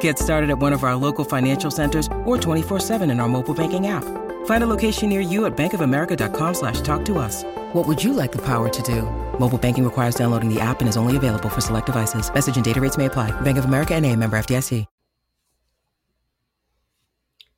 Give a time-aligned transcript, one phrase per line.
[0.00, 3.86] Get started at one of our local financial centers or 24-7 in our mobile banking
[3.86, 4.04] app.
[4.44, 7.44] Find a location near you at bankofamerica.com slash talk to us.
[7.72, 9.02] What would you like the power to do?
[9.38, 12.32] Mobile banking requires downloading the app and is only available for select devices.
[12.32, 13.30] Message and data rates may apply.
[13.40, 14.84] Bank of America and a member FDIC.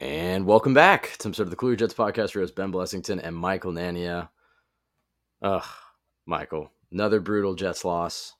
[0.02, 2.32] And welcome back to some sort of the Cool Jets podcast.
[2.32, 4.30] Heroes Ben Blessington and Michael Nania.
[5.42, 5.66] Ugh,
[6.24, 8.34] Michael, another brutal Jets loss.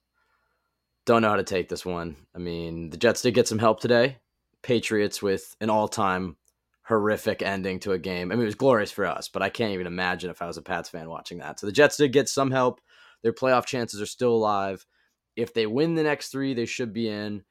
[1.11, 2.15] Don't know how to take this one.
[2.37, 4.19] I mean, the Jets did get some help today.
[4.63, 6.37] Patriots with an all-time
[6.85, 8.31] horrific ending to a game.
[8.31, 10.57] I mean, it was glorious for us, but I can't even imagine if I was
[10.57, 11.59] a Pats fan watching that.
[11.59, 12.81] So the Jets did get some help.
[13.25, 14.87] Their playoff chances are still alive.
[15.35, 17.43] If they win the next three, they should be in.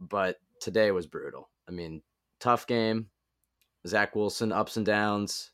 [0.00, 1.48] But today was brutal.
[1.68, 2.02] I mean,
[2.40, 3.06] tough game.
[3.86, 5.52] Zach Wilson, ups and downs,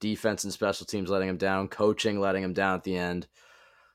[0.00, 3.26] defense and special teams letting him down, coaching letting him down at the end.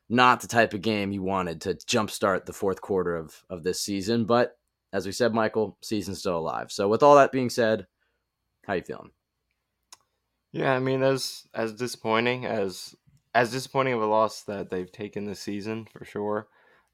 [0.09, 3.79] Not the type of game you wanted to jumpstart the fourth quarter of, of this
[3.79, 4.25] season.
[4.25, 4.57] But
[4.91, 6.71] as we said, Michael, season's still alive.
[6.71, 7.85] So with all that being said,
[8.65, 9.11] how you feeling?
[10.51, 12.95] Yeah, I mean, as as disappointing as
[13.35, 16.47] as disappointing of a loss that they've taken this season for sure.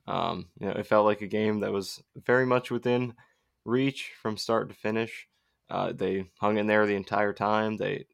[0.07, 3.15] Um, you know, it felt like a game that was very much within
[3.63, 5.27] reach from start to finish.
[5.69, 7.77] Uh, they hung in there the entire time.
[7.77, 8.05] They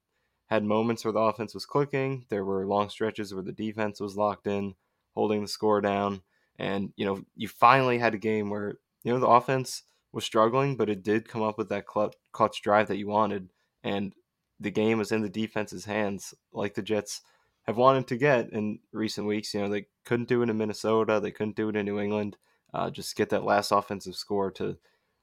[0.48, 2.26] had moments where the offense was clicking.
[2.30, 4.76] There were long stretches where the defense was locked in,
[5.14, 6.22] holding the score down.
[6.58, 10.76] And, you know, you finally had a game where, you know, the offense was struggling,
[10.76, 13.50] but it did come up with that clutch, drive that you wanted.
[13.84, 14.14] And
[14.60, 17.22] the game was in the defense's hands, like the Jets
[17.64, 19.54] have wanted to get in recent weeks.
[19.54, 22.38] You know, they couldn't do it in Minnesota, they couldn't do it in New England.
[22.74, 24.78] Uh, just get that last offensive score to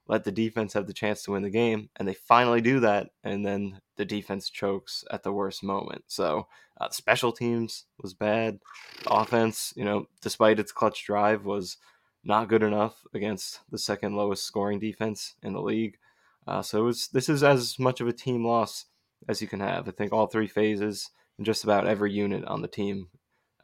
[0.09, 3.11] let the defense have the chance to win the game, and they finally do that,
[3.23, 6.05] and then the defense chokes at the worst moment.
[6.09, 6.49] So,
[6.81, 8.59] uh, special teams was bad.
[9.07, 11.77] Offense, you know, despite its clutch drive, was
[12.25, 15.99] not good enough against the second lowest scoring defense in the league.
[16.47, 18.87] Uh, so was, this is as much of a team loss
[19.29, 19.89] as you can have.
[19.89, 23.09] I think all three phases and just about every unit on the team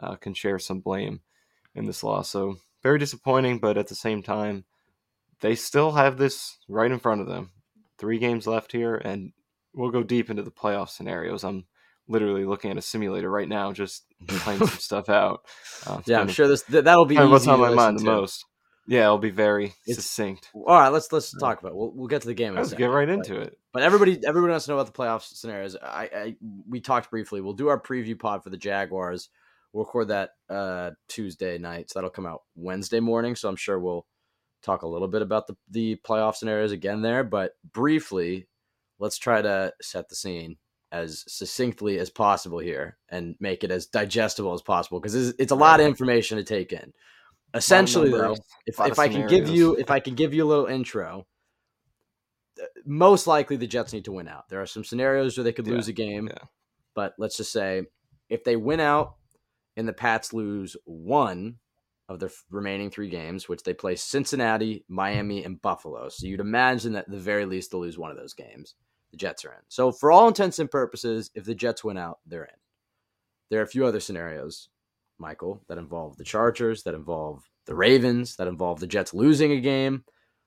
[0.00, 1.20] uh, can share some blame
[1.74, 2.30] in this loss.
[2.30, 4.64] So very disappointing, but at the same time,
[5.40, 7.50] they still have this right in front of them.
[7.98, 9.32] Three games left here, and
[9.74, 11.44] we'll go deep into the playoff scenarios.
[11.44, 11.66] I'm
[12.08, 15.40] literally looking at a simulator right now, just playing some stuff out.
[15.86, 18.44] Uh, yeah, I'm sure this th- that'll be what's on my mind the most.
[18.86, 20.50] Yeah, it'll be very it's, succinct.
[20.54, 21.72] All right, let's let's talk about.
[21.72, 21.76] It.
[21.76, 22.54] We'll we'll get to the game.
[22.54, 23.56] Let's get right into it.
[23.72, 25.76] But everybody everybody wants to know about the playoff scenarios.
[25.82, 26.36] I, I
[26.68, 27.40] we talked briefly.
[27.40, 29.30] We'll do our preview pod for the Jaguars.
[29.72, 33.36] We'll record that uh, Tuesday night, so that'll come out Wednesday morning.
[33.36, 34.06] So I'm sure we'll
[34.64, 37.24] talk a little bit about the the playoff scenarios again there.
[37.24, 38.48] But briefly,
[38.98, 40.56] let's try to set the scene
[40.94, 45.50] as succinctly as possible here and make it as digestible as possible because it's, it's,
[45.50, 46.92] a lot of information to take in
[47.52, 50.66] essentially though if, if i can give you if i can give you a little
[50.66, 51.26] intro
[52.60, 55.52] uh, most likely the jets need to win out there are some scenarios where they
[55.52, 56.44] could yeah, lose a game yeah.
[56.94, 57.82] but let's just say
[58.28, 59.16] if they win out
[59.76, 61.56] and the pats lose one
[62.08, 66.92] of their remaining three games which they play cincinnati miami and buffalo so you'd imagine
[66.92, 68.74] that at the very least they'll lose one of those games
[69.10, 72.18] the jets are in so for all intents and purposes if the jets win out
[72.26, 72.56] they're in
[73.50, 74.68] there are a few other scenarios
[75.18, 79.60] Michael, that involve the Chargers, that involve the Ravens, that involve the Jets losing a
[79.60, 80.04] game.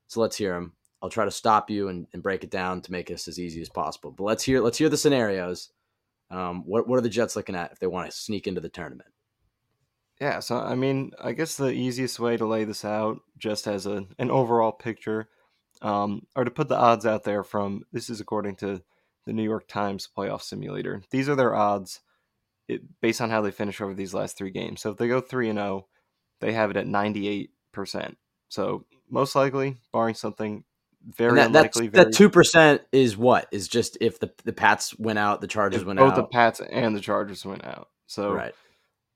[0.07, 0.73] So let's hear them.
[1.01, 3.61] I'll try to stop you and, and break it down to make this as easy
[3.61, 4.11] as possible.
[4.11, 5.69] But let's hear let's hear the scenarios.
[6.29, 8.69] Um, what what are the Jets looking at if they want to sneak into the
[8.69, 9.09] tournament?
[10.19, 13.85] Yeah, so I mean, I guess the easiest way to lay this out, just as
[13.85, 15.29] a an overall picture,
[15.81, 17.43] um, are to put the odds out there.
[17.43, 18.81] From this is according to
[19.25, 21.03] the New York Times playoff simulator.
[21.11, 22.01] These are their odds
[22.67, 24.81] it, based on how they finish over these last three games.
[24.81, 25.87] So if they go three and zero, oh,
[26.39, 28.17] they have it at ninety eight percent.
[28.49, 30.63] So most likely, barring something
[31.05, 35.19] very that, unlikely, that two percent is what is just if the the Pats went
[35.19, 36.15] out, the Chargers went both out.
[36.15, 37.89] Both the Pats and the Chargers went out.
[38.07, 38.55] So right.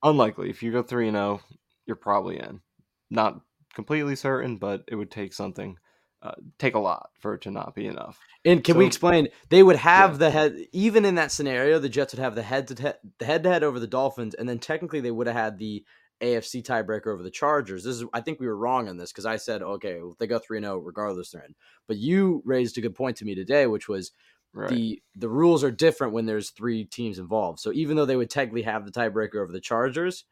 [0.03, 0.49] Unlikely.
[0.49, 1.55] If you go three and zero, oh,
[1.85, 2.61] you're probably in.
[3.09, 3.41] Not
[3.73, 5.77] completely certain, but it would take something,
[6.21, 8.19] uh, take a lot for it to not be enough.
[8.45, 9.27] And can we explain?
[9.49, 10.17] They would have Yeah.
[10.17, 13.25] the head, even in that scenario, the Jets would have the head to head, the
[13.25, 15.85] head to head over the Dolphins, and then technically they would have had the
[16.21, 17.83] AFC tiebreaker over the Chargers.
[17.83, 20.17] This is, I think we were wrong on this because I said, okay, well, if
[20.19, 21.55] they go three zero, regardless they're in.
[21.87, 24.11] But you raised a good point to me today, which was
[24.53, 24.69] Right.
[24.69, 27.59] the the rules are different when there's three teams involved.
[27.59, 30.25] So even though they would technically have the tiebreaker over the Chargers,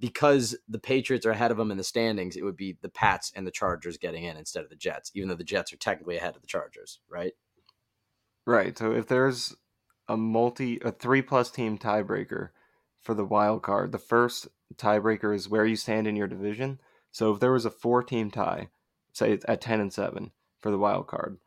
[0.00, 3.32] because the Patriots are ahead of them in the standings, it would be the Pats
[3.34, 6.16] and the Chargers getting in instead of the Jets, even though the Jets are technically
[6.16, 7.32] ahead of the Chargers, right?
[8.46, 8.78] Right.
[8.78, 9.54] So if there's
[10.08, 12.50] a multi a three plus team tiebreaker
[13.02, 16.80] for the wild card, the first tiebreaker is where you stand in your division.
[17.10, 18.68] So if there was a four team tie,
[19.12, 21.38] say it's at ten and seven for the wild card,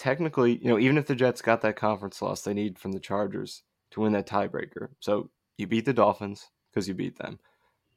[0.00, 2.98] technically, you know, even if the Jets got that conference loss they need from the
[2.98, 4.88] Chargers to win that tiebreaker.
[4.98, 7.38] So you beat the Dolphins because you beat them.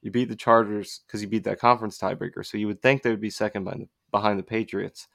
[0.02, 2.46] You beat the Chargers because you beat that conference tiebreaker.
[2.46, 5.08] So you would think they would be second behind the, behind the Patriots,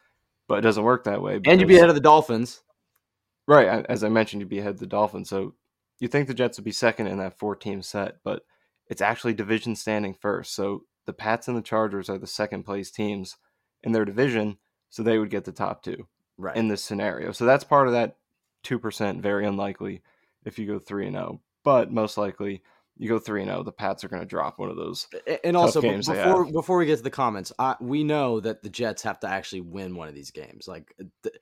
[0.49, 1.39] but it doesn't work that way.
[1.45, 2.63] And you'd be ahead of the Dolphins.
[3.47, 5.29] Right, as I mentioned, you'd be ahead of the Dolphins.
[5.29, 5.55] So
[6.01, 8.43] you think the Jets would be second in that four-team set, but
[8.89, 10.55] it's actually division standing first.
[10.55, 13.37] So the Pats and the Chargers are the second place teams
[13.83, 14.57] in their division,
[14.89, 16.07] so they would get the top two
[16.39, 16.57] Right.
[16.57, 17.33] in this scenario.
[17.33, 18.17] So that's part of that
[18.63, 19.23] two percent.
[19.23, 20.03] Very unlikely
[20.45, 22.63] if you go three and zero, but most likely
[22.97, 23.63] you go three and zero.
[23.63, 25.09] The Pats are going to drop one of those.
[25.45, 29.03] And also before before we get to the comments, I, we know that the Jets
[29.03, 30.69] have to actually win one of these games.
[30.69, 31.33] Like the,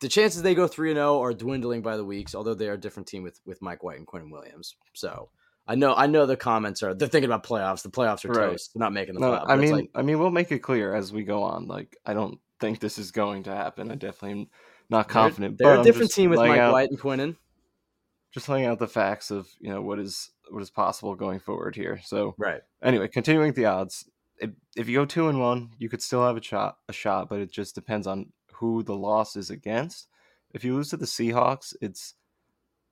[0.00, 2.74] the chances they go three and zero are dwindling by the weeks, although they are
[2.74, 4.74] a different team with with Mike White and Quinnen Williams.
[4.94, 5.30] So
[5.66, 7.82] I know I know the comments are they're thinking about playoffs.
[7.82, 8.50] The playoffs are Right.
[8.50, 8.72] toast.
[8.74, 9.44] They're not making the No, playoffs.
[9.48, 11.66] I mean, like, I mean, we'll make it clear as we go on.
[11.66, 13.90] Like, I don't think this is going to happen.
[13.90, 14.48] I definitely am
[14.88, 15.58] not they're- confident.
[15.58, 17.36] They're, but a different team with Mike out- White and Quinnen.
[18.32, 21.76] just laying out the facts of you know what is what is possible going forward
[21.76, 22.00] here.
[22.04, 22.60] So Right.
[22.82, 24.08] anyway, continuing with the odds,
[24.38, 27.28] if, if you go two and one, you could still have a shot, a shot,
[27.28, 30.08] but it just depends on who the loss is against.
[30.52, 32.14] If you lose to the Seahawks, it's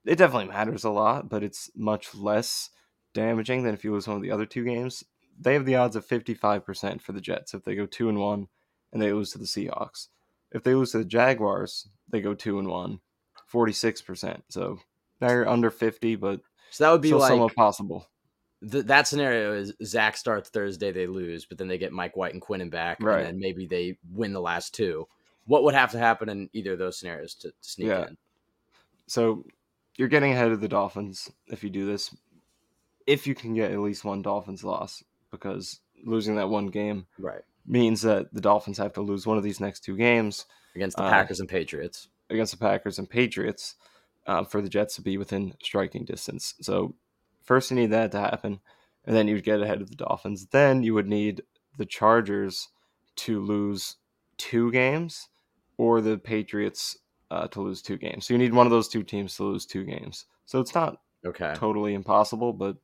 [0.05, 2.69] it definitely matters a lot, but it's much less
[3.13, 5.03] damaging than if you lose one of the other two games.
[5.37, 8.07] They have the odds of fifty five percent for the Jets if they go two
[8.09, 8.47] and one
[8.93, 10.07] and they lose to the Seahawks.
[10.51, 12.99] If they lose to the Jaguars, they go two and one,
[13.47, 14.43] 46 percent.
[14.49, 14.79] So
[15.21, 16.41] now you're under fifty, but
[16.71, 18.07] So that would be still like somewhat possible.
[18.69, 22.33] th- that scenario is Zach starts Thursday, they lose, but then they get Mike White
[22.33, 23.17] and Quinnen back, Right.
[23.19, 25.07] and then maybe they win the last two.
[25.45, 28.07] What would have to happen in either of those scenarios to, to sneak Yeah.
[28.07, 28.17] in?
[29.07, 29.45] So
[29.97, 32.15] you're getting ahead of the Dolphins if you do this.
[33.07, 37.41] If you can get at least one Dolphins loss, because losing that one game Right.
[37.69, 40.45] Means that the Dolphins have to lose one of these next two games
[40.75, 42.07] Against the Uh, Packers and Patriots.
[42.29, 43.75] against the Packers and Patriots
[44.27, 46.55] uh, for the Jets to be within striking distance.
[46.61, 46.95] So
[47.43, 48.59] first you need that to happen,
[49.05, 50.47] and then you'd get ahead of the Dolphins.
[50.47, 51.43] Then you would need
[51.77, 52.69] the Chargers
[53.17, 53.97] to lose
[54.37, 55.29] two games,
[55.77, 56.97] or the Patriots
[57.31, 58.25] uh, to lose two games.
[58.25, 60.25] So you need one of those two teams to lose two games.
[60.45, 61.53] So it's not Okay.
[61.55, 62.77] totally impossible, but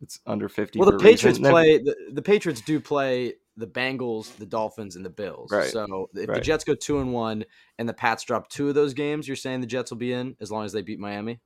[0.00, 0.78] it's under fifty.
[0.78, 1.30] Well, the a reason.
[1.32, 5.50] Patriots play the, the Patriots do play the Bengals, the Dolphins, and the Bills.
[5.50, 5.70] Right.
[5.70, 7.44] So if the Jets go two and one,
[7.78, 10.36] and the Pats drop two of those games, you're saying the Jets will be in
[10.40, 11.40] as long as they beat Miami.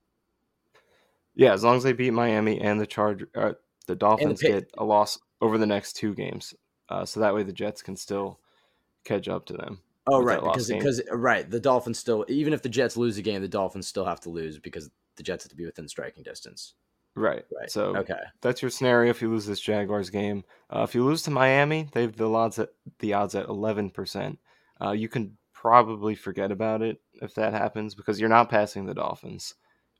[1.35, 3.53] Yeah, as long as they beat Miami and the Charge, uh,
[3.85, 6.55] the Dolphins Pa- get a loss over the next two games,
[6.89, 8.39] uh, so that way the Jets can still
[9.03, 9.79] catch up to them.
[10.07, 10.79] Oh, right, because game.
[10.79, 14.05] because right, the Dolphins still even if the Jets lose a game, the Dolphins still
[14.05, 16.73] have to lose because the Jets have to be within striking distance.
[17.17, 17.43] Right.
[17.57, 17.71] Right.
[17.71, 18.19] So Okay.
[18.41, 20.43] that's your scenario if you lose this Jaguars game.
[20.73, 22.69] Uh, if you lose to Miami, they have the odds at
[22.99, 24.39] the odds at eleven percent.
[24.79, 28.93] Uh, you can probably forget about it if that happens because you're not passing the
[28.93, 29.55] Dolphins,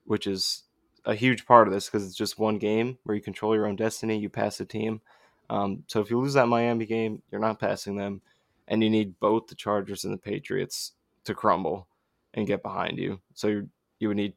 [0.06, 0.64] which is
[1.06, 3.76] a huge part of this because it's just one game where you control your own
[3.76, 4.20] destiny.
[4.20, 5.02] You pass the team.
[5.50, 8.22] Um, so if you lose that Miami game, you're not passing them,
[8.68, 10.92] and you need both the Chargers and the Patriots
[11.24, 11.88] to crumble
[12.34, 13.20] and get behind you.
[13.34, 13.70] So you
[14.00, 14.34] you would need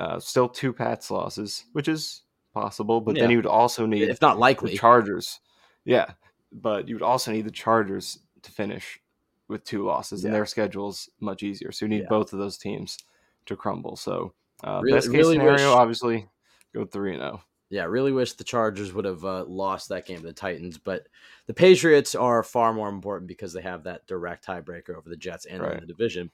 [0.00, 2.22] uh, still two Pats losses, which is
[2.54, 4.76] possible, but then you would also need If not the likely.
[4.76, 5.40] Chargers.
[5.84, 6.12] Yeah,
[6.50, 9.00] but you would also need the Chargers to finish
[9.48, 10.38] with two losses, and Yeah.
[10.38, 11.70] their schedule's much easier.
[11.72, 12.08] So you need Yeah.
[12.08, 12.98] both of those teams
[13.46, 13.96] to crumble.
[13.96, 14.32] So
[14.64, 16.28] uh, Really- best case really scenario, wish- obviously,
[16.74, 17.26] go three and oh.
[17.26, 17.42] zero.
[17.70, 21.06] Yeah, really wish the Chargers would have uh, lost that game to the Titans, but
[21.46, 25.46] the Patriots are far more important because they have that direct tiebreaker over the Jets
[25.46, 25.80] and Right.
[25.80, 26.30] the division.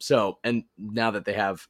[0.00, 1.66] So, and now that they have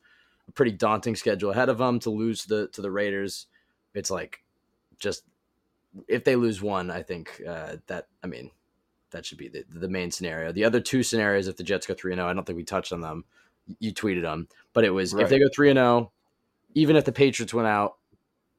[0.54, 3.47] pretty daunting schedule ahead of them to lose to the to the Raiders,
[3.95, 4.42] it's like
[4.99, 5.25] just
[6.09, 8.50] if they lose one, I think uh, that I mean
[9.11, 10.52] that should be the, the main scenario.
[10.52, 12.64] The other two scenarios, if the Jets go three and zero, I don't think we
[12.64, 13.25] touched on them.
[13.78, 16.12] You tweeted them, but it was if they go three and zero,
[16.75, 17.97] even if the Patriots went out,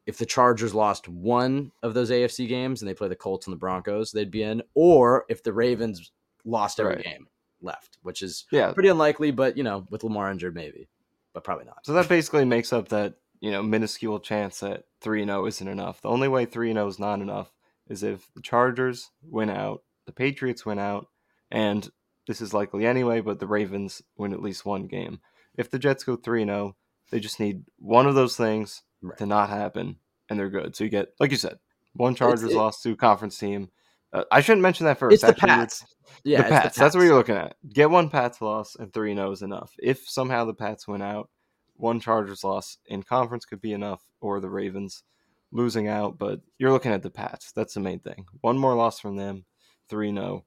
[0.05, 3.53] if the Chargers lost one of those AFC games and they play the Colts and
[3.53, 6.11] the Broncos, they'd be in, or if the Ravens
[6.43, 7.03] lost every Right.
[7.03, 7.27] game
[7.61, 8.73] left, which is Yeah.
[8.73, 10.87] pretty unlikely, but you know, with Lamar injured, maybe,
[11.33, 11.85] but probably not.
[11.85, 16.01] So that basically makes up that, you know, minuscule chance that 3 0 isn't enough.
[16.01, 17.51] The only way 3 0 is not enough
[17.87, 21.07] is if the Chargers win out, the Patriots win out,
[21.49, 21.89] and
[22.27, 25.19] this is likely anyway, but the Ravens win at least one game.
[25.55, 26.75] If the Jets go 3 0,
[27.11, 29.17] they just need one of those things Right.
[29.17, 29.97] to not happen,
[30.29, 30.75] and they're good.
[30.75, 31.57] So you get, like you said,
[31.93, 33.69] one Chargers loss to a conference team.
[34.13, 35.13] Uh, I shouldn't mention that first.
[35.13, 35.85] It's the Actually, you're- Pats.
[36.23, 36.77] Yeah, the it's Pats.
[36.77, 37.55] That's what you're looking at.
[37.73, 39.73] Get one Pats loss and three no's enough.
[39.79, 41.29] If somehow the Pats win out,
[41.75, 45.03] one Chargers loss in conference could be enough, or the Ravens
[45.51, 46.17] losing out.
[46.17, 47.51] But you're looking at the Pats.
[47.53, 48.25] That's the main thing.
[48.41, 49.45] One more loss from them,
[49.89, 50.43] three no,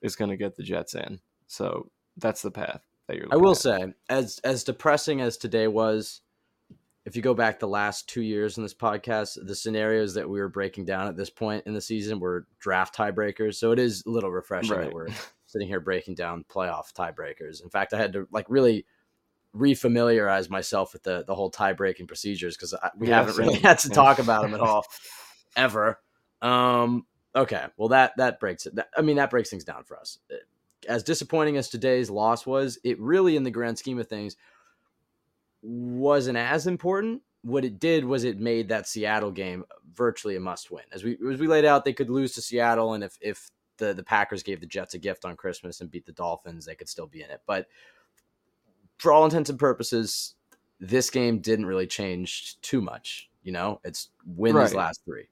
[0.00, 1.20] is going to get the Jets in.
[1.48, 3.26] So that's the path that you're.
[3.32, 3.56] I will at.
[3.58, 6.20] say, as as depressing as today was,
[7.08, 10.40] if you go back the last two years in this podcast, the scenarios that we
[10.40, 13.54] were breaking down at this point in the season were draft tiebreakers.
[13.54, 15.08] So it is a little refreshing that we're
[15.46, 17.62] sitting here breaking down playoff tiebreakers.
[17.62, 18.84] In fact, I had to like really
[19.56, 23.88] refamiliarize myself with the the whole tiebreaking procedures because we Yeah, haven't really had to
[23.88, 23.94] Yeah.
[23.94, 24.84] talk about them at all
[25.56, 25.98] ever.
[26.42, 28.74] Um, okay, well that that breaks it.
[28.94, 30.18] I mean, that breaks things down for us.
[30.86, 34.36] As disappointing as today's loss was, it really, in the grand scheme of things,
[35.62, 37.22] wasn't as important.
[37.42, 40.84] What it did was it made that Seattle game virtually a must win.
[40.92, 43.94] As we as we laid out, they could lose to Seattle, and if if the
[43.94, 46.88] the Packers gave the Jets a gift on Christmas and beat the Dolphins, they could
[46.88, 47.42] still be in it.
[47.46, 47.66] But
[48.98, 50.34] for all intents and purposes,
[50.80, 53.30] this game didn't really change too much.
[53.42, 55.28] You know, it's win these last three.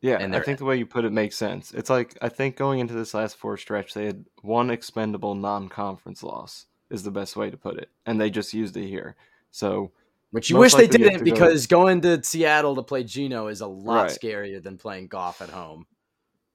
[0.00, 1.72] Yeah, and I think the way you put it makes sense.
[1.72, 6.22] It's like I think going into this last four stretch, they had one expendable non-conference
[6.22, 9.16] loss is the best way to put it, and they just used it here.
[9.54, 9.92] So
[10.32, 13.04] Which you wish they likely you have didn't go- because going to Seattle to play
[13.04, 14.10] Geno is a lot Right.
[14.10, 15.86] scarier than playing golf at home.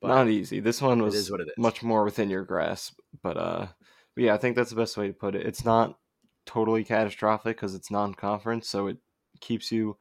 [0.02, 0.60] But not easy.
[0.60, 1.54] This one was is what it is.
[1.58, 3.68] much more within your grasp, but uh,
[4.16, 5.46] but yeah, I think that's the best way to put it.
[5.46, 5.98] It's not
[6.46, 8.98] totally catastrophic because it's non-conference, so it
[9.40, 9.98] keeps you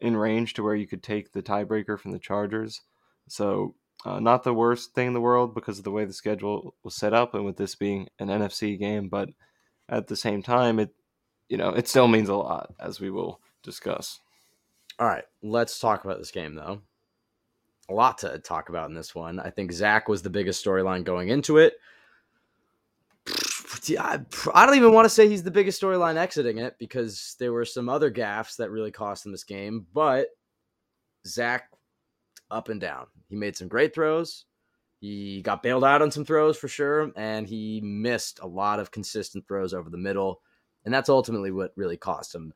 [0.00, 2.80] in range to where you could take the tiebreaker from the Chargers.
[3.28, 6.74] So uh, not the worst thing in the world because of the way the schedule
[6.82, 9.30] was set up, and with this being an NFC game, but
[9.88, 10.94] at the same time, it
[11.48, 14.20] you know it still means a lot as we will discuss.
[14.98, 16.80] All right, let's talk about this game though.
[17.88, 19.40] A lot to talk about in this one.
[19.40, 21.74] I think Zach was the biggest storyline going into it.
[23.98, 24.20] I
[24.66, 27.88] don't even want to say he's the biggest storyline exiting it because there were some
[27.88, 29.86] other gaffes that really cost him this game.
[29.92, 30.28] But
[31.26, 31.68] Zach,
[32.50, 33.06] up and down.
[33.28, 34.44] He made some great throws.
[35.00, 38.92] He got bailed out on some throws for sure, and he missed a lot of
[38.92, 40.40] consistent throws over the middle.
[40.84, 42.52] And that's ultimately what really cost him.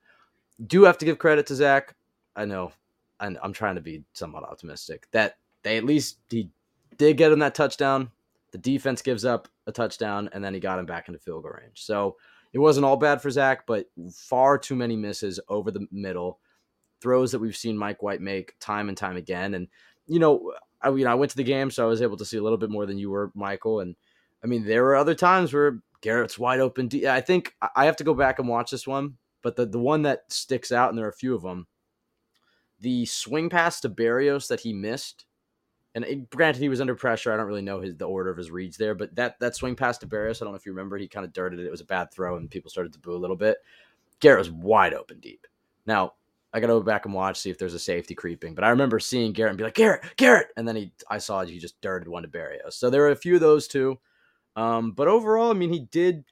[0.66, 1.94] Do have to give credit to Zach.
[2.34, 2.72] I know,
[3.20, 6.50] and I'm trying to be somewhat optimistic that they at least he
[6.96, 8.10] did get him that touchdown.
[8.52, 11.52] The defense gives up a touchdown, and then he got him back into field goal
[11.60, 11.82] range.
[11.82, 12.16] So
[12.52, 16.38] it wasn't all bad for Zach, but far too many misses over the middle,
[17.00, 19.54] throws that we've seen Mike White make time and time again.
[19.54, 19.68] And
[20.06, 22.24] you know, I you know I went to the game, so I was able to
[22.24, 23.80] see a little bit more than you were, Michael.
[23.80, 23.96] And
[24.42, 26.88] I mean, there were other times where Garrett's wide open.
[26.88, 29.78] D- I think I- have to go back and watch this one, but the the
[29.78, 31.66] one that sticks out, and there are a few of them,
[32.80, 35.26] the swing pass to Barrios that he missed.
[35.94, 37.32] And it, granted, he was under pressure.
[37.32, 39.74] I don't really know his the order of his reads there, but that that swing
[39.76, 41.66] pass to Barrios, I don't know if you remember, he kind of dirted it.
[41.66, 43.58] It was a bad throw, and people started to boo a little bit.
[44.20, 45.46] Garrett was wide open deep.
[45.86, 46.14] Now
[46.52, 48.68] I got to go back and watch see if there's a safety creeping, but I
[48.70, 51.80] remember seeing Garrett and be like Garrett, Garrett, and then he I saw he just
[51.80, 52.76] dirted one to Barrios.
[52.76, 53.98] So there were a few of those too.
[54.56, 56.24] Um, but overall, I mean, he did.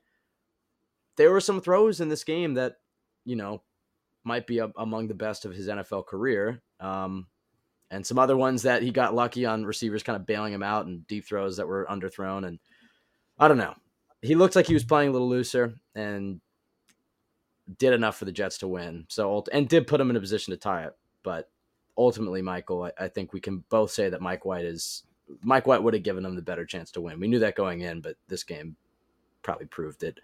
[1.17, 2.77] There were some throws in this game that,
[3.25, 3.63] you know,
[4.25, 6.63] might be a, among the best of his NFL career.
[6.81, 7.27] Um,
[7.91, 10.87] and some other ones that he got lucky on receivers kind of bailing him out
[10.87, 12.47] and deep throws that were underthrown.
[12.47, 12.59] And
[13.39, 13.75] I don't know.
[14.23, 16.41] He looked like he was playing a little looser and
[17.79, 19.05] did enough for the Jets to win.
[19.09, 20.97] So and did put him in a position to tie it.
[21.23, 21.51] But
[21.97, 25.05] ultimately, Michael, I, I think we can both say that Mike White is
[25.43, 27.21] Mike White would have given them the better chance to win.
[27.21, 28.77] We knew that going in, but this game
[29.43, 30.21] probably proved it.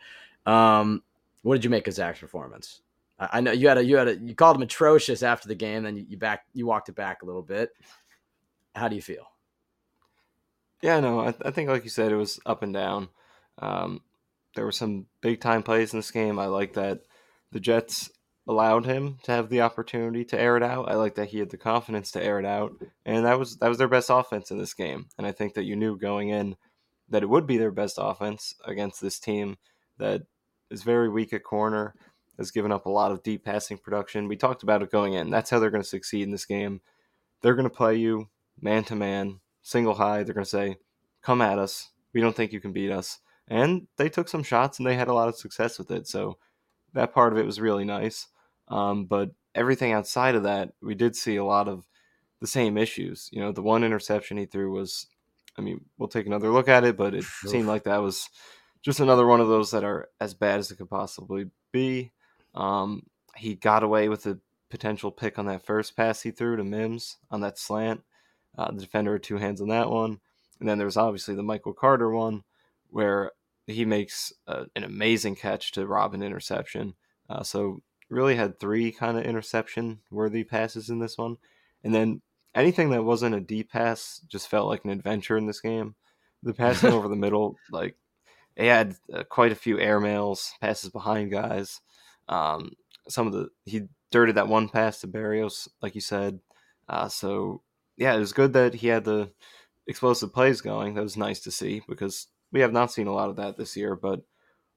[0.47, 1.02] Um,
[1.42, 2.80] what did you make of Zach's performance?
[3.19, 5.54] I, I know you had a you had a you called him atrocious after the
[5.54, 7.71] game, then you, you back you walked it back a little bit.
[8.75, 9.26] How do you feel?
[10.83, 13.09] Yeah, no, I, I think like you said, it was up and down.
[13.59, 14.00] Um,
[14.54, 16.38] there were some big time plays in this game.
[16.38, 17.00] I like that
[17.52, 18.11] the Jets
[18.47, 20.89] allowed him to have the opportunity to air it out.
[20.89, 22.73] I like that he had the confidence to air it out,
[23.05, 25.07] and that was that was their best offense in this game.
[25.19, 26.57] And I think that you knew going in
[27.09, 29.57] that it would be their best offense against this team
[29.99, 30.23] that
[30.71, 31.95] is very weak at corner,
[32.39, 34.29] has given up a lot of deep passing production.
[34.29, 35.31] We talked about it going in.
[35.31, 36.81] That's how they're going to succeed in this game.
[37.43, 38.29] They're going to play you
[38.61, 40.23] man to man, single high.
[40.23, 40.77] They're going to say,
[41.23, 41.91] "Come at us.
[42.13, 43.19] We don't think you can beat us."
[43.49, 46.07] And they took some shots and they had a lot of success with it.
[46.07, 46.39] So
[46.95, 48.29] that part of it was really nice.
[48.69, 51.87] Um, but everything outside of that, we did see a lot of
[52.41, 53.29] the same issues.
[53.33, 55.07] You know, the one interception he threw was,
[55.59, 58.29] I mean, we'll take another look at it, but it seemed like that was
[58.83, 62.13] just another one of those that are as bad as it could possibly be.
[62.55, 63.05] Um,
[63.37, 64.39] he got away with a
[64.71, 68.03] potential pick on that first pass he threw to Mims on that slant.
[68.57, 70.21] Uh, the defender had two hands on that one.
[70.59, 72.45] And then there was obviously the Michael Carter one
[72.89, 73.33] where
[73.67, 76.95] he makes uh, an amazing catch to rob an interception.
[77.29, 81.37] Uh, so really had three kind of interception worthy passes in this one.
[81.85, 82.23] And then
[82.55, 85.95] anything that wasn't a deep pass just felt like an adventure in this game.
[86.43, 87.97] The passing over the middle, like
[88.57, 91.81] he had uh, quite a few airmails, passes behind guys.
[92.29, 92.73] Um,
[93.09, 96.40] some of the he dirted that one pass to Barrios, like you said.
[96.88, 97.62] Uh, so
[97.97, 99.31] yeah, it was good that he had the
[99.87, 100.95] explosive plays going.
[100.95, 103.76] That was nice to see because we have not seen a lot of that this
[103.76, 103.97] year.
[103.97, 104.23] But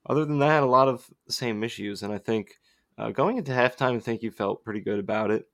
[0.06, 2.04] other than that, a lot of the same issues.
[2.04, 2.56] And I think
[2.98, 5.48] uh, going into halftime, I think he felt pretty good about it.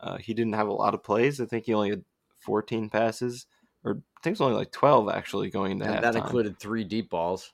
[0.00, 1.40] Uh, he didn't have a lot of plays.
[1.40, 2.04] I think he only had
[2.40, 3.46] 14 passes,
[3.84, 6.02] or I think it was only like 12 actually going into and halftime.
[6.02, 7.52] That included three deep balls.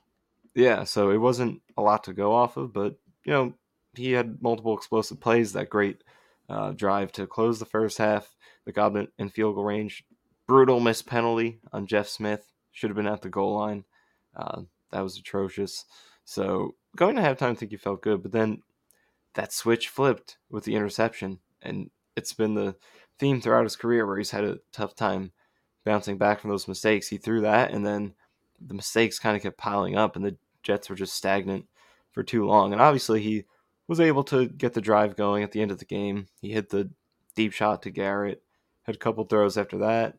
[0.55, 3.53] Yeah, so it wasn't a lot to go off of, but you know
[3.95, 5.53] he had multiple explosive plays.
[5.53, 6.03] That great
[6.49, 8.35] uh, drive to close the first half,
[8.65, 10.03] the got in field goal range.
[10.47, 12.51] Brutal missed penalty on Jeff Smith.
[12.71, 13.85] Should have been at the goal line.
[14.39, 15.85] Uh, that was atrocious.
[16.23, 18.61] So going to halftime, I think he felt good, but then
[19.33, 22.75] that switch flipped with the interception, and it's been the
[23.19, 25.31] theme throughout his career where he's had a tough time
[25.85, 27.07] bouncing back from those mistakes.
[27.07, 28.13] He threw that, and then
[28.59, 31.65] the mistakes kind of kept piling up, and the Jets were just stagnant
[32.11, 32.73] for too long.
[32.73, 33.45] And obviously, he
[33.87, 36.27] was able to get the drive going at the end of the game.
[36.41, 36.89] He hit the
[37.35, 38.43] deep shot to Garrett,
[38.83, 40.15] had a couple throws after that,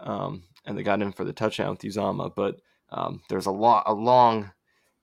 [0.00, 2.34] um, and they got in for the touchdown with Uzomah.
[2.34, 2.60] But
[2.92, 4.52] um, there's a lot, a long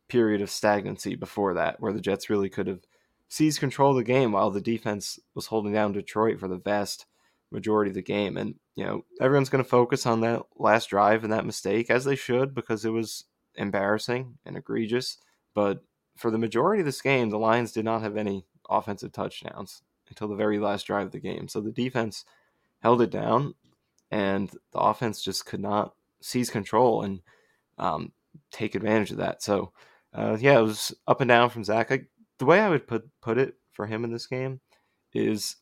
[0.09, 2.81] period of stagnancy before that where the Jets really could have
[3.29, 7.05] seized control of the game while the defense was holding down Detroit for the vast
[7.51, 8.37] majority of the game.
[8.37, 12.05] And, you know, everyone's going to focus on that last drive and that mistake, as
[12.05, 15.17] they should, because it was embarrassing and egregious.
[15.53, 15.83] But
[16.15, 20.27] for the majority of this game, the Lions did not have any offensive touchdowns until
[20.27, 21.47] the very last drive of the game.
[21.47, 22.25] So the defense
[22.79, 23.55] held it down,
[24.11, 27.21] and the offense just could not seize control and
[27.77, 28.11] um,
[28.51, 29.43] take advantage of that.
[29.43, 29.71] So,
[30.13, 31.91] uh, yeah, it was up and down from Zach.
[31.91, 32.01] I,
[32.39, 34.59] the way I would put put it for him in this game
[35.13, 35.57] is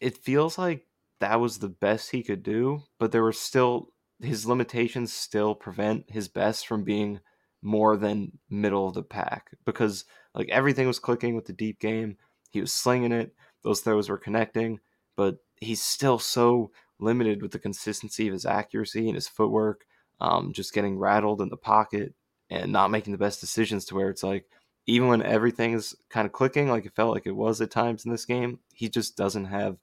[0.00, 0.86] it feels like
[1.20, 3.88] that was the best he could do, but there were still
[4.20, 7.20] his limitations still prevent his best from being
[7.62, 12.16] more than middle of the pack because like everything was clicking with the deep game.
[12.50, 14.80] He was slinging it, those throws were connecting,
[15.16, 19.84] but he's still so limited with the consistency of his accuracy and his footwork,
[20.20, 22.14] um, just getting rattled in the pocket
[22.50, 24.46] and not making the best decisions to where it's like
[24.86, 28.04] even when everything is kind of clicking, like it felt like it was at times
[28.04, 29.76] in this game, he just doesn't have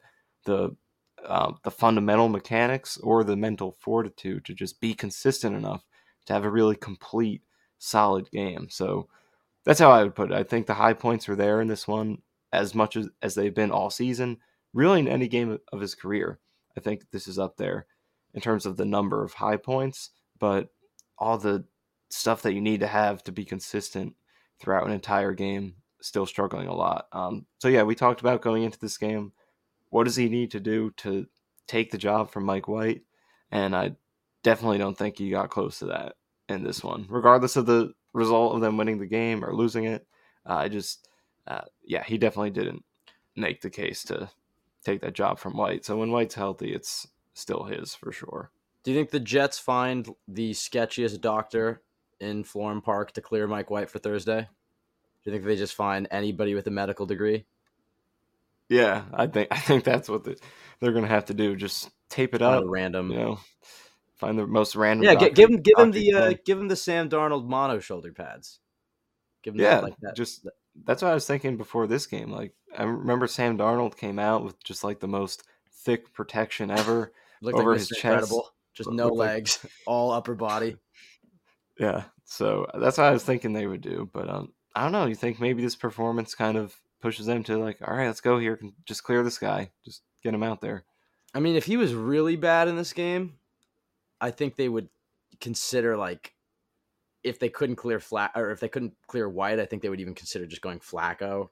[0.45, 0.76] the
[1.26, 5.84] uh, the fundamental mechanics or the mental fortitude to just be consistent enough
[6.26, 7.41] to have a really complete,
[7.80, 8.67] solid game.
[8.69, 9.08] So
[9.65, 10.38] that's how I would put it.
[10.38, 12.21] I think the high points were there in this one
[12.54, 14.38] as much as, as they've been all season,
[14.73, 16.39] really in any game of his career.
[16.78, 17.88] I think this is up there
[18.34, 20.69] in terms of the number of high points, but
[21.17, 21.65] all the
[22.10, 24.13] stuff that you need to have to be consistent
[24.60, 27.08] throughout an entire game, still struggling a lot.
[27.12, 29.34] Um, so yeah, we talked about going into this game.
[29.89, 31.28] What does he need to do to
[31.67, 33.04] take the job from Mike White?
[33.52, 33.95] And I
[34.43, 36.15] definitely don't think he got close to that
[36.50, 40.06] in this one, regardless of the result of them winning the game or losing it.
[40.45, 41.08] Uh, I just,
[41.47, 42.84] uh, yeah, he definitely didn't
[43.36, 44.30] make the case to
[44.84, 45.86] take that job from White.
[45.86, 48.52] So when White's healthy, it's still his for sure.
[48.88, 51.82] Do you think the Jets find the sketchiest doctor
[52.21, 54.43] in Florham Park to clear Mike White for Thursday?
[54.43, 57.43] Do you think they just find anybody with a medical degree?
[58.69, 60.39] Yeah, I think I think that's what the,
[60.80, 61.58] they're going to have to do.
[61.58, 63.12] Just tape it up, random.
[63.12, 63.39] You know,
[64.15, 65.04] find the most random.
[65.04, 68.13] Yeah, doctor, give him give him the uh, give him the Sam Darnold mono shoulder
[68.13, 68.60] pads.
[69.43, 70.15] Give him yeah, like that.
[70.15, 70.47] Just
[70.86, 72.32] that's what I was thinking before this game.
[72.32, 77.12] Like I remember Sam Darnold came out with just like the most thick protection ever
[77.43, 78.06] over like his chest.
[78.06, 78.54] Incredible.
[78.78, 79.72] Just no legs, like...
[79.86, 80.78] all upper body.
[81.80, 85.06] Yeah, so that's what I was thinking they would do, but um, I don't know.
[85.06, 88.40] You think maybe this performance kind of pushes them to like, all right, let's go
[88.40, 90.86] here, just clear this guy, just get him out there.
[91.36, 93.36] I mean, if he was really bad in this game,
[94.20, 94.90] I think they would
[95.40, 96.34] consider like
[97.24, 100.02] if they couldn't clear flat or if they couldn't clear white, I think they would
[100.02, 101.50] even consider just going Flacco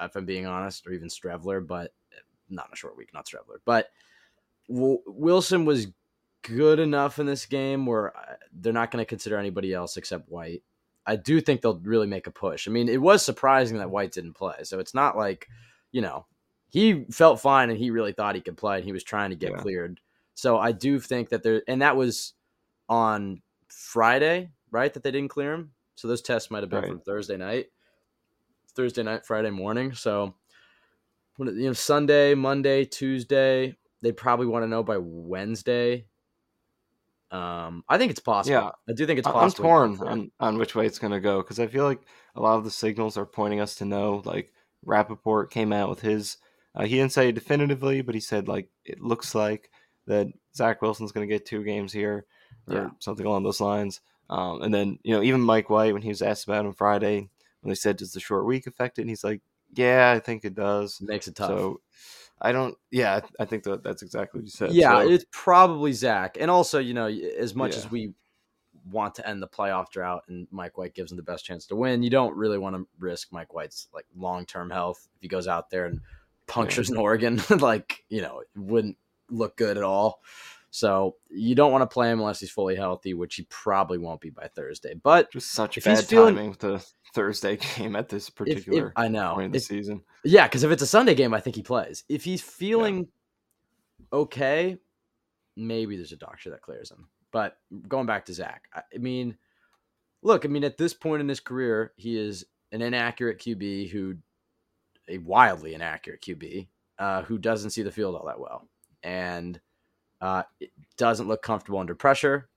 [0.00, 1.92] if I'm being honest, or even Streveler, but
[2.48, 3.58] not in a short week, not Streveler.
[3.64, 3.88] But
[4.68, 5.88] Wilson was
[6.44, 10.28] good enough in this game where uh, they're not going to consider anybody else except
[10.28, 10.62] White.
[11.06, 12.68] I do think they'll really make a push.
[12.68, 15.48] I mean, it was surprising that White didn't play, so it's not like
[15.90, 16.26] you know
[16.68, 19.36] he felt fine and he really thought he could play and he was trying to
[19.36, 19.58] get yeah.
[19.58, 20.00] cleared.
[20.34, 22.34] So I do think that there, and that was
[22.88, 24.92] on Friday, right?
[24.92, 25.72] That they didn't clear him.
[25.94, 26.88] So those tests might have been right.
[26.88, 27.66] from Thursday night,
[28.74, 29.92] Thursday night, Friday morning.
[29.94, 30.34] So
[31.38, 36.06] you know, Sunday, Monday, Tuesday, they probably want to know by Wednesday.
[37.34, 38.54] Um, I think it's possible.
[38.54, 39.64] Yeah, I do think it's possible.
[39.66, 42.00] I'm torn on, on which way it's going to go because I feel like
[42.36, 44.22] a lot of the signals are pointing us to know.
[44.24, 44.52] Like
[44.84, 46.36] Rapoport came out with his,
[46.76, 49.68] uh, he didn't say definitively, but he said like it looks like
[50.06, 52.24] that Zach Wilson's going to get two games here
[52.68, 52.90] or yeah.
[53.00, 54.00] something along those lines.
[54.30, 57.28] Um, and then you know even Mike White when he was asked about him Friday
[57.62, 59.40] when they said does the short week affect it, and he's like,
[59.74, 61.00] yeah, I think it does.
[61.00, 61.48] It makes it tough.
[61.48, 61.80] So
[62.40, 62.76] I don't.
[62.90, 64.72] Yeah, I think that that's exactly what you said.
[64.72, 65.08] Yeah, so.
[65.08, 67.78] it's probably Zach, and also you know as much yeah.
[67.78, 68.12] as we
[68.90, 71.76] want to end the playoff drought and Mike White gives him the best chance to
[71.76, 75.28] win, you don't really want to risk Mike White's like long term health if he
[75.28, 76.00] goes out there and
[76.46, 76.96] punctures yeah.
[76.96, 77.40] an organ.
[77.58, 78.98] like you know, it wouldn't
[79.30, 80.20] look good at all.
[80.74, 84.20] So you don't want to play him unless he's fully healthy, which he probably won't
[84.20, 84.94] be by Thursday.
[85.00, 86.84] But just such bad feeling, timing with the
[87.14, 90.00] Thursday game at this particular if, if, I know point of the if, season.
[90.24, 92.02] Yeah, because if it's a Sunday game, I think he plays.
[92.08, 93.06] If he's feeling
[94.00, 94.18] yeah.
[94.18, 94.76] okay,
[95.56, 97.06] maybe there's a doctor that clears him.
[97.30, 97.56] But
[97.86, 99.36] going back to Zach, I mean,
[100.22, 104.16] look, I mean, at this point in his career, he is an inaccurate QB who,
[105.06, 106.66] a wildly inaccurate QB,
[106.98, 108.68] uh, who doesn't see the field all that well.
[109.04, 109.60] And
[110.24, 112.48] uh, it doesn't look comfortable under pressure.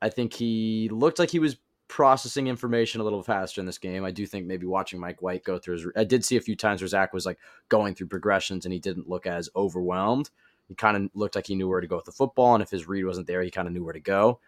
[0.00, 4.06] I think he looked like he was processing information a little faster in this game.
[4.06, 5.86] I do think maybe watching Mike White go through his.
[5.96, 7.38] I did see a few times where Zach was like
[7.68, 10.30] going through progressions and he didn't look as overwhelmed.
[10.66, 12.70] He kind of looked like he knew where to go with the football, and if
[12.70, 14.40] his read wasn't there, he kind of knew where to go.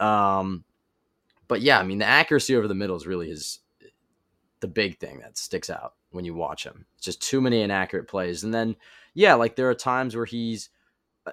[0.00, 0.64] Um,
[1.48, 3.58] but yeah, I mean the accuracy over the middle is really his
[4.60, 6.86] the big thing that sticks out when you watch him.
[6.96, 8.74] It's just too many inaccurate plays, and then
[9.12, 10.70] yeah, like there are times where he's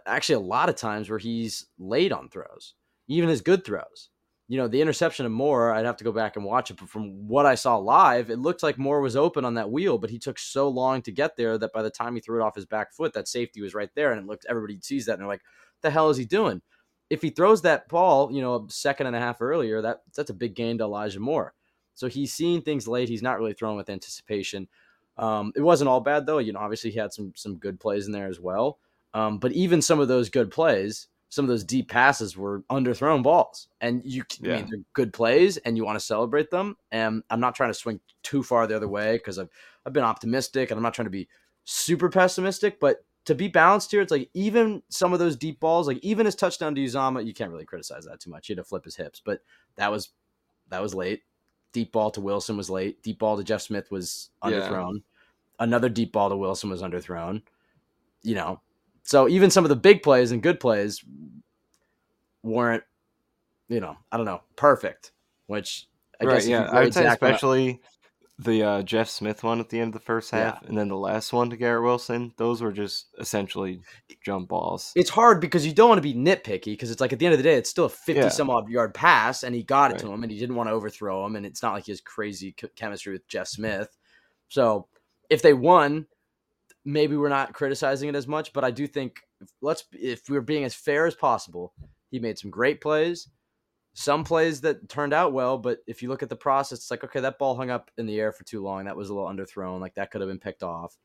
[0.05, 2.75] actually a lot of times where he's late on throws,
[3.07, 4.09] even his good throws.
[4.49, 6.87] You know, the interception of Moore, I'd have to go back and watch it, but
[6.87, 10.09] from what I saw live, it looked like Moore was open on that wheel, but
[10.09, 12.55] he took so long to get there that by the time he threw it off
[12.55, 15.21] his back foot, that safety was right there, and it looked everybody sees that and
[15.21, 15.43] they're like,
[15.81, 16.61] "The hell is he doing?"
[17.09, 20.29] If he throws that ball, you know, a second and a half earlier, that that's
[20.29, 21.53] a big gain to Elijah Moore.
[21.93, 23.09] So he's seeing things late.
[23.09, 24.67] He's not really throwing with anticipation.
[25.17, 26.37] Um, it wasn't all bad though.
[26.37, 28.79] You know, obviously he had some some good plays in there as well.
[29.13, 33.21] Um, but even some of those good plays, some of those deep passes were underthrown
[33.23, 34.53] balls, and you yeah.
[34.53, 36.77] I mean they're good plays, and you want to celebrate them.
[36.91, 39.49] And I'm not trying to swing too far the other way because I've
[39.85, 41.27] I've been optimistic, and I'm not trying to be
[41.65, 45.85] super pessimistic, but to be balanced here, it's like even some of those deep balls,
[45.85, 48.47] like even his touchdown to Uzomah, you can't really criticize that too much.
[48.47, 49.41] He had to flip his hips, but
[49.75, 50.11] that was
[50.69, 51.23] that was late.
[51.73, 53.03] Deep ball to Wilson was late.
[53.03, 54.93] Deep ball to Jeff Smith was underthrown.
[54.93, 55.01] Yeah.
[55.59, 57.41] Another deep ball to Wilson was underthrown.
[58.23, 58.61] You know,
[59.07, 61.01] so even some of the big plays and good plays
[62.43, 62.83] weren't,
[63.69, 65.13] you know, I don't know, perfect.
[65.45, 65.87] Which
[66.19, 67.79] I right, guess yeah, I would say especially
[68.37, 70.67] the uh, Jeff Smith one at the end of the first half, yeah.
[70.67, 72.33] and then the last one to Garrett Wilson.
[72.35, 73.79] Those were just essentially
[74.25, 74.91] jump balls.
[74.93, 77.31] It's hard because you don't want to be nitpicky because it's like at the end
[77.31, 78.27] of the day, it's still a fifty yeah.
[78.27, 80.01] some odd yard pass, and he got it right.
[80.01, 82.01] to him, and he didn't want to overthrow him, and it's not like he has
[82.01, 83.95] crazy chemistry with Jeff Smith.
[84.49, 84.87] So
[85.29, 86.07] if they won,
[86.87, 90.41] maybe we're not criticizing it as much, but I do think if, let's if we're
[90.41, 91.73] being as fair as possible,
[92.09, 93.27] he made some great plays,
[93.93, 97.03] some plays that turned out well, but if you look at the process, it's like
[97.03, 98.85] okay, that ball hung up in the air for too long.
[98.85, 99.81] That was a little underthrown.
[99.81, 100.97] Like that could have been picked off.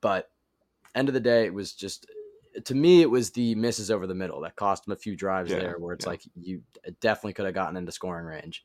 [0.00, 0.30] But
[0.94, 2.06] end of the day, it was just
[2.64, 5.50] to me, it was the misses over the middle that cost him a few drives
[5.50, 6.10] yeah, there, where it's yeah.
[6.10, 6.62] like you
[7.00, 8.64] definitely could have gotten into scoring range.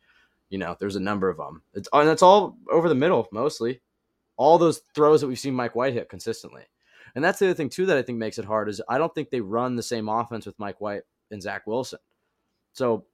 [0.52, 1.64] You know, there's a number of them.
[1.74, 3.82] It's and it's all over the middle mostly
[4.41, 6.63] all those throws that we've seen Mike White hit consistently.
[7.13, 9.13] And that's the other thing too that I think makes it hard is I don't
[9.13, 11.99] think they run the same offense with Mike White and Zach Wilson.
[12.73, 13.06] So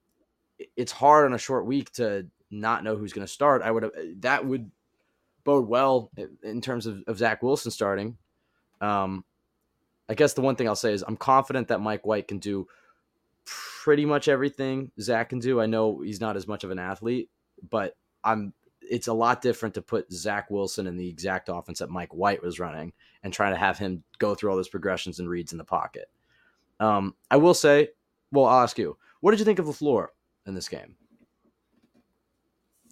[0.78, 3.62] it's hard on a short week to not know who's going to start.
[3.62, 4.72] I would that would
[5.44, 6.12] bode well
[6.44, 8.18] in terms of, of Zach Wilson starting.
[8.80, 9.26] Um,
[10.08, 12.68] I guess the one thing I'll say is I'm confident that Mike White can do
[13.44, 15.60] pretty much everything Zach can do.
[15.60, 17.30] I know he's not as much of an athlete,
[17.70, 18.54] but I'm
[18.90, 22.42] it's a lot different to put Zach Wilson in the exact offense that Mike White
[22.42, 25.58] was running and trying to have him go through all those progressions and reads in
[25.58, 26.10] the pocket.
[26.80, 27.90] Um, I will say,
[28.32, 30.08] well, I'll ask you, what did you think of LaFleur
[30.46, 30.96] in this game?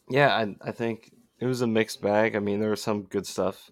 [0.10, 2.36] Yeah, I, I think it was a mixed bag.
[2.36, 3.70] I mean, there was some good stuff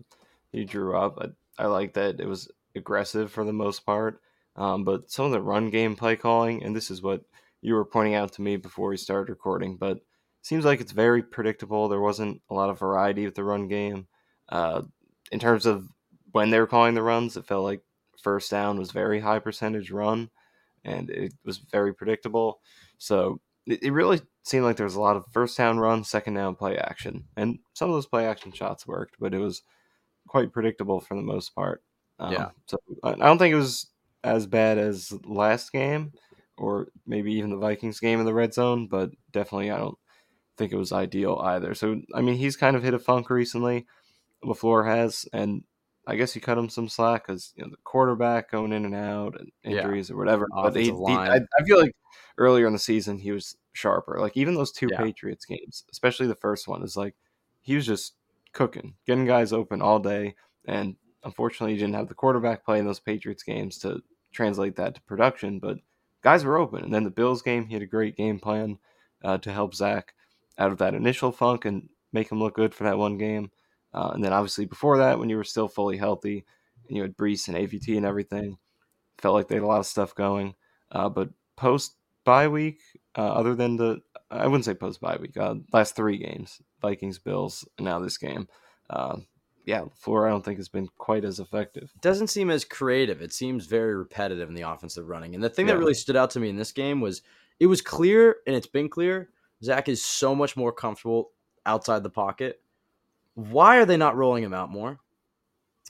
[0.52, 1.20] he drew up.
[1.20, 4.22] I, I like that it was aggressive for the most part.
[4.56, 7.24] Um, but some of the run game play calling, and this is what
[7.62, 10.00] you were pointing out to me before we started recording, but
[10.44, 11.88] seems like it's very predictable.
[11.88, 14.08] There wasn't a lot of variety with the run game.
[14.50, 14.84] Uh,
[15.32, 15.88] in terms of
[16.32, 17.82] when they were calling the runs, it felt like
[18.22, 20.30] first down was very high percentage run,
[20.84, 22.60] and it was very predictable.
[22.98, 26.34] So it, it really seemed like there was a lot of first down run, second
[26.34, 29.64] down play action, and some of those play action shots worked, but it was
[30.28, 31.84] quite predictable for the most part.
[32.20, 32.50] Um, yeah.
[32.68, 33.88] So I don't think it was
[34.26, 36.12] as bad as last game,
[36.58, 39.98] or maybe even the Vikings game in the red zone, but definitely I don't
[40.58, 41.74] think it was ideal either.
[41.74, 43.86] So I mean, he's kind of hit a funk recently.
[44.44, 45.64] Lafleur has, and
[46.06, 48.96] I guess you cut him some slack because you know the quarterback going in and
[48.96, 50.16] out and injuries yeah.
[50.16, 50.48] or whatever.
[50.54, 51.96] But he, he, I, I, feel like
[52.38, 54.20] earlier in the season he was sharper.
[54.20, 54.98] Like even those two yeah.
[54.98, 57.16] Patriots games, especially the first one, is like
[57.62, 58.14] he was just
[58.52, 60.36] cooking, getting guys open all day.
[60.66, 64.96] And unfortunately, he didn't have the quarterback play in those Patriots games to translate that
[64.96, 65.60] to production.
[65.60, 65.78] But
[66.22, 66.84] guys were open.
[66.84, 68.78] And then the Bills game, he had a great game plan
[69.24, 70.14] uh, to help Zach
[70.58, 73.52] out of that initial funk and make him look good for that one game.
[73.94, 76.46] Uh, and then obviously before that, when you were still fully healthy,
[76.88, 78.58] and you had Breece and AVT and everything,
[79.18, 80.56] felt like they had a lot of stuff going.
[80.92, 82.80] Uh, but post bye week,
[83.18, 87.20] uh, other than the, I wouldn't say post bye week, uh, last three games, Vikings,
[87.20, 88.48] Bills, and now this game.
[88.90, 89.18] Uh,
[89.66, 91.92] yeah, four I don't think has been quite as effective.
[91.96, 93.22] It doesn't seem as creative.
[93.22, 95.36] It seems very repetitive in the offensive running.
[95.36, 95.74] And the thing yeah.
[95.74, 97.22] that really stood out to me in this game was
[97.60, 99.30] it was clear, and it's been clear,
[99.64, 101.32] Zach is so much more comfortable
[101.66, 102.60] outside the pocket
[103.36, 105.00] why are they not rolling him out more?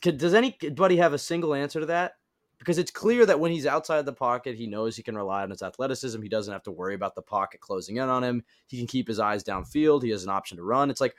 [0.01, 2.13] Does anybody have a single answer to that?
[2.57, 5.49] Because it's clear that when he's outside the pocket, he knows he can rely on
[5.49, 6.21] his athleticism.
[6.21, 8.43] He doesn't have to worry about the pocket closing in on him.
[8.67, 10.03] He can keep his eyes downfield.
[10.03, 10.89] He has an option to run.
[10.89, 11.15] It's like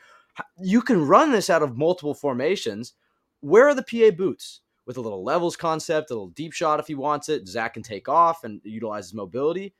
[0.59, 2.95] you can run this out of multiple formations.
[3.41, 4.61] Where are the PA boots?
[4.87, 7.49] With a little levels concept, a little deep shot if he wants it.
[7.49, 9.75] Zach can take off and utilize his mobility.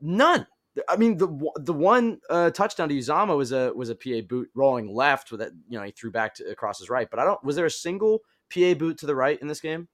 [0.00, 0.46] None.
[0.88, 4.48] I mean, the the one uh, touchdown to Uzomah was a was a PA boot
[4.54, 5.52] rolling left with that.
[5.68, 7.08] You know, he threw back to, across his right.
[7.08, 7.42] But I don't.
[7.44, 8.20] Was there a single
[8.52, 9.88] PA boot to the right in this game?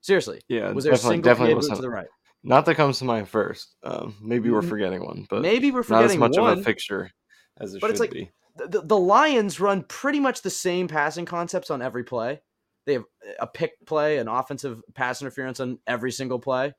[0.00, 0.72] Seriously, yeah.
[0.72, 2.08] Was there a single PA boot to the right?
[2.42, 3.76] Not that comes to mind first.
[3.82, 4.68] Um, maybe we're mm-hmm.
[4.68, 7.10] forgetting one, but maybe we're forgetting not as much one, of a fixture
[7.58, 8.30] as it but should it's like, be.
[8.56, 12.40] The, the Lions run pretty much the same passing concepts on every play.
[12.86, 13.04] They have
[13.40, 16.72] a pick play, an offensive pass interference on every single play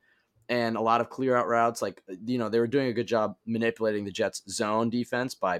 [0.48, 1.82] and a lot of clear out routes.
[1.82, 5.56] Like, you know, they were doing a good job manipulating the Jets' zone defense by,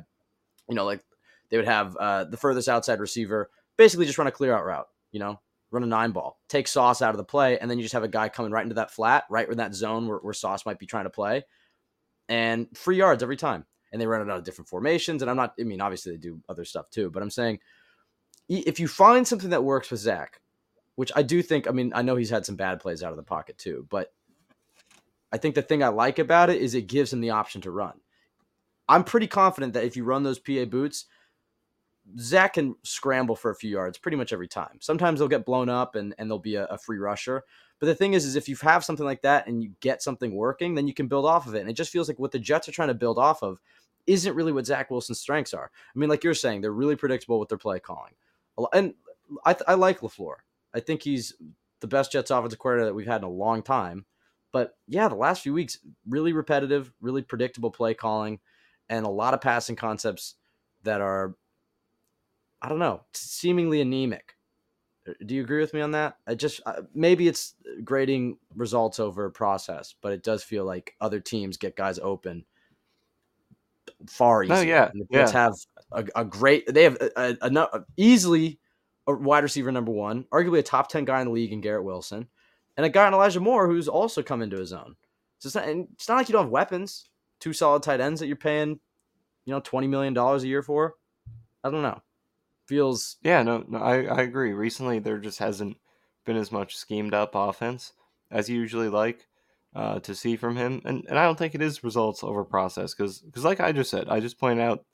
[0.69, 1.05] you know, like
[1.51, 4.89] they would have uh, the furthest outside receiver basically just run a clear out route,
[5.13, 7.85] you know, run a nine ball, take Sauce out of the play, and then you
[7.85, 10.35] just have a guy coming right into that flat, right in that zone where, where
[10.35, 11.45] Sauce might be trying to play,
[12.29, 13.65] and free yards every time.
[13.91, 15.23] And they run it out of different formations.
[15.23, 17.61] And I'm not, I mean, obviously they do other stuff too, but I'm saying
[18.49, 20.41] if you find something that works with Zach,
[20.97, 23.17] which I do think, I mean, I know he's had some bad plays out of
[23.17, 24.13] the pocket too, but
[25.33, 27.71] I think the thing I like about it is it gives him the option to
[27.71, 28.01] run.
[28.89, 31.05] I'm pretty confident that if you run those PA boots,
[32.19, 34.79] Zach can scramble for a few yards pretty much every time.
[34.81, 37.45] Sometimes they'll get blown up and, and they'll be a, a, free rusher.
[37.81, 40.35] But the thing is, is if you have something like that and you get something
[40.35, 41.61] working, then you can build off of it.
[41.61, 43.61] And it just feels like what the Jets are trying to build off of
[44.07, 45.71] isn't really what Zach Wilson's strengths are.
[45.95, 48.15] I mean, like you're saying, they're really predictable with their play calling.
[48.73, 48.95] And
[49.45, 50.37] I, I like LaFleur.
[50.75, 51.35] I think he's
[51.81, 54.07] the best Jets offensive coordinator that we've had in a long time.
[54.53, 58.41] But yeah, the last few weeks, really repetitive, really predictable play calling,
[58.89, 60.35] and a lot of passing concepts
[60.85, 61.35] that are,
[62.63, 64.37] I don't know, seemingly anemic.
[65.07, 66.17] Uh, do you agree with me on that?
[66.27, 66.61] I just
[66.95, 71.99] maybe it's grading results over process, but it does feel like other teams get guys
[71.99, 72.45] open
[74.09, 74.57] far easier.
[74.57, 75.43] Oh yeah, the Jets yeah.
[75.43, 75.55] have
[75.93, 76.73] a, a, great.
[76.73, 78.59] They have a, a, a, easily
[79.07, 81.85] a wide receiver number one, arguably a top ten guy in the league in Garrett
[81.85, 82.29] Wilson
[82.79, 84.95] and a guy in Elijah Moore who's also come into his own.
[85.41, 87.11] So it's not, it's not like you don't have weapons.
[87.41, 88.79] Two solid tight ends that you're paying,
[89.45, 90.95] you know, twenty million dollars a year for.
[91.63, 92.01] I don't know.
[92.67, 94.53] Feels yeah, no, no, I, I agree.
[94.53, 95.77] Recently, there just hasn't
[96.25, 97.93] been as much schemed up offense
[98.31, 99.27] as you usually like
[99.75, 102.95] uh, to see from him, and and I don't think it is results over process
[102.95, 104.85] because because like I just said, I just pointed out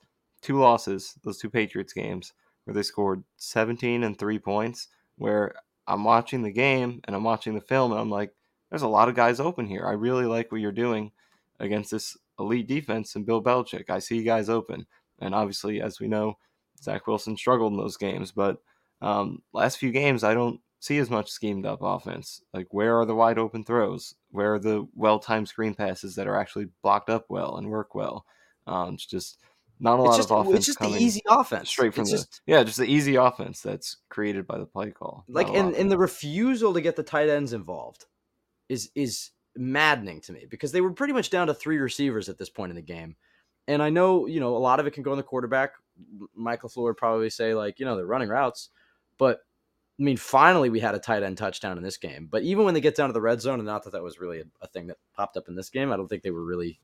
[0.40, 2.33] two losses, those two Patriots games
[2.64, 5.55] where they scored 17 and three points, where
[5.87, 8.33] I'm watching the game and I'm watching the film and I'm like,
[8.70, 9.87] there's a lot of guys open here.
[9.87, 11.12] I really like what you're doing
[11.61, 13.90] against this elite defense and Bill Belichick.
[13.90, 14.87] I see guys open.
[15.20, 16.38] And obviously, as we know,
[16.83, 18.33] Zach Wilson struggled in those games.
[18.33, 18.59] But
[19.01, 22.42] um, last few games, I don't see as much schemed up offense.
[22.53, 24.14] Like, where are the wide open throws?
[24.31, 27.94] Where are the well timed screen passes that are actually blocked up well and work
[27.94, 28.27] well?
[28.66, 29.38] Um, it's just
[29.81, 31.69] Not a It's lot just, of offense it's just the easy offense.
[31.69, 34.91] straight from it's the just, yeah, just the easy offense that's created by the play
[34.91, 35.25] call.
[35.29, 38.07] like Not a and, and the refusal to get the tight ends involved
[38.69, 42.39] is is maddening to me because they were pretty much down to three receivers at
[42.39, 43.17] this point in the game.
[43.67, 45.73] And I know, you know, a lot of it can go on the quarterback.
[46.35, 48.69] Michael Floyd would probably say, like, you know, they're running routes.
[49.17, 49.41] But
[49.99, 52.29] I mean, finally we had a tight end touchdown in this game.
[52.31, 54.19] But even when they get down to the red zone, and not that that was
[54.19, 56.45] really a, a thing that popped up in this game, I don't think they were
[56.45, 56.81] really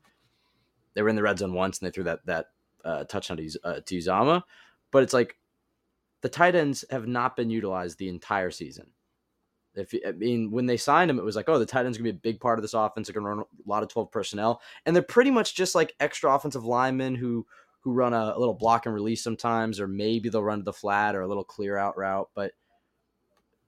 [0.93, 2.47] they were in the red zone once and they threw that that
[2.83, 4.43] uh, touchdown to, uh, to Uzomah.
[4.91, 5.37] But it's like
[6.21, 8.87] the tight ends have not been utilized the entire season.
[9.73, 12.11] If I mean, when they signed him, it was like, oh, the tight end's gonna
[12.11, 13.07] be a big part of this offense.
[13.07, 16.33] They're gonna run a lot of twelve personnel, and they're pretty much just like extra
[16.33, 17.45] offensive linemen who
[17.79, 20.73] who run a, a little block and release sometimes, or maybe they'll run to the
[20.73, 22.29] flat or a little clear out route.
[22.35, 22.51] But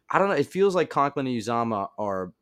[0.10, 0.36] I don't know.
[0.36, 2.34] It feels like Conklin and Uzomah are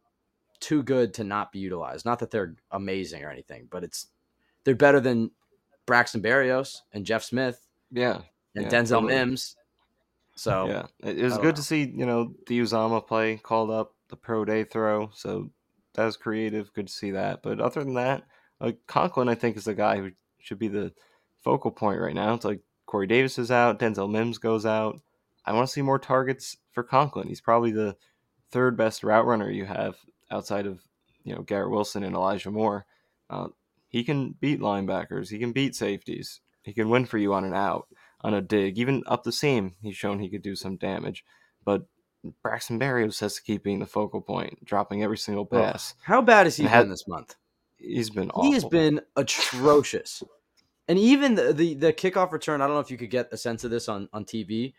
[0.59, 2.05] too good to not be utilized.
[2.05, 4.07] Not that they're amazing or anything, but it's
[4.63, 5.31] they're better than
[5.91, 8.21] Braxton Berrios and Jeff Smith yeah,
[8.55, 9.13] and Yeah, Denzel totally.
[9.13, 9.57] Mims.
[10.35, 11.51] So yeah, it, was good know.
[11.51, 15.09] to see you know the Uzomah play called up, the pro day throw.
[15.13, 15.49] So
[15.95, 16.71] that was creative.
[16.71, 17.43] Good to see that.
[17.43, 18.23] But other than that,
[18.61, 20.93] like Conklin, I think is the guy who should be the
[21.41, 22.35] focal point right now.
[22.35, 24.97] It's like Corey Davis is out, Denzel Mims goes out.
[25.43, 27.27] I want to see more targets for Conklin.
[27.27, 27.97] He's probably the
[28.49, 29.97] third best route runner you have
[30.31, 30.79] outside of
[31.25, 32.85] you know Garrett Wilson and Elijah Moore.
[33.29, 33.49] Uh,
[33.91, 35.29] he can beat linebackers.
[35.29, 36.41] He can beat safeties.
[36.63, 37.87] He can win for you on an out,
[38.21, 39.75] on a dig, even up the seam.
[39.81, 41.23] He's shown he could do some damage.
[41.63, 41.85] But
[42.43, 45.93] Braxton Berrios has to keep being the focal point, dropping every single pass.
[46.03, 47.35] how bad has he And had- been this month?
[47.77, 48.43] He's been awful.
[48.43, 50.23] He has been atrocious.
[50.87, 53.37] And even the, the the kickoff return, I don't know if you could get a
[53.37, 54.73] sense of this on on TV.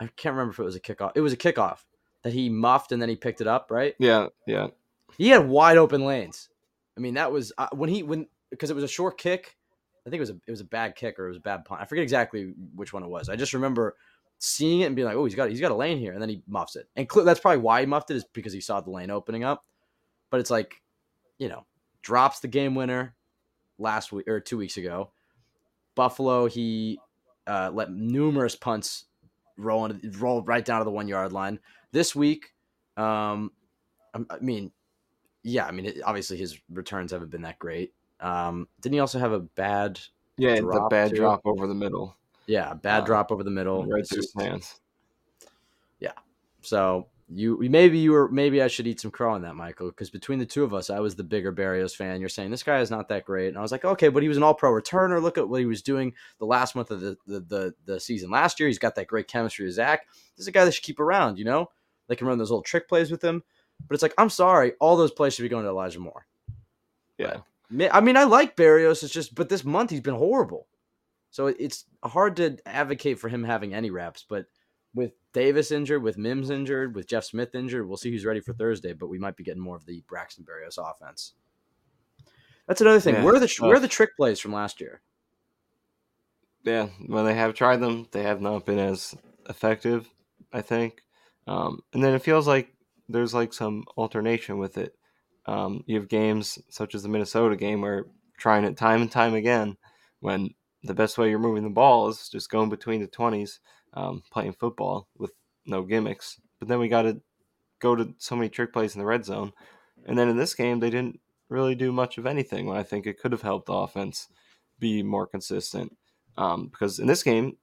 [0.00, 1.12] I can't remember if it was a kickoff.
[1.14, 1.78] It was a kickoff
[2.22, 3.94] that he muffed and then he picked it up, right?
[3.98, 4.68] Yeah, yeah.
[5.16, 6.48] He had wide open lanes.
[6.96, 9.56] I mean, that was uh, when he when because it was a short kick.
[10.06, 11.64] I think it was a it was a bad kick or it was a bad
[11.64, 11.80] punt.
[11.80, 13.28] I forget exactly which one it was.
[13.28, 13.96] I just remember
[14.38, 16.28] seeing it and being like, "Oh, he's got he's got a lane here," and then
[16.28, 16.88] he muffs it.
[16.96, 19.44] And cl- that's probably why he muffed it is because he saw the lane opening
[19.44, 19.64] up.
[20.30, 20.82] But it's like,
[21.38, 21.64] you know,
[22.02, 23.14] drops the game winner
[23.78, 25.10] last week or two weeks ago.
[25.94, 26.98] Buffalo, he
[27.46, 29.04] uh, let numerous punts
[29.56, 31.60] roll roll right down to the one yard line.
[31.92, 32.52] This week,
[32.96, 33.52] um,
[34.12, 34.72] I, I mean,
[35.42, 37.92] yeah, I mean, it, obviously his returns haven't been that great.
[38.24, 40.00] Um, didn't he also have a bad,
[40.38, 41.16] Yeah, the bad too.
[41.16, 42.16] drop over the middle.
[42.46, 43.84] yeah, bad Uh, drop over the middle?
[43.86, 44.80] Right through his hands.
[46.62, 50.08] So you maybe you were maybe I should eat some crow on that, Michael, because
[50.08, 52.20] between the two of us, I was the bigger Berrios fan.
[52.20, 54.28] You're saying this guy is not that great, and I was like, okay, but he
[54.30, 55.20] was an All Pro returner.
[55.20, 58.30] Look at what he was doing the last month of the the, the the season
[58.30, 58.66] last year.
[58.66, 60.06] He's got that great chemistry with Zach.
[60.36, 61.38] This is a guy that should keep around.
[61.38, 61.70] You know,
[62.08, 63.42] they can run those little trick plays with him.
[63.86, 66.26] But it's like I'm sorry, all those plays should be going to Elijah Moore.
[67.18, 67.34] Yeah.
[67.34, 69.02] Ma- I mean, I like Berrios.
[69.02, 70.66] It's just, but this month he's been horrible.
[71.30, 74.24] So it's hard to advocate for him having any reps.
[74.28, 74.46] But
[74.94, 78.52] with Davis injured, with Mims injured, with Jeff Smith injured, we'll see who's ready for
[78.52, 78.92] Thursday.
[78.92, 81.34] But we might be getting more of the Braxton Berrios offense.
[82.68, 83.14] That's another thing.
[83.16, 85.02] Yeah, where are the where are the trick plays from last year?
[86.62, 89.14] Yeah, when they have tried them, they have not been as
[89.48, 90.08] effective,
[90.52, 91.02] I think.
[91.46, 92.72] Um, and then it feels like
[93.08, 94.94] there's like some alternation with it.
[95.46, 98.06] Um, you have games such as the Minnesota game where
[98.38, 99.76] trying it time and time again
[100.20, 100.50] when
[100.82, 103.58] the best way you're moving the ball is just going between the 20s,
[103.94, 105.32] um, playing football with
[105.66, 106.40] no gimmicks.
[106.58, 107.20] But then we got to
[107.80, 109.52] go to so many trick plays in the red zone.
[110.06, 113.06] And then in this game, they didn't really do much of anything when I think
[113.06, 114.28] it could have helped the offense
[114.78, 115.96] be more consistent.
[116.36, 117.56] Um, because in this game,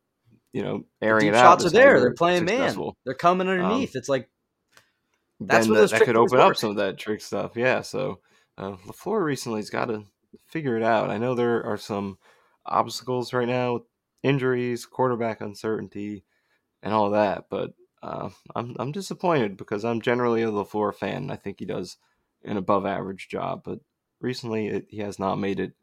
[0.54, 2.00] you know, airing Deep it out shots are there.
[2.00, 2.76] They're playing man.
[3.06, 3.96] They're coming underneath.
[3.96, 4.30] it's like
[5.42, 7.54] That's then that, that could open up some of that trick stuff.
[7.56, 7.82] Yeah.
[7.82, 8.20] So
[8.58, 10.04] uh, LaFleur recently's got to
[10.48, 11.10] figure it out.
[11.10, 12.18] I know there are some
[12.66, 13.84] obstacles right now, with
[14.24, 16.24] injuries, quarterback uncertainty,
[16.84, 17.46] and all that.
[17.50, 17.74] But
[18.04, 21.32] uh, I'm I'm disappointed because I'm generally a LaFleur fan.
[21.32, 21.98] I think he does
[22.44, 23.80] an above average job, but
[24.20, 25.74] recently it, he has not made it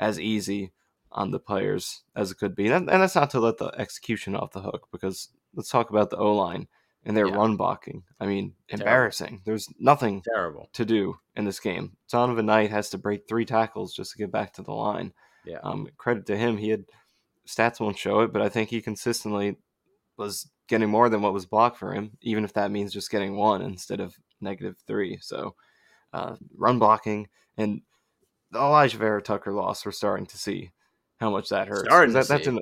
[0.00, 0.72] as easy
[1.12, 2.66] on the players as it could be.
[2.66, 6.10] And, and that's not to let the execution off the hook because let's talk about
[6.10, 6.66] the O line
[7.04, 7.34] and their Yeah.
[7.36, 8.04] run blocking.
[8.18, 8.82] I mean, Terrible.
[8.86, 9.42] embarrassing.
[9.44, 10.70] There's nothing terrible.
[10.72, 11.96] to do in this game.
[12.10, 15.12] Zonovan Knight has to break three tackles just to get back to the line.
[15.44, 15.58] Yeah.
[15.62, 16.56] Um, credit to him.
[16.56, 16.84] He had
[17.46, 19.56] stats won't show it, but I think he consistently
[20.16, 23.36] was getting more than what was blocked for him, even if that means just getting
[23.36, 25.18] one instead of negative three.
[25.20, 25.54] So,
[26.12, 27.82] uh, run blocking and
[28.50, 30.70] the Alijah Vera-Tucker loss, we're starting to see
[31.18, 31.88] how much that hurts.
[31.88, 32.60] That, that's in.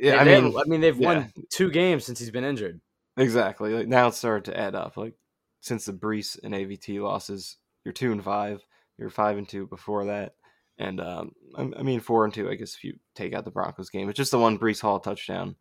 [0.00, 1.06] Yeah, I mean, I mean, they've yeah.
[1.06, 2.80] won two games since he's been injured.
[3.16, 3.72] Exactly.
[3.74, 4.96] Like now it's started to add up.
[4.96, 5.14] Like
[5.60, 8.60] since the Breece and AVT losses, you're two and five.
[8.98, 10.34] You're five and two before that,
[10.78, 12.48] and um, I I mean four and two.
[12.48, 15.00] I guess if you take out the Broncos game, it's just the one Breece Hall
[15.00, 15.56] touchdown.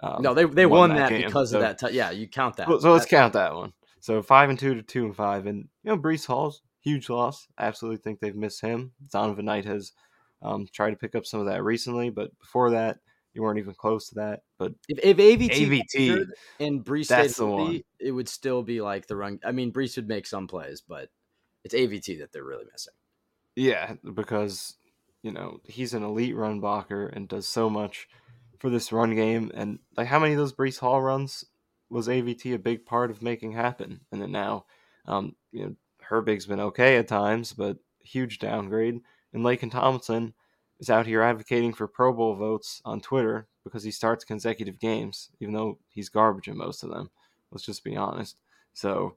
[0.00, 1.78] Um, no, they they won, that, game, because so- of that.
[1.78, 2.66] T- yeah, you count that.
[2.66, 3.72] So, so let's That- count that one.
[4.00, 7.46] So five and two to two and five, and you know Breece Hall's huge loss.
[7.56, 8.90] I absolutely think they've missed him.
[9.14, 9.92] Zonovan Knight has
[10.42, 12.98] um, tried to pick up some of that recently, but before that,
[13.34, 14.42] you weren't even close to that.
[14.58, 16.26] But If, if AVT, AVT,
[16.60, 17.82] and Breece that's the one.
[17.98, 19.40] it would still be like the run.
[19.44, 21.08] I mean, Breece would make some plays, but
[21.64, 22.94] it's AVT that they're really missing.
[23.56, 24.76] yeah, because
[25.22, 28.08] you know he's an elite run blocker and does so much
[28.58, 29.50] for this run game.
[29.54, 31.44] And like, how many of those Breece Hall runs
[31.90, 34.00] was AVT a big part of making happen?
[34.12, 34.66] And then now,
[35.06, 35.74] um, you know,
[36.08, 39.00] Herbig's been okay at times, but huge downgrade.
[39.32, 40.34] And Laken Tomlinson
[40.82, 45.30] is out here advocating for Pro Bowl votes on Twitter because he starts consecutive games,
[45.38, 47.08] even though he's garbage in most of them.
[47.52, 48.40] Let's just be honest.
[48.74, 49.14] So,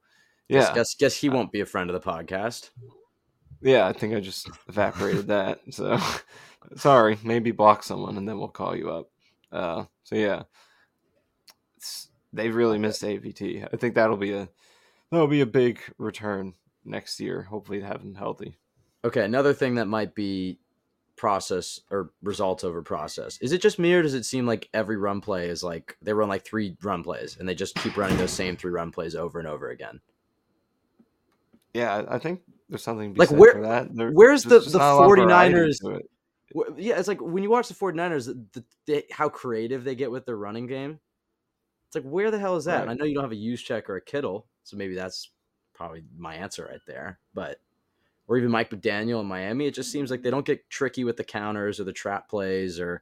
[0.48, 2.70] yeah, guess guess he won't be a friend of the podcast.
[3.62, 5.62] yeah, I think I just evaporated that.
[5.72, 6.00] So,
[6.76, 9.10] sorry, maybe block someone and then we'll call you up.
[9.52, 10.44] Uh, so yeah,
[11.78, 13.68] it's, they've really missed AVT.
[13.74, 14.50] I think that'll be a
[15.10, 16.54] that'll be a big return
[16.84, 17.42] next year.
[17.42, 18.56] Hopefully, to have him healthy.
[19.04, 20.60] Okay, another thing that might be
[21.16, 23.38] process or results over process.
[23.42, 26.14] Is it just me or does it seem like every run play is like they
[26.14, 29.16] run like three run plays and they just keep running those same three run plays
[29.16, 30.02] over and over again?
[31.74, 33.96] Yeah, I- think there's something to be Like, said where- for that.
[33.96, 36.10] There- where's the- the not a lot of variety 49ers it.
[36.78, 40.26] Yeah, it's like when you watch the 49ers, the, the, how creative they get with
[40.26, 41.00] their running game.
[41.88, 42.82] It's like, where the hell is that?
[42.82, 45.32] And I know you don't have a Juszczyk or a Kittle, so maybe that's
[45.74, 47.20] probably my answer right there.
[47.34, 47.60] But
[48.28, 51.18] or even Mike McDaniel in Miami, it just seems like they don't get tricky with
[51.18, 53.02] the counters or the trap plays or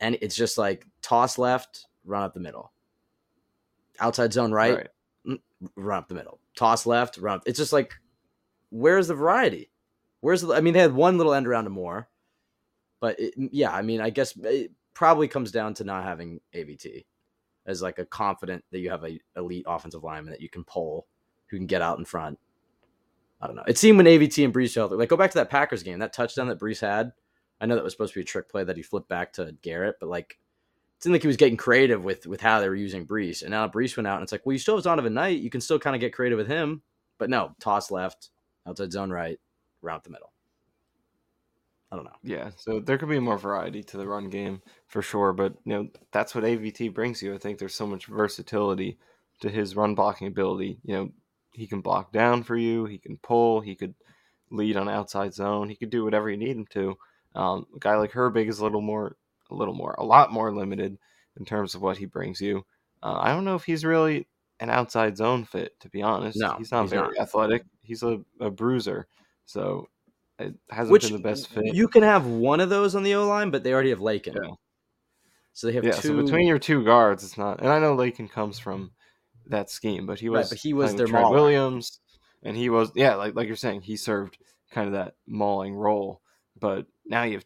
[0.00, 2.72] and it's just like toss left, run up the middle.
[4.00, 4.88] Outside zone right,
[5.26, 5.40] mm,
[5.76, 6.38] run up the middle.
[6.56, 7.42] Toss left, run up.
[7.46, 7.94] It's just like,
[8.70, 9.70] where's the variety?
[10.20, 10.54] Where's the?
[10.54, 12.08] I mean, they had one little end around to Moore,
[13.00, 16.40] but it, yeah, I mean, I guess eh, it probably comes down to not having
[16.54, 17.04] AVT
[17.66, 21.06] as like a confident that you have a elite offensive lineman that you can pull,
[21.48, 22.38] who can get out in front.
[23.40, 23.64] I don't know.
[23.66, 26.12] It seemed when AVT and Breece felt like go back to that Packers game, that
[26.12, 27.12] touchdown that Breece had.
[27.60, 29.54] I know that was supposed to be a trick play that he flipped back to
[29.62, 30.38] Garrett, but like
[30.96, 33.42] it seemed like he was getting creative with with how they were using Breece.
[33.42, 35.40] And now Breece went out and it's like, well, you still have Zonovan Knight.
[35.40, 36.82] You can still kind of get creative with him.
[37.18, 38.30] But no, toss left,
[38.66, 39.38] outside zone right,
[39.82, 40.32] route the middle.
[41.90, 42.16] I don't know.
[42.22, 45.72] Yeah, so there could be more variety to the run game for sure, but you
[45.72, 47.34] know that's what AVT brings you.
[47.34, 48.98] I think there's so much versatility
[49.40, 50.80] to his run blocking ability.
[50.84, 51.10] You know,
[51.58, 53.94] he can block down for you, he can pull, he could
[54.50, 56.96] lead on outside zone, he could do whatever you need him to.
[57.34, 59.16] Um, a guy like Herbig is a little more,
[59.50, 60.96] a little more, a lot more limited
[61.38, 62.64] in terms of what he brings you.
[63.02, 64.26] Uh, I don't know if he's really
[64.60, 66.38] an outside zone fit, to be honest.
[66.38, 67.18] No, he's not he's very not.
[67.18, 67.64] athletic.
[67.82, 69.06] He's a, a bruiser,
[69.46, 69.88] so
[70.38, 71.74] it hasn't Which been the best fit.
[71.74, 74.34] you can have one of those on the O line, but they already have Laken.
[74.34, 74.50] Yeah.
[75.52, 76.08] So they have yeah, two.
[76.08, 77.60] so between your two guards, it's not.
[77.60, 78.92] And I know Lakin comes from
[79.48, 81.36] that scheme, but he was Right, but he was their Trent mauler.
[81.36, 82.00] Williams,
[82.42, 84.38] and he was yeah, like like you're saying, he served
[84.70, 86.20] kind of that mauling role.
[86.58, 87.44] But now you have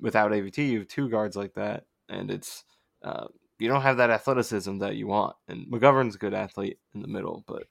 [0.00, 2.64] without AVT, you have two guards like that, and it's
[3.02, 3.26] uh,
[3.58, 5.36] you don't have that athleticism that you want.
[5.48, 7.64] And McGovern's a good athlete in the middle, but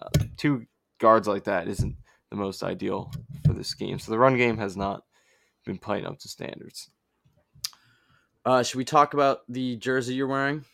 [0.00, 0.66] uh, two
[0.98, 1.96] guards like that isn't
[2.30, 3.12] the most ideal
[3.44, 3.98] for the scheme.
[3.98, 5.02] So the run game has not
[5.64, 6.90] been playing up to standards.
[8.44, 10.64] Uh, should we talk about the jersey you're wearing?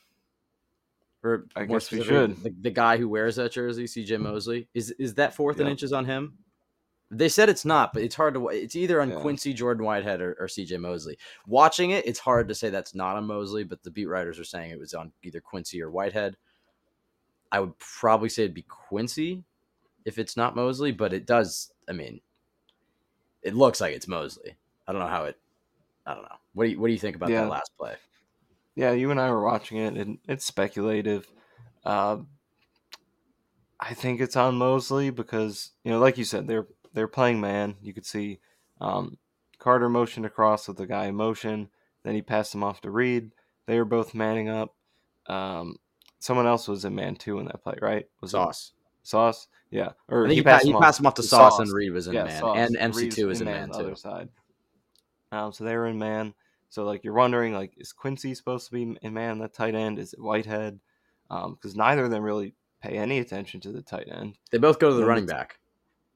[1.24, 2.42] Or I guess we should.
[2.42, 4.22] The, the guy who wears that jersey, CJ mm-hmm.
[4.22, 6.34] Mosley, is is that fourth and inches on him?
[7.10, 8.48] They said it's not, but it's hard to.
[8.48, 9.20] It's either on Yeah.
[9.20, 11.18] Quincy Jordan Whitehead or, or CJ Mosley.
[11.46, 14.44] Watching it, it's hard to say that's not on Mosley, but the beat writers are
[14.44, 16.36] saying it was on either Quincy or Whitehead.
[17.50, 19.42] I would probably say it'd be Quincy
[20.04, 21.72] if it's not Mosley, but it does.
[21.88, 22.20] I mean,
[23.42, 24.56] it looks like it's Mosley.
[24.86, 25.38] I don't know how it.
[26.06, 26.36] I don't know.
[26.52, 27.42] What do you What do you think about Yeah.
[27.42, 27.96] that last play?
[28.78, 31.26] Yeah, you and I were watching it, and it's speculative.
[31.84, 32.18] Uh,
[33.80, 37.74] I think it's on Mosley because you know, like you said, they're they're playing man.
[37.82, 38.38] You could see
[38.80, 39.18] um,
[39.58, 41.70] Carter motioned across with the guy in motion.
[42.04, 43.32] Then he passed him off to Reed.
[43.66, 44.76] They were both manning up.
[45.26, 45.78] Um,
[46.20, 48.06] someone else was in man two in that play, right?
[48.20, 48.72] Was it Sauce.
[49.02, 49.48] Sauce?
[49.72, 49.90] Yeah.
[50.08, 52.40] Or he, passed, he passed him off to Sauce, and Reed was in Yeah, man,
[52.40, 52.56] Sauce.
[52.56, 53.84] and MC2 is in man on the too.
[53.86, 54.28] other side.
[55.32, 56.32] Um, so they were in man.
[56.70, 59.98] So like you're wondering, like, is Quincy supposed to be in man that tight end?
[59.98, 60.78] Is it Whitehead?
[61.28, 64.38] Because neither of them really pay any attention to the tight end.
[64.50, 65.58] They both go to the Then running back.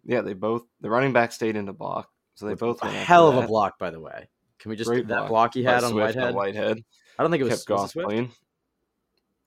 [0.05, 2.89] Yeah, they both the running back stayed in the block, so they With both a
[2.89, 4.29] hell of a block, by the way.
[4.59, 6.35] Can we just Great that block he by had on Whitehead?
[6.35, 6.85] Whitehead
[7.19, 8.09] I don't think it was, kept was it Swift.
[8.09, 8.31] clean.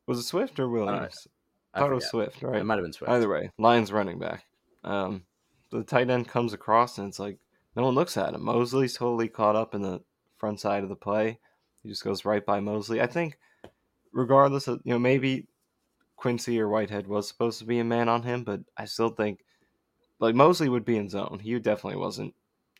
[0.08, 1.28] Was it Swift or Williams?
[1.74, 2.08] I I thought it was.
[2.08, 2.62] Swift, right?
[2.62, 3.12] It might have been Swift.
[3.12, 4.46] Either way, Lions running back.
[4.84, 5.24] Um,
[5.72, 7.38] the tight end comes across and it's like
[7.76, 8.44] no one looks at him.
[8.44, 10.02] Mosley's totally caught up in the
[10.38, 11.40] front side of the play.
[11.84, 13.02] He just goes right by Mosley.
[13.02, 13.38] I think,
[14.12, 15.48] regardless of you know maybe
[16.16, 19.44] Quincy or Whitehead was supposed to be a man on him, but I still think
[20.20, 21.40] like Mosley would be in zone.
[21.42, 22.34] He definitely wasn't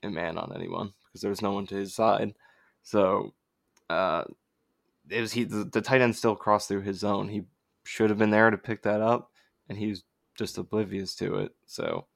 [0.04, 2.34] a man on anyone because there was no one to his side.
[2.84, 3.34] So
[3.90, 4.24] uh,
[5.10, 7.30] it was he the, the tight end still crossed through his zone.
[7.30, 7.44] He
[7.84, 9.32] should have been there to pick that up,
[9.70, 10.04] and he's
[10.36, 11.52] just oblivious to it.
[11.66, 12.08] So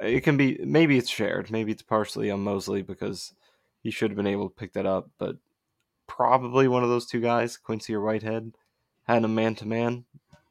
[0.00, 3.34] it can be maybe it's shared, maybe it's partially on Mosley because
[3.82, 5.36] he should have been able to pick that up, but
[6.06, 8.54] probably one of those two guys, Quincy or Whitehead,
[9.04, 10.04] had a man to man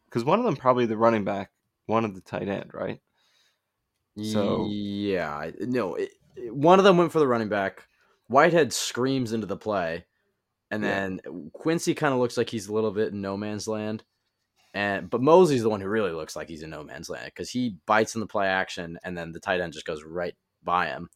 [0.05, 1.51] because one of them probably the running back,
[1.85, 2.99] one of the tight end, right?
[4.21, 6.11] So yeah, no, it,
[6.49, 7.87] one of them went for the running back.
[8.27, 10.05] Whitehead screams into the play,
[10.71, 11.31] and then yeah.
[11.53, 14.03] Quincy kind of looks like he's a little bit in no man's land.
[14.73, 17.49] And but Mosley's the one who really looks like he's in no man's land because
[17.49, 20.87] he bites in the play action, and then the tight end just goes right by
[20.87, 21.09] him.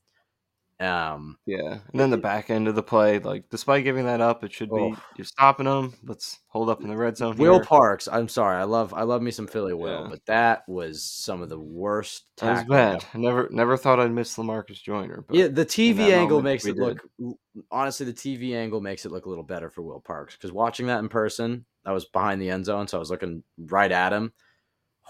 [0.82, 4.44] Um, yeah, and then the back end of the play, like despite giving that up,
[4.44, 4.98] it should be oh.
[5.16, 5.94] you're stopping them.
[6.04, 7.38] Let's hold up in the red zone.
[7.38, 7.64] Will here.
[7.64, 10.08] Parks, I'm sorry, I love I love me some Philly Will, yeah.
[10.10, 12.24] but that was some of the worst.
[12.38, 13.06] That was bad.
[13.14, 15.24] I never never thought I'd miss LaMarcus Joyner.
[15.28, 16.80] But yeah, the TV angle makes it did.
[16.80, 17.38] look.
[17.70, 20.88] Honestly, the TV angle makes it look a little better for Will Parks because watching
[20.88, 24.14] that in person, I was behind the end zone, so I was looking right at
[24.14, 24.34] him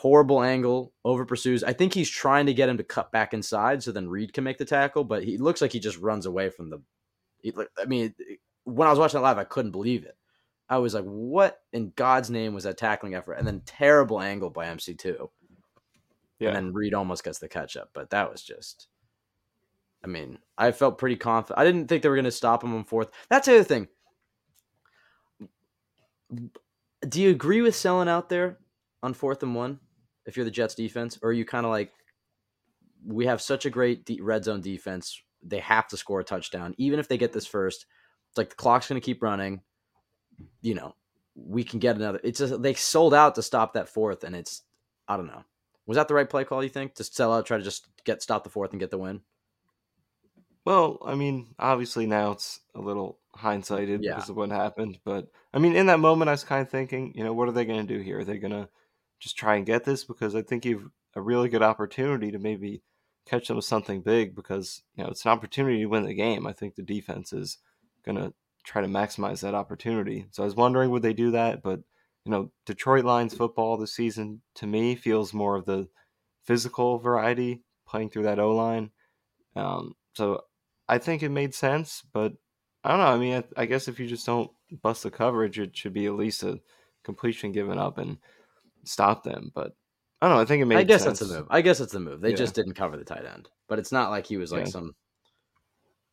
[0.02, 1.64] horrible angle, over pursues.
[1.64, 4.44] I think he's trying to get him to cut back inside so then Reed can
[4.44, 6.82] make the tackle, but he looks like he just runs away from the.
[7.44, 8.16] He, I mean,
[8.64, 10.18] when I was watching it live, I couldn't believe it.
[10.68, 13.34] I was like, what in God's name was that tackling effort?
[13.34, 15.30] And then terrible angle by MC2.
[16.40, 16.48] Yeah.
[16.48, 18.88] And then Reed almost gets the catch up, but that was just.
[20.04, 21.60] I mean, I felt pretty confident.
[21.60, 23.12] I didn't think they were going to stop him on fourth.
[23.30, 23.88] That's the other thing.
[27.08, 28.58] Do you agree with selling out there
[29.04, 29.80] on fourth and one
[30.26, 31.92] if you're the Jets defense, or are you kind of like
[33.06, 36.76] we have such a great de- red zone defense, they have to score a touchdown,
[36.78, 37.86] even if they get this first.
[38.30, 39.62] It's like the clock's going to keep running.
[40.62, 40.96] You know,
[41.36, 42.20] we can get another.
[42.24, 44.64] It's just they sold out to stop that fourth, and it's
[45.08, 45.44] I don't know.
[45.86, 46.64] Was that the right play call?
[46.64, 48.98] You think to sell out, try to just get stop the fourth and get the
[48.98, 49.22] win?
[50.64, 54.14] Well, I mean, obviously now it's a little hindsighted yeah.
[54.14, 57.14] because of what happened, but I mean, in that moment, I was kind of thinking,
[57.16, 58.20] you know, what are they going to do here?
[58.20, 58.70] Are they going to
[59.22, 62.82] just try and get this because I think you've a really good opportunity to maybe
[63.26, 66.48] catch them with something big because you know it's an opportunity to win the game.
[66.48, 67.60] I think the defense is
[68.04, 70.26] going to try to maximize that opportunity.
[70.32, 71.82] So I was wondering would they do that, but
[72.26, 75.88] you know Detroit Lions football this season to me feels more of the
[76.44, 78.92] physical variety playing through that O line.
[79.56, 80.42] Um, so
[80.88, 82.34] I think it made sense, but
[82.84, 83.06] I don't know.
[83.06, 84.50] I mean, I, I guess if you just don't
[84.82, 86.60] bust the coverage, it should be at least a
[87.04, 88.18] completion given up and
[88.84, 89.52] stop them.
[89.54, 89.76] But
[90.22, 90.42] I don't know.
[90.42, 90.78] I think it made.
[90.78, 91.20] I guess sense.
[91.20, 91.48] that's the move.
[91.50, 92.22] I guess that's the move.
[92.22, 92.36] They yeah.
[92.36, 94.72] just didn't cover the tight end, but it's not like he was like yeah.
[94.72, 94.96] some.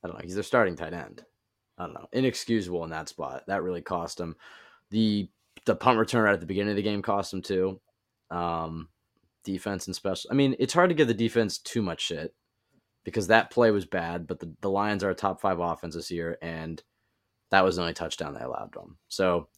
[0.03, 0.23] I don't know.
[0.23, 1.25] He's their starting tight end.
[1.77, 2.09] I don't know.
[2.13, 3.45] Inexcusable in that spot.
[3.47, 4.37] That really cost him.
[4.91, 5.29] The
[5.67, 7.81] the punt return right at the beginning of the game cost him too.
[8.31, 8.89] Um,
[9.45, 10.31] defense and special.
[10.31, 12.35] I mean, it's hard to give the defense too much shit
[13.05, 14.27] because that play was bad.
[14.27, 16.83] But the, the Lions are a top five offense this year, and
[17.51, 18.99] that was the only touchdown they allowed them.
[19.09, 19.49] So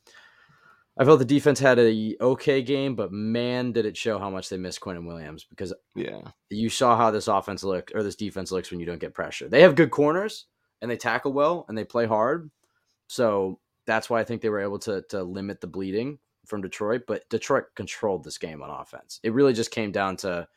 [0.99, 4.49] I felt the defense had a okay game, but man, did it show how much
[4.49, 6.21] they missed Quinnen Williams because yeah,
[6.51, 9.49] you saw how this offense looked or this defense looks when you don't get pressure.
[9.49, 10.47] They have good corners
[10.83, 12.51] and they tackle well and they play hard,
[13.07, 17.03] so that's why I think they were able to to limit the bleeding from Detroit.
[17.07, 19.21] But Detroit controlled this game on offense.
[19.23, 20.49] It really just came down to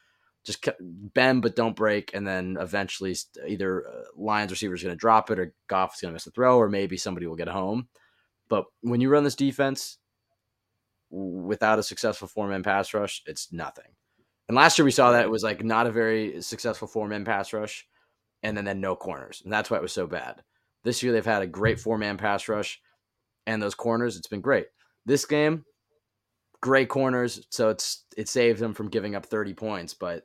[0.44, 3.16] just bend but don't break, and then eventually
[3.48, 6.26] either uh, Lions receiver is going to drop it or Goff is going to miss
[6.26, 7.88] the throw, or maybe somebody will get home.
[8.50, 10.00] But when you run this defense,
[11.14, 13.92] without a successful four man pass rush, it's nothing.
[14.48, 17.24] And last year we saw that it was like not a very successful four man
[17.24, 17.88] pass rush,
[18.42, 20.42] and then then no corners, and that's why it was so bad.
[20.84, 22.82] This year they've had a great four man pass rush,
[23.46, 24.68] and those corners, it's been great.
[25.06, 25.66] This game,
[26.62, 29.94] great corners, so it's it saved them from giving up thirty points.
[29.94, 30.24] But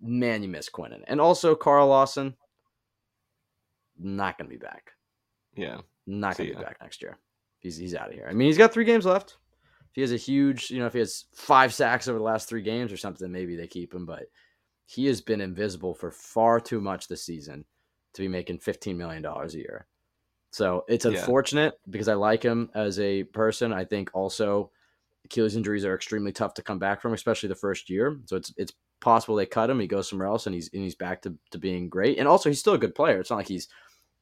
[0.00, 2.34] man, you miss Quinnen, and also Carl Lawson,
[3.98, 4.92] not going to be back.
[5.54, 7.18] Yeah, not going to be back next year.
[7.58, 8.26] He's he's out of here.
[8.28, 9.36] I mean, he's got three games left
[9.90, 12.48] if he has a huge, you know, if he has five sacks over the last
[12.48, 14.06] three games or something, maybe they keep him.
[14.06, 14.24] But
[14.86, 17.64] he has been invisible for far too much this season
[18.14, 19.86] to be making $15 million a year.
[20.52, 21.90] So it's unfortunate yeah.
[21.90, 23.72] because I like him as a person.
[23.72, 24.70] I think also
[25.24, 28.18] Achilles injuries are extremely tough to come back from, especially the first year.
[28.26, 30.96] So it's it's possible they cut him, he goes somewhere else, and he's and he's
[30.96, 32.18] back to, to being great.
[32.18, 33.20] And also he's still a good player.
[33.20, 33.68] It's not like he's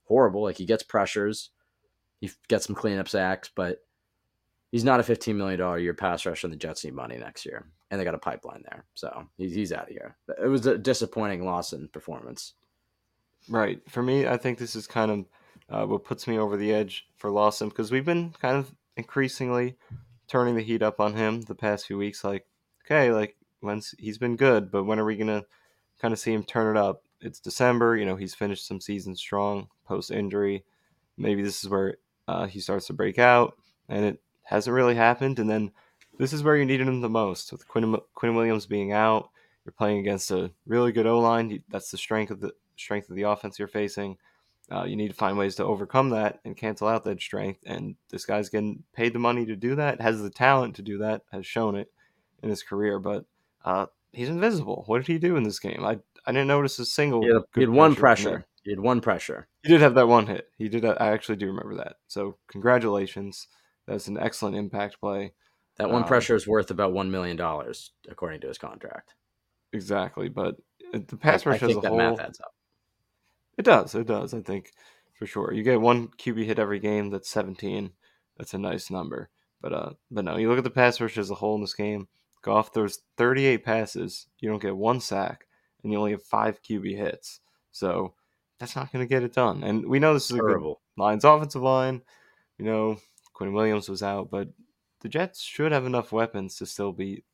[0.04, 0.42] horrible.
[0.42, 1.50] Like he gets pressures,
[2.20, 3.78] he gets some cleanup sacks, but
[4.70, 7.66] he's not a $15 million year pass rusher, and the Jets need money next year.
[7.90, 8.84] And they got a pipeline there.
[8.94, 10.16] So he's, he's out of here.
[10.42, 12.54] It was a disappointing loss in performance.
[13.48, 13.80] Right.
[13.88, 15.24] For me, I think this is kind of
[15.70, 19.76] uh, what puts me over the edge for Lawson because we've been kind of increasingly
[20.26, 22.24] turning the heat up on him the past few weeks.
[22.24, 22.46] Like,
[22.84, 25.44] okay, like when's he's been good, but when are we gonna
[26.00, 27.02] kind of see him turn it up?
[27.20, 27.96] It's December.
[27.96, 30.64] You know, he's finished some seasons strong post injury.
[31.16, 31.96] Maybe this is where
[32.28, 33.56] uh, he starts to break out,
[33.88, 35.38] and it hasn't really happened.
[35.38, 35.72] And then
[36.18, 39.28] this is where you needed him the most with Quinn Quinn Williams being out.
[39.64, 41.62] You're playing against a really good O line.
[41.68, 44.16] That's the strength of the strength of the offense you're facing.
[44.70, 47.60] Uh, you need to find ways to overcome that and cancel out that strength.
[47.66, 50.98] And this guy's getting paid the money to do that, has the talent to do
[50.98, 51.90] that, has shown it
[52.42, 52.98] in his career.
[52.98, 53.24] But
[53.64, 54.84] uh, he's invisible.
[54.86, 55.84] What did he do in this game?
[55.84, 57.22] I I didn't notice a single.
[57.22, 58.46] He had, he had one pressure.
[58.62, 59.46] He had one pressure.
[59.62, 60.48] He did have that one hit.
[60.56, 60.84] He did.
[60.84, 61.96] I actually do remember that.
[62.06, 63.48] So congratulations.
[63.88, 65.32] That's an excellent impact play.
[65.76, 69.14] That one um, pressure is worth about one million dollars, according to his contract.
[69.72, 70.56] Exactly, but
[70.92, 72.54] the pass rush I, I as a that whole, math adds up.
[73.56, 73.94] It does.
[73.94, 74.34] It does.
[74.34, 74.72] I think
[75.14, 75.52] for sure.
[75.52, 77.10] You get one QB hit every game.
[77.10, 77.90] That's 17.
[78.36, 79.30] That's a nice number.
[79.60, 81.74] But uh, but no, you look at the pass rush as a whole in this
[81.74, 82.08] game.
[82.42, 84.26] Goff throws 38 passes.
[84.38, 85.46] You don't get one sack,
[85.82, 87.40] and you only have five QB hits.
[87.72, 88.14] So
[88.58, 89.64] that's not going to get it done.
[89.64, 90.72] And we know this is Terrible.
[90.72, 92.02] a good Lions offensive line.
[92.58, 92.98] You know,
[93.38, 94.48] Quinnen Williams was out, but
[95.00, 97.24] the Jets should have enough weapons to still be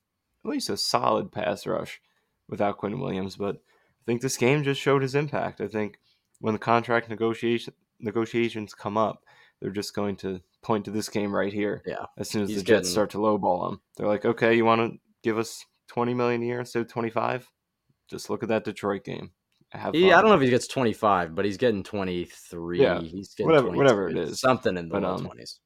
[0.44, 2.00] at least a solid pass rush
[2.48, 3.36] without Quinnen Williams.
[3.36, 5.60] But I think this game just showed his impact.
[5.60, 5.98] I think
[6.40, 9.24] when the contract negotiation negotiations come up,
[9.60, 11.82] they're just going to point to this game right here.
[11.86, 12.04] Yeah.
[12.18, 12.84] As soon as the Jets getting...
[12.84, 16.46] start to lowball him, they're like, okay, you want to give us twenty million a
[16.46, 17.50] year instead of twenty five?
[18.08, 19.30] Just look at that Detroit game.
[19.92, 22.80] He, I don't know if he gets 25, but he's getting 23.
[22.80, 25.58] Yeah, he's getting whatever, whatever it is, something in the but, um, 20s.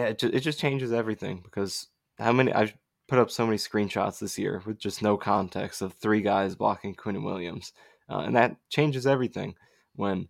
[0.00, 1.88] Yeah, it just, it just changes everything because
[2.18, 2.74] how many I've
[3.06, 6.94] put up so many screenshots this year with just no context of three guys blocking
[6.94, 7.72] Quinnen Williams,
[8.08, 9.56] uh, and that changes everything
[9.96, 10.28] when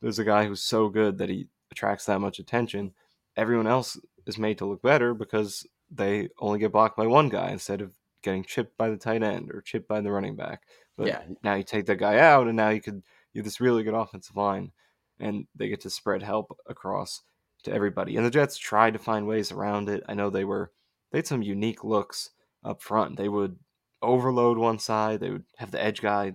[0.00, 2.92] there's a guy who's so good that he attracts that much attention.
[3.36, 7.50] Everyone else is made to look better because they only get blocked by one guy
[7.50, 7.92] instead of
[8.22, 10.62] getting chipped by the tight end or chipped by the running back.
[10.96, 11.22] But yeah.
[11.42, 13.02] now you take that guy out, and now you could
[13.32, 14.70] you have this really good offensive line,
[15.18, 17.22] and they get to spread help across
[17.64, 18.16] to everybody.
[18.16, 20.02] And the Jets tried to find ways around it.
[20.08, 20.72] I know they were
[21.12, 22.30] they had some unique looks
[22.64, 23.16] up front.
[23.16, 23.56] They would
[24.02, 25.20] overload one side.
[25.20, 26.34] They would have the edge guy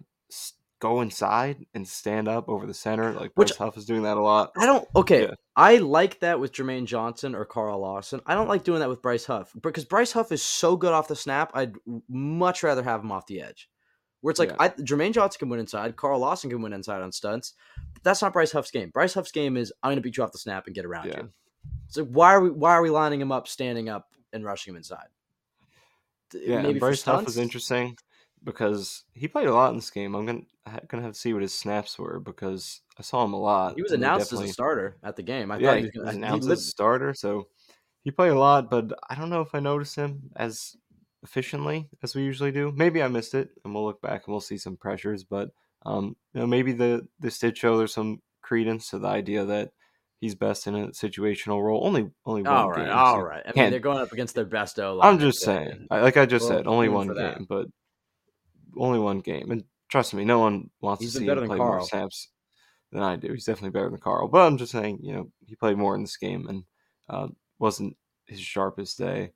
[0.83, 3.13] go inside and stand up over the center.
[3.13, 4.51] Like Bryce Which, Huff is doing that a lot.
[4.57, 4.85] I don't.
[4.95, 5.33] Okay, yeah.
[5.55, 8.19] I like that with Jermaine Johnson or Carl Lawson.
[8.25, 11.07] I don't like doing that with Bryce Huff because Bryce Huff is so good off
[11.07, 11.51] the snap.
[11.53, 11.75] I'd
[12.09, 13.69] much rather have him off the edge.
[14.23, 14.55] Where it's like yeah.
[14.59, 17.55] I, Jermaine Johnson can win inside, Carl Lawson can win inside on stunts.
[17.93, 18.89] But that's not Bryce Huff's game.
[18.89, 21.07] Bryce Huff's game is I'm going to beat you off the snap and get around
[21.07, 21.17] yeah.
[21.23, 21.29] you.
[21.89, 24.77] So why are we why are we lining him up, standing up, and rushing him
[24.77, 25.07] inside?
[26.33, 27.97] Yeah, Maybe Bryce Huff was interesting
[28.45, 30.15] because he played a lot in this game.
[30.15, 30.41] I'm gonna
[30.87, 33.75] gonna have to see what his snaps were because I saw him a lot.
[33.75, 35.51] He was announced as a starter at the game.
[35.51, 37.49] I yeah, he was, gonna, he was announced he as a starter, so
[38.03, 38.69] he played a lot.
[38.69, 40.77] But I don't know if I noticed him as
[41.23, 42.71] efficiently as we usually do.
[42.75, 45.23] Maybe I missed it, and we'll look back and we'll see some pressures.
[45.23, 45.49] But
[45.85, 49.71] um, you know, maybe the this did show there's some credence to the idea that
[50.19, 51.85] he's best in a situational role.
[51.85, 52.95] Only only one all right, game.
[52.95, 54.99] All so right, I mean they're going up against their best O.
[55.01, 57.47] I'm just saying, like I just said, only one game, that.
[57.47, 57.67] but
[58.77, 59.51] only one game.
[59.51, 61.77] And trust me, no one wants he's to see him play Carl.
[61.77, 62.29] more snaps
[62.91, 63.31] than I do.
[63.33, 64.27] He's definitely better than Carl.
[64.27, 66.63] But I'm just saying, you know, he played more in this game and
[67.09, 67.27] uh,
[67.59, 69.31] wasn't his sharpest day.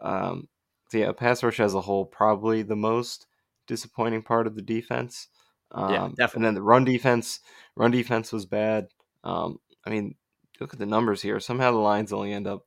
[0.00, 0.48] Um,
[0.88, 3.26] so yeah, pass rush as a whole, probably the most
[3.66, 5.28] disappointing part of the defense.
[5.70, 6.38] Um, yeah, definitely.
[6.38, 7.40] And then the run defense,
[7.76, 8.88] run defense was bad.
[9.22, 10.14] Um, I mean,
[10.60, 11.38] look at the numbers here.
[11.40, 12.64] Somehow the Lions only end up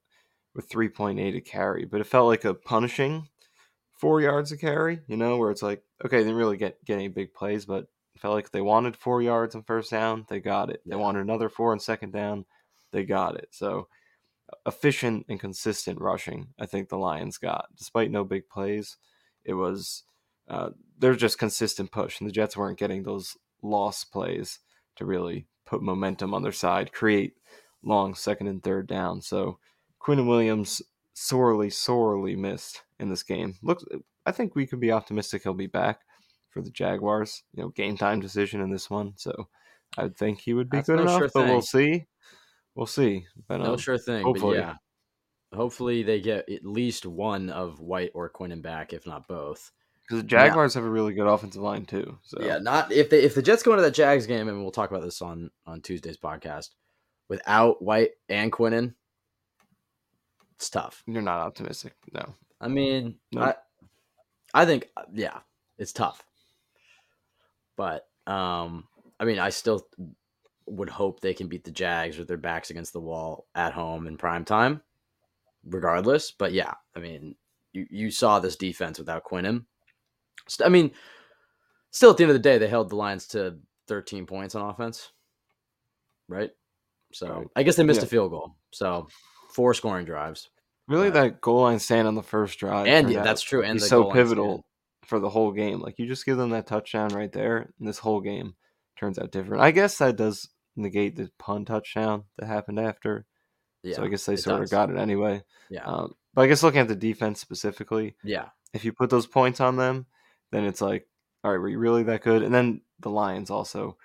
[0.54, 3.28] with 3.8 a carry, but it felt like a punishing
[3.94, 6.96] four yards a carry, you know, where it's like, okay, they didn't really get, get
[6.96, 10.40] any big plays, but it felt like they wanted four yards on first down, they
[10.40, 10.82] got it.
[10.86, 12.46] They wanted another four on second down,
[12.92, 13.50] they got it.
[13.52, 13.88] So
[14.66, 17.68] efficient and consistent rushing, I think the Lions got.
[17.78, 18.98] Despite no big plays,
[19.44, 20.04] it was
[20.48, 24.60] uh, they're just consistent push, and the Jets weren't getting those lost plays
[24.96, 27.34] to really put momentum on their side, create
[27.84, 29.22] long second and third down.
[29.22, 29.60] So
[30.02, 30.82] Quinnen Williams
[31.14, 33.56] sorely, sorely missed in this game.
[33.62, 33.80] Look,
[34.26, 36.02] I think we could be optimistic he'll be back
[36.50, 37.44] for the Jaguars.
[37.54, 39.48] You know, game time decision in this one, so
[39.98, 41.20] I think he would be That's good no enough.
[41.20, 42.06] Sure but we'll see
[42.76, 43.26] we'll see.
[43.48, 44.24] But, no um, sure thing.
[44.24, 44.58] Hopefully.
[44.58, 44.76] But yeah,
[45.54, 49.72] hopefully they get at least one of White or Quinnen back, if not both.
[50.02, 50.82] Because the Jaguars yeah.
[50.82, 52.18] have a really good offensive line too.
[52.24, 54.72] So yeah, not if they if the Jets go into that Jags game, and we'll
[54.72, 56.70] talk about this on on Tuesday's podcast.
[57.30, 58.94] Without White and Quinnen,
[60.56, 61.02] it's tough.
[61.08, 62.36] You're not optimistic, no.
[62.60, 63.42] I mean, no.
[63.42, 63.56] I,
[64.54, 65.40] I think yeah,
[65.78, 66.26] it's tough.
[67.78, 68.86] But um,
[69.18, 69.88] I mean, I still
[70.72, 74.08] would hope they can beat the Jags with their backs against the wall at home
[74.08, 74.82] in prime time,
[75.66, 76.32] regardless.
[76.32, 77.36] But yeah, I mean,
[77.74, 79.66] you, you saw this defense without Quinnen.
[80.64, 80.92] I mean,
[81.92, 83.58] still at the end of the day, they held the Lions to
[83.88, 85.12] 13 points on offense,
[86.30, 86.52] right?
[87.12, 87.48] So right.
[87.56, 88.06] I guess they missed yeah.
[88.06, 88.56] a field goal.
[88.72, 89.08] So
[89.54, 90.50] four scoring drives.
[90.88, 93.82] Really, uh, that goal line stand on the first drive, and yeah, that's true, and
[93.82, 94.66] so pivotal
[95.06, 95.80] for the whole game.
[95.80, 98.56] Like you just give them that touchdown right there, and this whole game
[98.98, 99.62] turns out different.
[99.62, 103.26] I guess that does negate the pun touchdown that happened after.
[103.84, 104.70] Yeah, so I guess they sort does.
[104.70, 105.44] of got it anyway.
[105.70, 105.84] Yeah.
[105.86, 109.60] Um, but I guess looking at the defense specifically, yeah, if you put those points
[109.60, 110.06] on them,
[110.52, 111.08] then it's like,
[111.44, 112.44] all right, were you really that good?
[112.44, 113.98] And then the Lions also,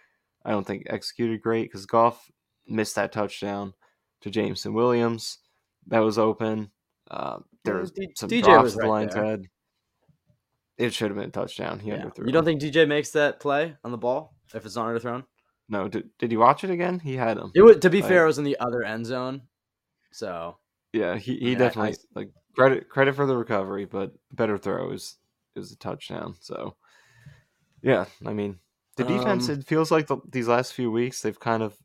[0.45, 2.31] I don't think executed great because Goff
[2.67, 3.75] missed that touchdown
[4.23, 5.39] to Jameson Williams.
[5.89, 6.71] That was open.
[7.11, 9.25] Uh, there was D- some DJ drops was right the Lions there.
[9.25, 9.43] had.
[10.79, 11.79] It should have been a touchdown.
[11.79, 12.11] He yeah.
[12.25, 15.25] You don't think DJ makes that play on the ball if it's not underthrown?
[15.69, 15.89] No.
[15.89, 16.99] Did, did you watch it again?
[16.99, 17.53] He had him.
[17.55, 19.43] It was, to be like, fair, it was in the other end zone.
[20.13, 20.57] So
[20.93, 25.17] yeah, he, he definitely I, like credit credit for the recovery, but better throw is
[25.55, 26.37] is a touchdown.
[26.41, 26.77] So
[27.83, 28.59] yeah, I mean
[28.97, 29.49] the defense.
[29.49, 31.77] Um, it feels like the, these last few weeks they've kind of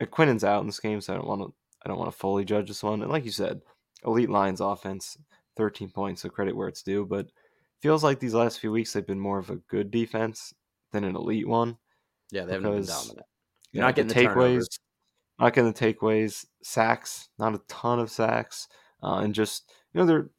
[0.00, 1.52] Quinnen's out in this game, so I don't want to
[1.84, 3.02] I don't want to fully judge this one.
[3.02, 3.60] And like you said,
[4.04, 5.18] elite Lions offense,
[5.56, 7.04] thirteen points, so credit where it's due.
[7.04, 7.26] But
[7.82, 10.54] feels like these last few weeks they've been more of a good defense
[10.92, 11.76] than an elite one.
[12.30, 13.26] Yeah, they haven't been dominant.
[13.72, 14.66] You're yeah, not getting the, the takeaways
[15.38, 18.68] not going to takeaways, sacks, not a ton of sacks,
[19.02, 20.30] uh, and just you know they're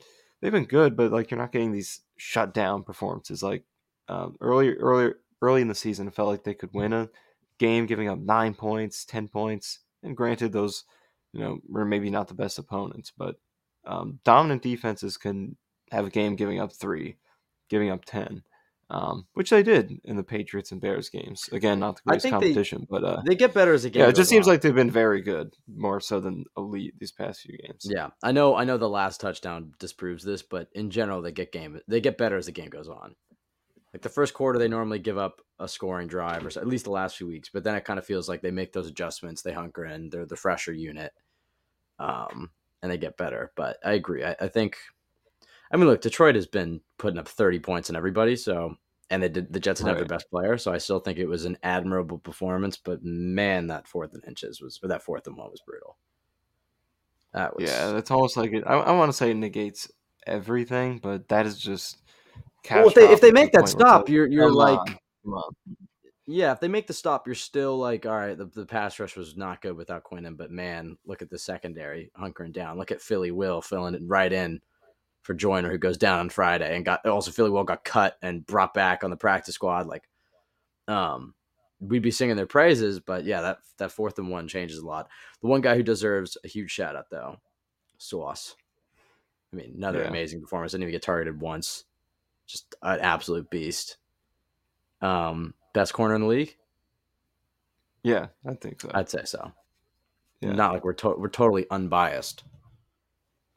[0.41, 3.41] they've been good, but like you're not getting these shut down performances.
[3.41, 3.63] Like
[4.07, 7.09] um, earlier, early early in the season, it felt like they could win a
[7.59, 10.83] game, giving up nine points, ten points, and granted those
[11.33, 13.37] you know were maybe not the best opponents, but
[13.85, 15.55] um, dominant defenses can
[15.91, 17.15] have a game giving up three,
[17.69, 18.43] giving up ten
[18.91, 21.47] um, which they did in the Patriots and Bears games.
[21.51, 24.01] Again, not the greatest competition, they, but uh, they get better as a game.
[24.01, 24.53] Yeah, it just seems on.
[24.53, 27.85] like they've been very good, more so than elite these past few games.
[27.87, 28.55] Yeah, I know.
[28.55, 31.79] I know the last touchdown disproves this, but in general, they get game.
[31.87, 33.15] They get better as the game goes on.
[33.93, 36.85] Like the first quarter, they normally give up a scoring drive, or so, at least
[36.85, 37.49] the last few weeks.
[37.53, 39.41] But then it kind of feels like they make those adjustments.
[39.41, 40.09] They hunker in.
[40.09, 41.11] They're the fresher unit,
[41.99, 42.49] um,
[42.81, 43.51] and they get better.
[43.55, 44.23] But I agree.
[44.23, 44.77] I, I think
[45.71, 48.75] I mean, look, Detroit has been putting up 30 points on everybody, so
[49.09, 49.99] and they did the Jets didn't right.
[49.99, 52.77] have their best player, so I still think it was an admirable performance.
[52.77, 55.97] But man, that fourth and inches was, or that fourth and one was brutal.
[57.33, 58.63] That was yeah, that's almost like it.
[58.65, 59.91] I, I want to say it negates
[60.25, 61.97] everything, but that is just.
[62.69, 64.79] Well, if they if they make that stop, you're you're like,
[65.25, 65.41] on,
[66.27, 69.15] yeah, if they make the stop, you're still like, all right, the, the pass rush
[69.15, 72.77] was not good without Quinnen, but man, look at the secondary hunkering down.
[72.77, 74.59] Look at Philly Will filling it right in
[75.21, 78.45] for Joyner, who goes down on Friday, and got also Philly Will got cut and
[78.45, 79.87] brought back on the practice squad.
[79.87, 80.07] Like,
[80.87, 81.33] um,
[81.79, 85.07] we'd be singing their praises, but yeah, that that fourth and one changes a lot.
[85.41, 87.37] The one guy who deserves a huge shout out though,
[87.97, 88.55] Sauce.
[89.51, 90.07] I mean, another yeah.
[90.07, 90.73] amazing performance.
[90.73, 91.85] Didn't even get targeted once.
[92.45, 93.97] Just an absolute beast.
[95.01, 96.55] Um, best corner in the league.
[98.03, 98.91] Yeah, I think so.
[98.93, 99.51] I'd say so.
[100.41, 100.53] Yeah.
[100.53, 102.43] Not like we're to- we're totally unbiased.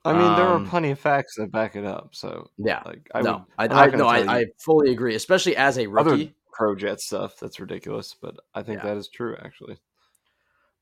[0.05, 2.11] I mean, there um, are plenty of facts that back it up.
[2.13, 5.79] So yeah, like I no, would, I, I no, I, I, fully agree, especially as
[5.79, 6.35] a rookie.
[6.53, 8.91] Pro Jet stuff that's ridiculous, but I think yeah.
[8.91, 9.79] that is true actually.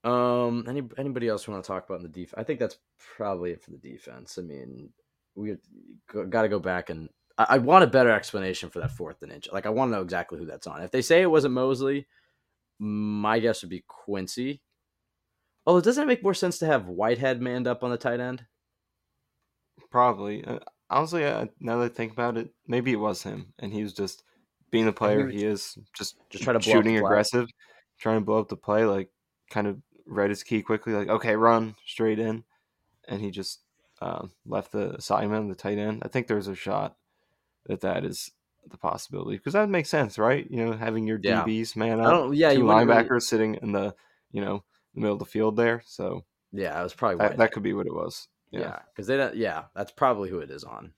[0.03, 2.35] Um, any anybody else want to talk about in the defense?
[2.37, 2.79] I think that's
[3.17, 4.39] probably it for the defense.
[4.39, 4.91] I mean,
[5.35, 5.57] we
[6.29, 7.09] got to go back and
[7.39, 9.49] I, I, want a better explanation for that fourth and inch.
[9.53, 10.83] Like, I want to know exactly who that's on.
[10.83, 12.07] If they say it wasn't Mosley,
[12.79, 14.63] my guess would be Quincy.
[15.67, 18.45] Oh, doesn't it make more sense to have Whitehead manned up on the tight end?
[19.91, 20.45] Probably.
[20.45, 20.59] Uh,
[20.89, 23.93] honestly, uh, now that I think about it, maybe it was him, and he was
[23.93, 24.25] just
[24.71, 27.49] being the player he is, just just trying to shooting aggressive,
[27.99, 29.11] trying to blow up the play, like
[29.51, 32.45] kind of read his key quickly, like okay, run straight in,
[33.09, 33.61] and he just
[34.01, 36.03] uh, left the assignment, the tight end.
[36.05, 36.97] I think there's a shot
[37.67, 38.31] that that is
[38.69, 40.49] the possibility because that would make sense, right?
[40.51, 41.45] You know, having your yeah.
[41.45, 43.21] DBs man up, yeah, two linebackers really...
[43.21, 43.95] sitting in the
[44.33, 44.65] you know
[44.95, 45.83] the middle of the field there.
[45.87, 48.29] So yeah, it was probably that, that could be what it was.
[48.51, 49.37] Yeah, because yeah, they don't.
[49.37, 50.93] Yeah, that's probably who it is on.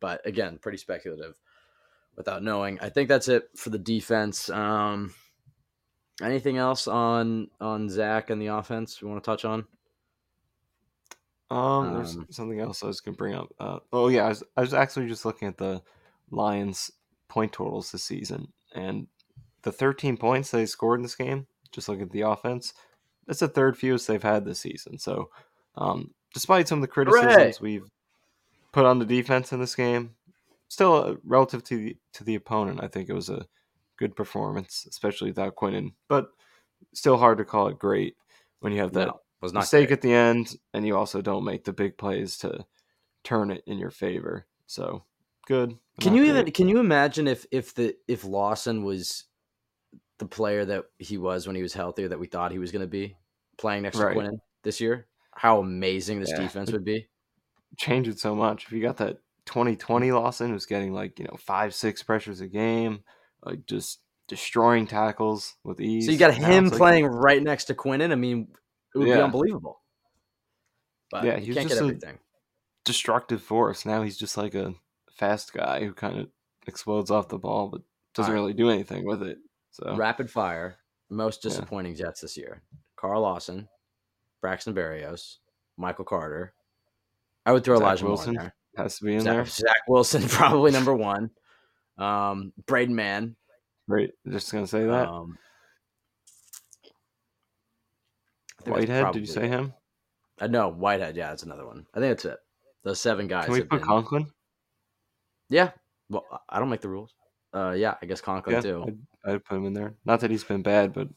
[0.00, 1.38] But again, pretty speculative
[2.16, 2.78] without knowing.
[2.80, 4.50] I think that's it for the defense.
[4.50, 5.14] Um,
[6.22, 9.66] anything else on on Zach and the offense we want to touch on?
[11.50, 13.52] Um, there's um, something else I was gonna bring up.
[13.58, 15.82] Uh, oh yeah, I was, I was actually just looking at the
[16.30, 16.90] Lions
[17.28, 19.06] point totals this season, and
[19.62, 21.46] the 13 points they scored in this game.
[21.72, 22.72] Just look at the offense.
[23.26, 24.98] That's the third fewest they've had this season.
[24.98, 25.30] So,
[25.76, 27.52] um, despite some of the criticisms Hooray!
[27.60, 27.88] we've
[28.72, 30.14] put on the defense in this game,
[30.68, 33.46] still uh, relative to the to the opponent, I think it was a
[33.98, 35.92] good performance, especially without Quinnen.
[36.08, 36.28] But
[36.94, 38.16] still hard to call it great
[38.60, 39.98] when you have that No, was not mistake great.
[39.98, 42.64] at the end, and you also don't make the big plays to
[43.24, 44.46] turn it in your favor.
[44.66, 45.04] So
[45.46, 45.76] good.
[46.00, 46.54] Can you even great.
[46.54, 49.24] can you imagine if if the if Lawson was
[50.18, 52.80] the player that he was when he was healthier that we thought he was going
[52.80, 53.16] to be
[53.58, 54.14] playing next Right.
[54.14, 55.06] to Quinnen this year?
[55.40, 56.42] How amazing this Yeah.
[56.42, 57.08] defense would be.
[57.78, 58.66] change it so much?
[58.66, 62.46] If you got that 2020 Lawson who's getting like you know five six pressures a
[62.46, 63.04] game,
[63.42, 66.04] like just destroying tackles with ease.
[66.04, 68.12] So you got him like- playing right next to Quinnen.
[68.12, 68.48] I mean,
[68.94, 69.80] it would be unbelievable.
[71.10, 72.18] But Yeah, he's can't get everything.
[72.84, 73.86] destructive force.
[73.86, 74.74] Now he's just like a
[75.12, 76.28] fast guy who kind of
[76.66, 77.80] explodes off the ball, but
[78.14, 78.42] doesn't Alright.
[78.42, 79.38] really do anything with it.
[79.70, 80.78] So Rapid fire.
[81.08, 81.48] Most Yeah.
[81.50, 82.62] disappointing Jets this year:
[82.96, 83.68] Carl Lawson,
[84.40, 85.36] Braxton Berrios,
[85.76, 86.54] Michael Carter.
[87.46, 89.34] I would throw Zach Elijah Wilson Moore in has to be in there.
[89.34, 89.44] there.
[89.44, 91.30] Zach, Zach Wilson probably number one.
[91.98, 93.36] Um, Braden Mann.
[93.88, 95.08] Right, just gonna say that.
[95.08, 95.38] Um,
[98.64, 99.72] Whitehead, did you say him?
[100.40, 101.16] Uh, no, Whitehead.
[101.16, 101.86] Yeah, that's another one.
[101.94, 102.38] I think that's it.
[102.84, 103.46] Those seven guys.
[103.46, 104.26] Can we put been- Conklin?
[105.48, 105.70] Yeah.
[106.08, 107.14] Well, I don't make the rules.
[107.52, 108.84] Uh, yeah, I guess Conklin Yeah, too.
[109.24, 109.94] I'd, I'd put him in there.
[110.04, 111.08] Not that he's been bad, but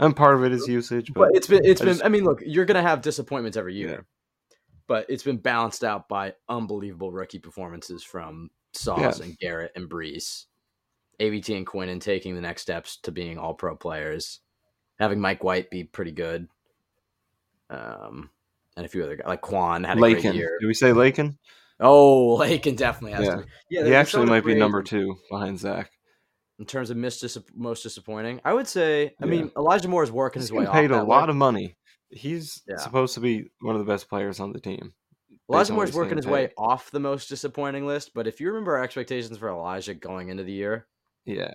[0.00, 1.12] and part of it is usage.
[1.12, 3.56] But, But it's been it's I been just- I mean, look, you're gonna have disappointments
[3.56, 3.88] every year.
[3.88, 4.56] Yeah.
[4.88, 9.26] But it's been balanced out by unbelievable rookie performances from Sauce Yeah.
[9.26, 10.46] and Garrett and Breece.
[11.20, 14.40] AVT and Quinn, and taking the next steps to being all pro players.
[14.98, 16.48] Having Mike White be pretty good.
[17.68, 18.30] Um
[18.76, 20.34] and a few other guys like Quan had a great Laken.
[20.34, 20.58] year.
[20.60, 21.36] Did we say Laken?
[21.78, 23.36] Oh, Laken definitely has Yeah.
[23.36, 23.48] to be.
[23.70, 25.90] Yeah, he actually might be number two behind Zach.
[26.60, 28.40] In terms of dis- most disappointing.
[28.44, 29.30] I would say, I Yeah.
[29.30, 31.30] mean, Elijah Moore is working He's his way paid a lot list.
[31.30, 31.76] of money.
[32.10, 32.76] He's Yeah.
[32.76, 34.92] supposed to be one of the best players on the team.
[35.48, 38.76] Elijah what Moore's working his way off the most disappointing list, but if you remember
[38.76, 40.86] our expectations for Elijah going into the year,
[41.24, 41.50] Yeah,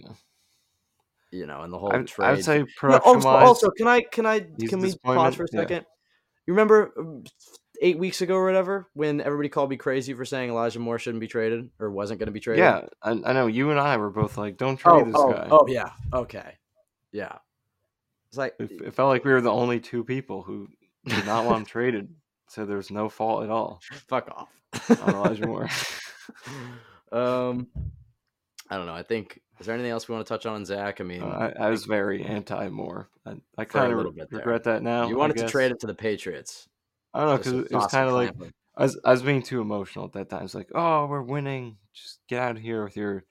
[1.31, 2.27] you know, and the whole I, trade.
[2.27, 3.47] I would say Yeah, production also, wise.
[3.47, 5.59] also, can I can I can we pause for a yeah.
[5.61, 5.85] second?
[6.47, 7.23] You remember um,
[7.81, 11.21] eight weeks ago or whatever when everybody called me crazy for saying Elijah Moore shouldn't
[11.21, 12.63] be traded or wasn't going to be traded?
[12.63, 15.31] yeah, I, I know you and I were both like, "Don't trade Oh, this oh,
[15.31, 15.89] guy." oh, yeah.
[16.13, 16.53] Okay.
[17.11, 17.37] Yeah.
[18.29, 20.67] It's like It, it felt like we were the only two people who
[21.05, 22.13] did not want him traded,
[22.47, 24.49] so there's no fault at all fuck off.
[25.07, 25.69] Elijah Moore.
[27.11, 27.67] um,
[28.69, 28.93] I don't know.
[28.95, 30.99] I think is there anything else we want to touch on, Zach?
[30.99, 33.09] I mean, Uh, I, I was very anti Moore.
[33.25, 34.39] I, I kind of bit there.
[34.39, 35.07] regret that now.
[35.07, 36.67] you wanted to trade it to the Patriots.
[37.15, 38.33] I don't know because it was kind of like.
[38.77, 40.43] I was I was being too emotional at that time.
[40.43, 41.77] It's like, oh, we're winning.
[41.93, 43.23] Just get out of here with your,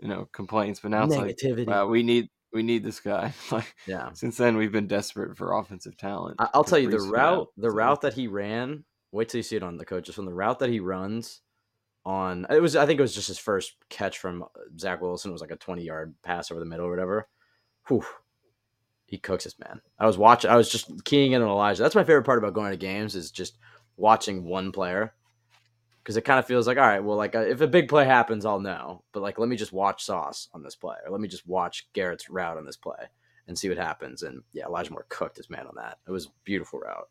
[0.00, 0.80] you know, complaints.
[0.80, 1.66] But now it's like, negativity.
[1.66, 3.34] wow, we need we need this guy.
[3.52, 6.36] like yeah, since then, we've been desperate for offensive talent.
[6.38, 7.38] I- I'll 'cause tell you the route.
[7.38, 8.84] out, The route that he ran.
[9.12, 11.42] Wait till you see it on the coaches from the route that he runs.
[12.06, 14.46] On it was I think it was just his first catch from uh,
[14.78, 15.30] Zach Wilson.
[15.30, 17.28] It was like a twenty yard pass over the middle or whatever.
[17.88, 18.04] Whew.
[19.08, 19.80] He cooks this man.
[19.98, 20.50] I was watching.
[20.50, 21.82] I was just keying in on Elijah.
[21.82, 23.56] That's my favorite part about going to games is just
[23.96, 25.14] watching one player
[26.04, 27.02] because it kind of feels like all right.
[27.02, 29.02] Well, like uh, if a big play happens, I'll know.
[29.12, 31.88] But like, let me just watch Sauce on this play, or let me just watch
[31.94, 33.08] Garrett's route on this play
[33.46, 34.22] and see what happens.
[34.22, 35.98] And yeah, Elijah Moore cooked his man on that.
[36.06, 37.08] It was a beautiful route.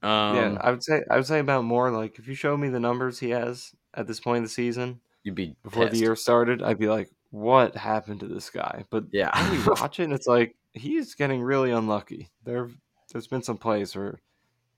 [0.00, 2.68] Um, yeah, I would say I would say about more like if you show me
[2.68, 6.14] the numbers he has at this point in the season you'd be before the year
[6.14, 8.84] started, I'd be like, what happened to this guy?
[8.90, 9.30] But Yeah.
[9.50, 12.30] when you watch it, and it's like he's getting really unlucky.
[12.44, 12.70] There,
[13.12, 14.20] there's been some plays where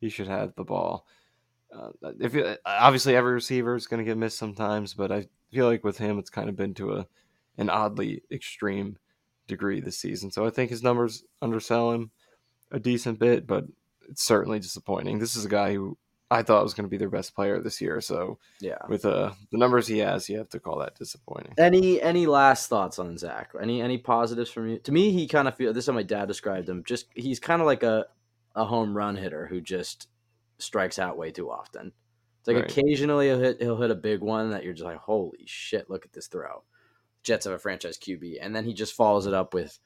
[0.00, 1.06] he should have the ball.
[1.72, 5.84] Uh, if obviously every receiver is going to get missed sometimes, but I feel like
[5.84, 7.06] with him, it's kind of been to a
[7.58, 8.96] an oddly extreme
[9.46, 10.30] degree this season.
[10.30, 12.10] So I think his numbers undersell him
[12.70, 13.66] a decent bit, but
[14.08, 15.18] it's certainly disappointing.
[15.18, 15.98] This is a guy who
[16.30, 18.00] I thought was going to be their best player this year.
[18.00, 18.78] So yeah.
[18.88, 21.54] with uh, the numbers he has, you have to call that disappointing.
[21.58, 23.50] Any any last thoughts on Zach?
[23.60, 24.78] Any any positives from you?
[24.80, 26.84] To me, he kind of feel this is how my dad described him.
[26.84, 28.06] Just he's kind of like a
[28.54, 30.08] a home run hitter who just
[30.58, 31.92] strikes out way too often.
[32.38, 32.70] It's like Right.
[32.70, 36.04] occasionally he'll hit he'll hit a big one that you're just like, holy shit, look
[36.04, 36.62] at this throw.
[37.22, 39.78] Jets have a franchise QB, and then he just follows it up with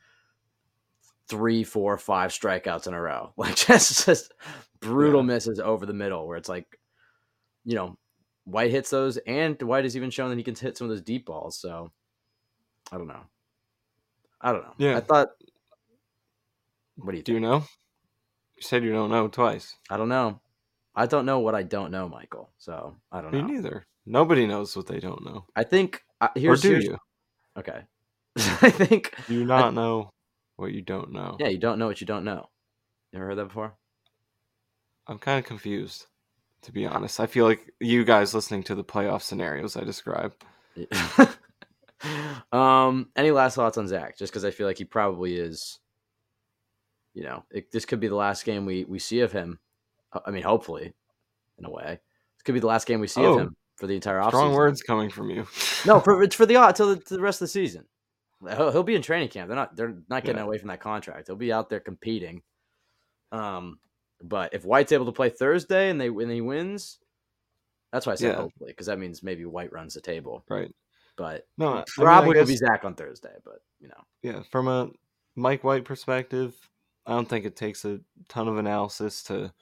[1.28, 3.32] three, four, five strikeouts in a row.
[3.38, 4.32] Like just just
[4.80, 5.26] brutal Yeah.
[5.26, 6.66] misses over the middle where it's like,
[7.64, 7.96] you know,
[8.44, 11.00] White hits those, and White has even shown that he can hit some of those
[11.02, 11.58] deep balls.
[11.58, 11.90] So
[12.92, 13.22] I don't know.
[14.40, 14.74] I don't know.
[14.78, 14.96] Yeah.
[14.98, 15.28] I thought.
[16.96, 17.42] What do you Do think?
[17.42, 17.56] you know?
[18.56, 19.74] You said you don't know twice.
[19.90, 20.40] I don't know.
[20.94, 22.50] I don't know what I don't know, Michael.
[22.58, 23.48] So I don't Me know.
[23.48, 23.86] neither.
[24.06, 25.46] Nobody knows what they don't know.
[25.56, 26.98] I think uh, here's or do here's- you?
[27.58, 27.80] Okay.
[28.36, 30.10] I think Do you not know
[30.56, 31.36] what you don't know?
[31.40, 32.48] yeah, you don't know what you don't know.
[33.12, 33.74] You ever heard that before?
[35.06, 36.06] I'm kind of confused,
[36.62, 37.20] to be honest.
[37.20, 40.44] I feel like you guys listening to the playoff scenarios I described.
[42.52, 44.18] um, any last thoughts on Zach?
[44.18, 45.78] Just because I feel like he probably is.
[47.12, 49.60] You know, it, this could be the last game we we see of him.
[50.26, 50.92] I mean, hopefully,
[51.58, 52.00] in a way,
[52.36, 54.28] this could be the last game we see Oh, of him for the entire offseason.
[54.28, 55.46] Strong words coming from you.
[55.86, 57.84] No, for, it's for the until the, to the rest of the season.
[58.46, 59.48] He'll, he'll be in training camp.
[59.48, 59.76] They're not.
[59.76, 60.44] They're not getting Yeah.
[60.44, 61.26] away from that contract.
[61.28, 62.42] He'll be out there competing.
[63.32, 63.78] Um,
[64.22, 66.98] but if White's able to play Thursday and they when he wins,
[67.92, 68.36] that's why I said Yeah.
[68.36, 70.44] hopefully because that means maybe White runs the table.
[70.48, 70.72] right.
[71.16, 73.34] But No, I mean, I probably will be Zach on Thursday.
[73.44, 74.90] But you know, Yeah, from a
[75.36, 76.56] Mike White perspective,
[77.06, 79.52] I don't think it takes a ton of analysis to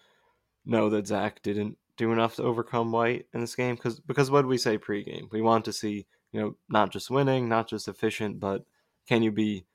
[0.65, 3.75] know that Zach didn't do enough to overcome White in this game.
[3.75, 5.31] Because because what did we say pregame?
[5.31, 8.65] We want to see you know not just winning, not just efficient, but
[9.09, 9.67] can you be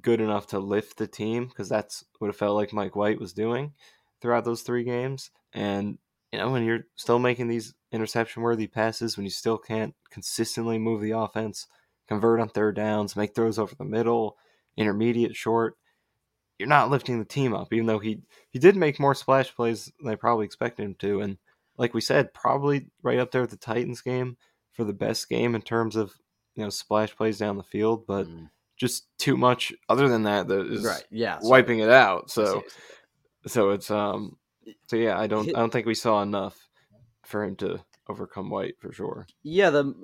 [0.00, 1.46] good enough to lift the team?
[1.46, 3.72] Because that's what it felt like Mike White was doing
[4.20, 5.30] throughout those three games.
[5.52, 5.98] And
[6.32, 10.78] you know when you're still making these interception worthy passes, when you still can't consistently
[10.78, 11.66] move the offense
[12.08, 14.36] convert on third downs, make throws over the middle,
[14.76, 15.76] intermediate, short.
[16.58, 19.92] You're not lifting the team up, even though he he did make more splash plays
[20.00, 21.38] than I probably expected him to, and
[21.76, 24.38] like we said, probably right up there with the Titans game
[24.72, 26.14] for the best game in terms of
[26.56, 30.48] you know splash plays down the field, but Mm, just too much other than that
[30.48, 31.04] that is right?
[31.10, 32.30] Yeah, so- wiping it out.
[32.30, 32.70] So what you're saying.
[33.46, 34.36] so it's um
[34.88, 36.56] so yeah, I don't I don't think we saw enough
[37.24, 37.78] for him to
[38.08, 39.26] overcome White for sure.
[39.42, 39.94] yeah, the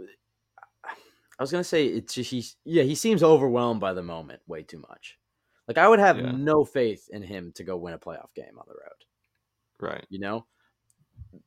[0.85, 4.63] I was gonna say it's just he's yeah he seems overwhelmed by the moment way
[4.63, 5.19] too much.
[5.69, 6.33] Like I would have Yeah.
[6.33, 9.01] no faith in him to go win a playoff game on the road.
[9.81, 10.07] Right.
[10.11, 10.47] You know,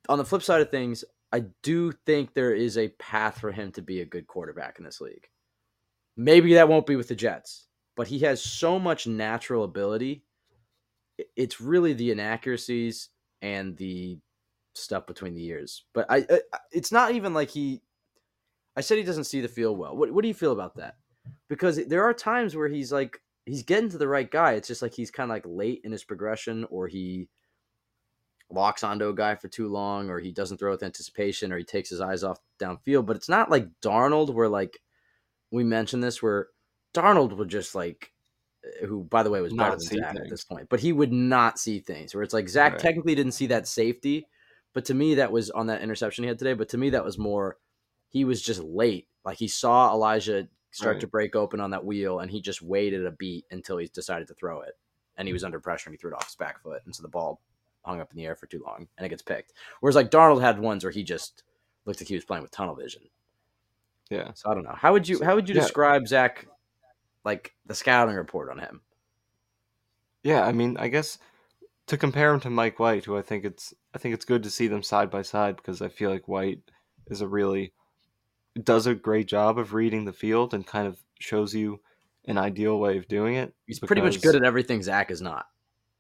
[0.10, 1.04] on the flip side of things,
[1.36, 4.86] I do think there is a path for him to be a good quarterback in
[4.86, 5.28] this league.
[6.16, 7.68] Maybe that won't be with the Jets,
[7.98, 10.24] but he has so much natural ability.
[11.36, 13.10] It's really the inaccuracies
[13.42, 14.18] and the
[14.76, 15.84] stuff between the ears.
[15.94, 16.40] But I, I
[16.72, 17.82] it's not even like he.
[18.78, 19.94] I said he doesn't see the field well.
[19.94, 20.96] What What do you feel about that?
[21.50, 24.54] Because there are times where he's like he's getting to the right guy.
[24.54, 27.28] It's just like he's kind of like late in his progression, or he
[28.50, 31.64] locks onto a guy for too long, or he doesn't throw with anticipation, or he
[31.64, 33.06] takes his eyes off downfield.
[33.06, 34.80] But it's not like Darnold, where like
[35.52, 36.48] we mentioned this, where
[36.94, 38.12] Darnold would just like,
[38.86, 40.92] who by the way was better Not than see Zach at this point, but he
[40.94, 42.14] would not see things.
[42.14, 42.82] Where it's like Zach Right.
[42.82, 44.28] technically didn't see that safety,
[44.74, 46.54] but to me that was on that interception he had today.
[46.54, 47.58] But to me that was more,
[48.10, 49.08] he was just late.
[49.24, 51.02] Like he saw Elijah start Right.
[51.02, 54.28] to break open on that wheel, and he just waited a beat until he decided
[54.30, 54.78] to throw it,
[55.16, 57.02] and he was under pressure and he threw it off his back foot, and so
[57.02, 57.40] the ball
[57.86, 59.54] hung up in the air for too long and it gets picked.
[59.80, 61.44] Whereas like Darnold had ones where he just
[61.86, 63.04] looked like he was playing with tunnel vision.
[64.10, 64.32] Yeah.
[64.34, 64.76] So I don't know.
[64.76, 65.62] How would you how would you Yeah.
[65.62, 66.48] describe Zach
[67.24, 68.82] like the scouting report on him?
[70.24, 71.20] Yeah, I mean, I guess
[71.88, 74.50] to compare him to Mike White, who I think it's I think it's good to
[74.50, 76.62] see them side by side because I feel like White
[77.08, 77.74] is a really
[78.64, 81.82] does a great job of reading the field and kind of shows you
[82.28, 83.54] an ideal way of doing it.
[83.68, 85.46] He's pretty much good at everything Zach is not.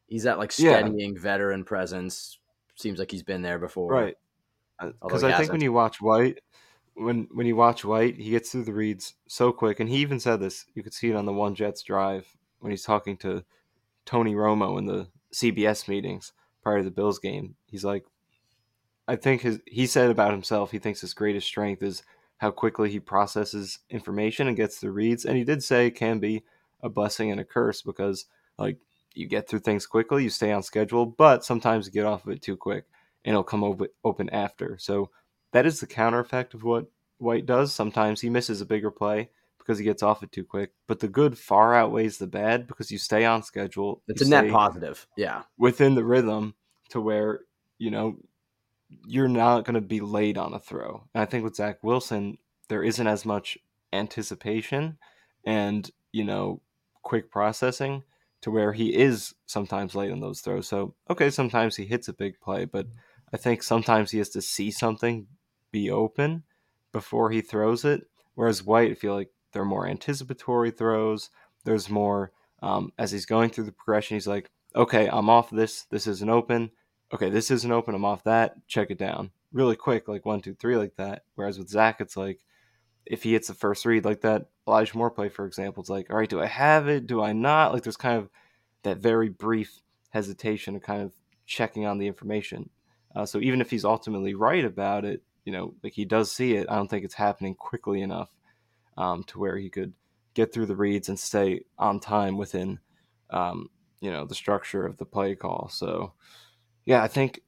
[0.07, 0.87] He's that like Yeah.
[1.17, 2.39] veteran presence.
[2.75, 3.91] Seems like he's been there before.
[3.91, 4.15] right
[4.79, 6.39] uh, because I think when you watch White,
[6.95, 10.19] when when you watch White, he gets through the reads so quick, and he even
[10.19, 10.65] said this.
[10.73, 13.43] You could see it on the One Jets drive when he's talking to
[14.05, 17.55] Tony Romo in the CBS meetings prior to the Bills game.
[17.67, 18.05] He's like,
[19.07, 22.03] I think his he said about himself, he thinks his greatest strength is
[22.37, 25.23] how quickly he processes information and gets the reads.
[25.25, 26.43] And he did say it can be
[26.83, 28.25] a blessing and a curse because
[28.57, 28.77] like
[29.15, 32.31] you get through things quickly, you stay on schedule, but sometimes you get off of
[32.31, 32.85] it too quick
[33.23, 34.77] and it'll come open, open after.
[34.79, 35.09] So
[35.51, 36.87] that is the counter effect of what
[37.17, 37.73] White does.
[37.73, 41.07] Sometimes he misses a bigger play because he gets off it too quick, but the
[41.07, 44.03] good far outweighs the bad because you stay on schedule.
[44.07, 45.07] It's a net positive.
[45.17, 45.43] Yeah.
[45.57, 46.53] within the rhythm
[46.89, 47.41] to where
[47.79, 48.17] you know
[49.07, 51.03] you're not going to be late on a throw.
[51.13, 52.37] And I think with Zach Wilson,
[52.69, 53.57] there isn't as much
[53.91, 54.97] anticipation
[55.45, 56.61] and you know
[57.01, 58.03] quick processing
[58.45, 60.67] to where he is sometimes late on those throws.
[60.67, 62.85] So okay, sometimes he hits a big play, but
[63.33, 65.25] I think sometimes he has to see something
[65.71, 66.43] be open
[66.91, 68.07] before he throws it.
[68.35, 71.31] Whereas White, I feel like there are more anticipatory throws.
[71.63, 74.15] There's more um, as he's going through the progression.
[74.15, 75.85] He's like, okay, I'm off this.
[75.89, 76.69] This isn't open.
[77.11, 77.95] Okay, this isn't open.
[77.95, 78.55] I'm off that.
[78.67, 81.23] Check it down really quick, like one, two, three, like that.
[81.33, 82.41] Whereas with Zach, it's like
[83.05, 86.09] if he hits the first read, like that Elijah Moore play, for example, it's like,
[86.09, 87.07] all right, do I have it?
[87.07, 87.73] Do I not?
[87.73, 88.29] Like there's kind of
[88.83, 89.79] that very brief
[90.09, 91.13] hesitation of kind of
[91.45, 92.69] checking on the information.
[93.15, 96.55] Uh, so even if he's ultimately right about it, you know, like he does see
[96.55, 98.29] it, I don't think it's happening quickly enough
[98.97, 99.93] um, to where he could
[100.33, 102.79] get through the reads and stay on time within,
[103.29, 103.69] um,
[104.01, 105.69] you know, the structure of the play call.
[105.71, 106.13] So,
[106.85, 107.41] yeah, I think,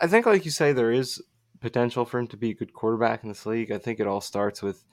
[0.00, 1.22] I think like you say, there is
[1.60, 3.70] potential for him to be a good quarterback in this league.
[3.72, 4.84] I think it all starts with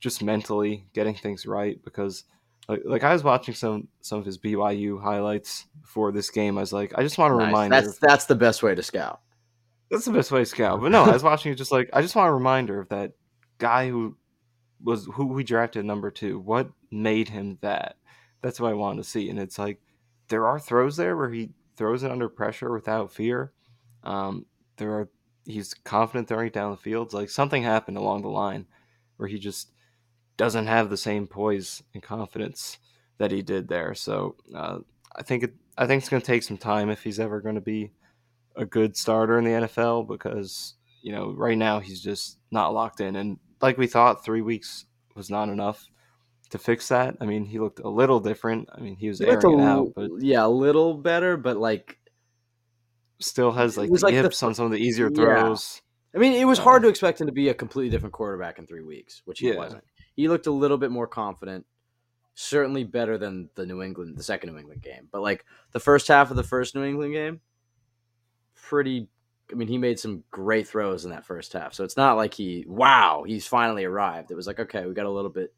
[0.00, 2.24] just mentally getting things right because
[2.68, 6.58] like, like I was watching some some of his BYU highlights before this game.
[6.58, 7.46] I was like, I just want to Nice.
[7.46, 9.20] remind That's that's the best way to scout.
[9.90, 10.80] that's the best way to scout.
[10.80, 13.12] But no, I was watching it just like I just want a reminder of that
[13.58, 14.16] guy who
[14.82, 16.38] was who we drafted number two.
[16.40, 17.96] What made him that?
[18.42, 19.28] That's what I wanted to see.
[19.30, 19.80] And it's like
[20.28, 23.52] there are throws there where he throws it under pressure without fear.
[24.04, 24.46] Um,
[24.76, 25.08] there are
[25.44, 27.12] he's confident throwing it down the field.
[27.12, 28.66] Like something happened along the line
[29.16, 29.70] where he just
[30.36, 32.78] doesn't have the same poise and confidence
[33.18, 33.94] that he did there.
[33.94, 34.78] So uh,
[35.14, 37.54] I think it, I think it's going to take some time if he's ever going
[37.54, 37.92] to be
[38.56, 43.00] a good starter in the NFL because you know right now he's just not locked
[43.00, 44.84] in and like we thought three weeks
[45.14, 45.86] was not enough
[46.50, 47.16] to fix that.
[47.20, 48.68] I mean he looked a little different.
[48.74, 51.98] I mean he was airing a it out, but yeah, a little better, but like
[53.22, 55.16] still has like, the like the yips on some of the easier Yeah.
[55.16, 55.82] throws.
[56.14, 58.58] I mean, it was Uh, hard to expect him to be a completely different quarterback
[58.58, 59.56] in three weeks, which he Yeah.
[59.56, 59.84] wasn't.
[60.14, 61.64] He looked a little bit more confident,
[62.34, 65.08] certainly better than the New England, the second New England game.
[65.10, 67.40] But like the first half of the first New England game,
[68.54, 69.08] pretty.
[69.50, 71.74] I mean, he made some great throws in that first half.
[71.74, 74.30] So it's not like he, wow, he's finally arrived.
[74.30, 75.52] It was like, okay, we got a little bit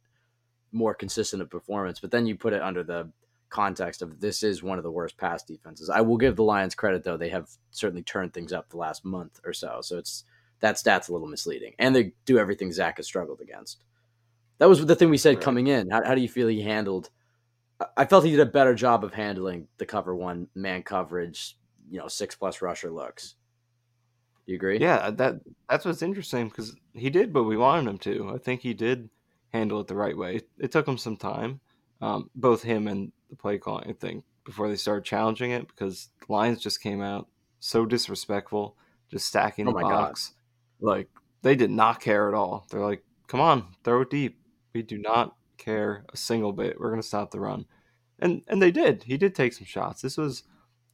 [0.73, 2.01] more consistent of performance.
[2.01, 3.13] But then you put it under the
[3.51, 5.91] context of this is one of the worst pass defenses.
[5.91, 9.05] I will give the Lions credit though; they have certainly turned things up the last
[9.05, 9.81] month or so.
[9.83, 10.25] So it's
[10.61, 13.85] that stat's a little misleading, and they do everything Zach has struggled against.
[14.59, 15.45] That was the thing we said Right.
[15.45, 15.91] coming in.
[15.91, 17.11] How, how do you feel he handled?
[17.97, 21.59] I- felt he did a better job of handling the cover one man coverage.
[21.91, 23.35] You know, six plus rusher looks.
[24.47, 24.79] You agree?
[24.79, 28.33] Yeah, uh, that that's what's interesting because he did what we wanted him to.
[28.35, 29.11] I think he did
[29.53, 30.41] handle it the right way.
[30.59, 31.61] It took him some time,
[32.05, 33.95] um, both him and the play calling.
[33.95, 37.29] thing before they started challenging it because the Lions just came out
[37.61, 38.77] so disrespectful,
[39.11, 39.91] just stacking Oh the my God.
[40.09, 40.35] box.
[40.81, 41.09] Like
[41.43, 42.67] they did not care at all.
[42.71, 44.39] They're like, "Come on, throw it deep.
[44.75, 46.79] We do not care a single bit.
[46.79, 47.65] We're gonna stop the run,"
[48.19, 49.05] and and they did.
[49.05, 50.03] He did take some shots.
[50.03, 50.43] This was,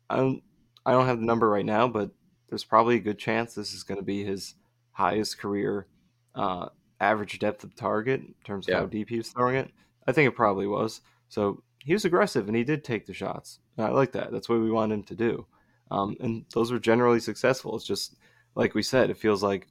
[0.08, 0.42] I don't,
[0.86, 2.10] I don't have the number right now, but
[2.48, 4.54] there's probably a good chance this is going to be his
[4.92, 5.86] highest career
[6.34, 6.68] uh,
[7.00, 8.80] average depth of target in terms of Yeah.
[8.80, 9.70] how deep he was throwing it.
[10.10, 11.00] I think it probably was.
[11.28, 13.60] So he was aggressive and he did take the shots.
[13.78, 14.32] I like that.
[14.32, 15.46] That's what we want him to do.
[15.90, 17.76] Um, and those were generally successful.
[17.76, 18.16] It's just
[18.54, 19.68] like we said, it feels like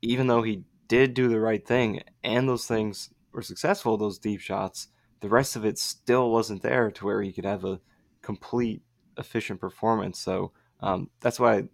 [0.00, 4.40] even though he did do the right thing and those things were successful, those deep
[4.40, 4.88] shots,
[5.20, 7.80] the rest of it still wasn't there to where he could have a
[8.22, 8.82] complete
[9.18, 10.18] efficient performance.
[10.18, 11.64] So um, that's why,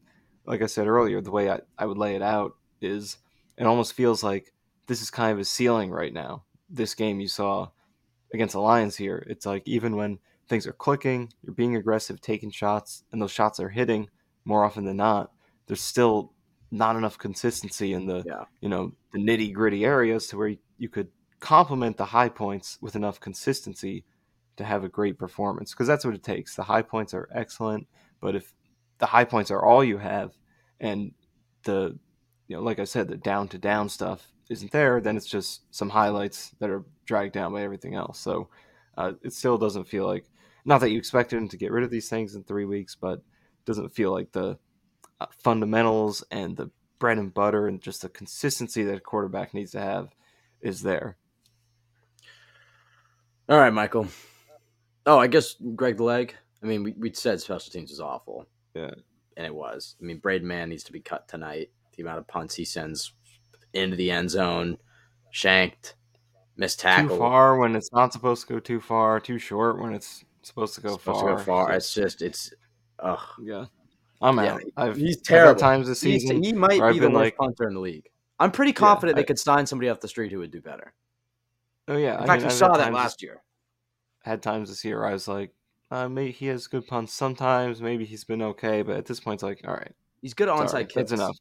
[0.47, 3.19] like I said earlier, the way I, I would lay it out is
[3.57, 4.53] it almost feels like
[4.87, 6.45] this is kind of a ceiling right now.
[6.69, 7.69] This game you saw
[8.33, 10.19] against the Lions here, it's like even when
[10.49, 14.09] things are clicking, you're being aggressive, taking shots, and those shots are hitting
[14.45, 15.33] more often than not,
[15.67, 16.33] there's still
[16.71, 18.45] not enough consistency in the Yeah.
[18.61, 21.09] you know the nitty gritty areas to where you, you could
[21.41, 24.05] complement the high points with enough consistency
[24.57, 26.57] to have a great performance because that's what it takes.
[26.57, 27.87] The high points are excellent,
[28.21, 28.53] but if
[28.99, 30.33] the high points are all you have
[30.81, 31.13] and
[31.65, 31.97] the
[32.49, 35.63] you know like I said the down to down stuff isn't there, then it's just
[35.75, 38.19] some highlights that are dragged down by everything else.
[38.19, 38.49] So
[38.97, 40.27] uh, it still doesn't feel like
[40.65, 43.19] not that you expected him to get rid of these things in three weeks, but
[43.19, 44.59] it doesn't feel like the
[45.21, 49.73] uh, fundamentals and the bread and butter and just the consistency that a quarterback needs
[49.73, 50.09] to have
[50.61, 51.17] is there.
[53.49, 54.09] All right, Michael.
[55.05, 56.35] Oh, I guess Greg the leg.
[56.63, 58.47] I mean, we we said special teams was awful.
[58.75, 58.91] Yeah.
[59.37, 59.95] and it was.
[60.01, 61.71] I mean, Braden Mann needs to be cut tonight.
[61.97, 63.13] The amount of punts he sends
[63.77, 64.79] into the end zone,
[65.31, 65.95] shanked,
[66.57, 69.93] missed tackle, Too far when it's not supposed to go too far, too short when
[69.95, 71.31] it's supposed to go supposed far.
[71.31, 71.73] to go far.
[71.73, 72.53] It's just it's.
[73.01, 73.19] Ugh.
[73.43, 73.67] yeah.
[74.23, 74.63] I'm Yeah, out.
[74.79, 75.61] I've, he's terrible.
[75.61, 76.43] times this He's- season.
[76.43, 78.09] he might be the worst like- punter in the league.
[78.39, 80.95] I'm pretty confident I- they could sign somebody off the street who would do better.
[81.89, 82.17] oh yeah.
[82.17, 83.43] In I fact, mean, we saw that last year.
[84.25, 85.53] Had times this year I was like,
[85.91, 87.81] uh, maybe he has good punts sometimes.
[87.83, 89.93] Maybe he's been okay, but at this point, it's like, all right,
[90.23, 90.95] He's good onside sorry, kicks.
[90.95, 91.37] that's enough.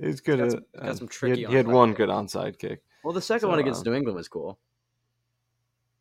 [0.00, 0.52] He's good got at.
[0.52, 1.98] some- got uh, some he tricky had, he had one kicks.
[1.98, 2.82] good onside kick.
[3.04, 4.58] Well, the second So, one against uh, New England was cool.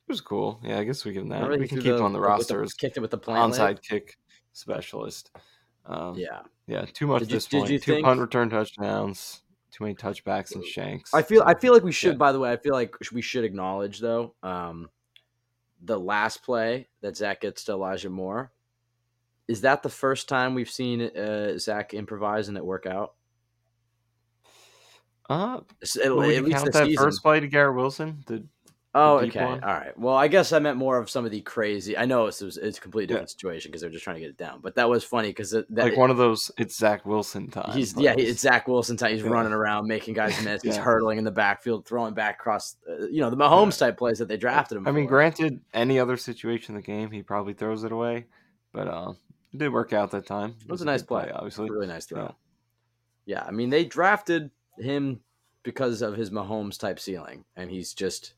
[0.08, 0.60] It was cool.
[0.64, 1.36] Yeah, I guess we can that.
[1.36, 3.12] Remember he We can threw keep him on the like, roster as kicked it with
[3.12, 3.78] the plant leg?
[3.78, 4.18] onside kick
[4.54, 5.32] specialist.
[5.86, 7.72] Um, Yeah, Yeah, too much Did you- this did point.
[7.72, 11.14] you Two think- punt return touchdowns, too many touchbacks and shanks.
[11.14, 12.14] I feel I feel like we should.
[12.14, 12.18] Yeah.
[12.18, 14.90] By the way, I feel like we should acknowledge though um,
[15.82, 18.52] the last play that Zach gets to Elijah Moore.
[19.48, 23.14] Is that the first time we've seen uh, Zach improvise and it work out?
[25.30, 25.62] Uh,
[26.04, 27.04] At, would at you least count that season.
[27.06, 28.24] first play to Garrett Wilson?
[28.26, 28.44] The
[28.96, 29.46] Oh, deep okay.
[29.46, 29.64] one.
[29.64, 29.96] All right.
[30.00, 31.96] Well, I guess I meant more of some of the crazy.
[31.96, 33.20] I know it's, it's a completely Yeah.
[33.20, 34.62] different situation because they're just trying to get it down.
[34.64, 36.50] But that was funny because that like one of those.
[36.58, 37.72] It's Zach Wilson time.
[37.72, 39.12] he's yeah, he, it's Zach Wilson time.
[39.14, 39.30] He's Yeah.
[39.30, 40.64] running around, making guys miss.
[40.64, 40.82] He's Yeah.
[40.82, 42.78] hurdling in the backfield, throwing back across.
[42.90, 44.88] Uh, you know the Mahomes type plays that they drafted him.
[44.88, 48.26] I mean, granted, any other situation in the game, he probably throws it away,
[48.74, 49.14] but uh,
[49.54, 50.56] it did work out that time.
[50.66, 51.32] It was a nice good play.
[51.32, 51.70] obviously.
[51.70, 52.24] really nice throw.
[52.24, 52.32] Yeah.
[53.38, 54.50] Yeah, I mean they drafted
[54.80, 55.20] him
[55.64, 58.34] because of his Mahomes type ceiling, and he's just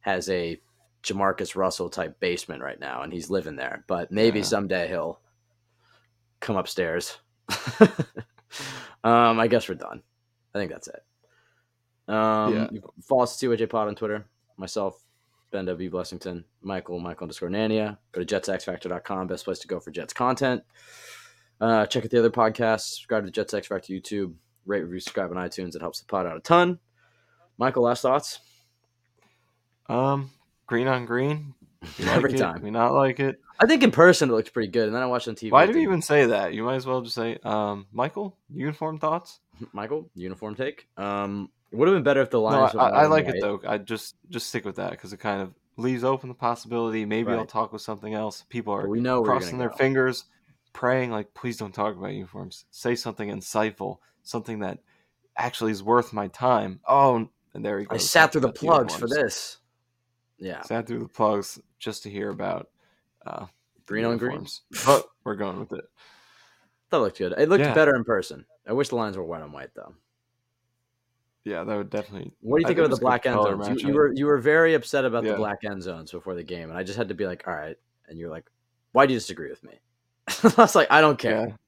[0.00, 0.60] has a
[1.02, 3.84] JaMarcus Russell type basement right now, and he's living there.
[3.86, 4.44] But maybe Yeah.
[4.44, 5.20] someday he'll
[6.40, 7.18] come upstairs.
[9.04, 10.02] um, I guess we're done.
[10.54, 11.02] I think that's it.
[12.08, 12.68] Um, Yeah.
[13.02, 14.26] follow us at CYJ Pod on Twitter.
[14.56, 15.02] Myself,
[15.50, 15.90] Ben W.
[15.90, 17.98] Blessington, Michael, Michael underscore Nania.
[18.12, 20.62] Go to jetsxfactor.com, best place to go for Jets content.
[21.60, 22.94] Uh, check out the other podcasts.
[22.94, 24.34] Subscribe to the Jets X Factor YouTube.
[24.66, 25.74] Rate, review, subscribe on iTunes.
[25.74, 26.78] It helps the pod out a ton.
[27.58, 28.40] Michael, last thoughts?
[29.88, 30.30] Um,
[30.66, 31.54] green on green.
[31.98, 32.62] We Every like it, time.
[32.62, 33.38] We not like it.
[33.60, 35.50] I think in person it looks pretty good, and then I watched on TV.
[35.50, 36.54] Why do you even say that?
[36.54, 39.38] You might as well just say, um, Michael, uniform thoughts.
[39.74, 40.88] Michael uniform take?
[40.96, 42.74] Um, it would have been better if the No, Lions.
[42.74, 43.60] I, I like it though.
[43.68, 47.04] I just just stick with that because it kind of leaves open the possibility.
[47.04, 48.44] Maybe I'll talk with something else.
[48.48, 49.76] People But are we know crossing their go.
[49.76, 50.24] fingers,
[50.72, 52.64] praying like, please don't talk about uniforms.
[52.70, 54.80] Say something insightful, something that
[55.36, 56.80] actually is worth my time.
[56.86, 58.00] Oh, and there he goes.
[58.00, 59.58] I sat through the plugs for this.
[60.38, 62.68] Yeah, Sat through the plugs just to hear about
[63.24, 63.46] uh,
[63.86, 64.62] green on greens.
[64.84, 65.84] But we're going with it.
[66.90, 67.34] That looked good.
[67.38, 67.72] It looked Yeah.
[67.72, 68.44] better in person.
[68.66, 69.94] I wish the lines were white on white though.
[71.44, 72.32] Yeah, that would definitely.
[72.40, 73.68] What do you think about the black end zones?
[73.82, 76.70] You, you were you were very upset about the black end zones before the game,
[76.70, 77.76] and I just had to be like, all right.
[78.08, 78.50] And you're like,
[78.92, 79.78] why do you disagree with me?
[80.28, 81.58] I was like, I don't care.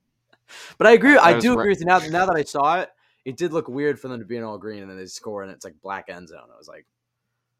[0.78, 1.16] But I agree.
[1.16, 1.98] I I, do agree with you now.
[1.98, 2.90] Now that I saw it,
[3.24, 5.42] it did look weird for them to be in all green and then they score
[5.42, 6.48] and it's like black end zone.
[6.52, 6.86] I was like,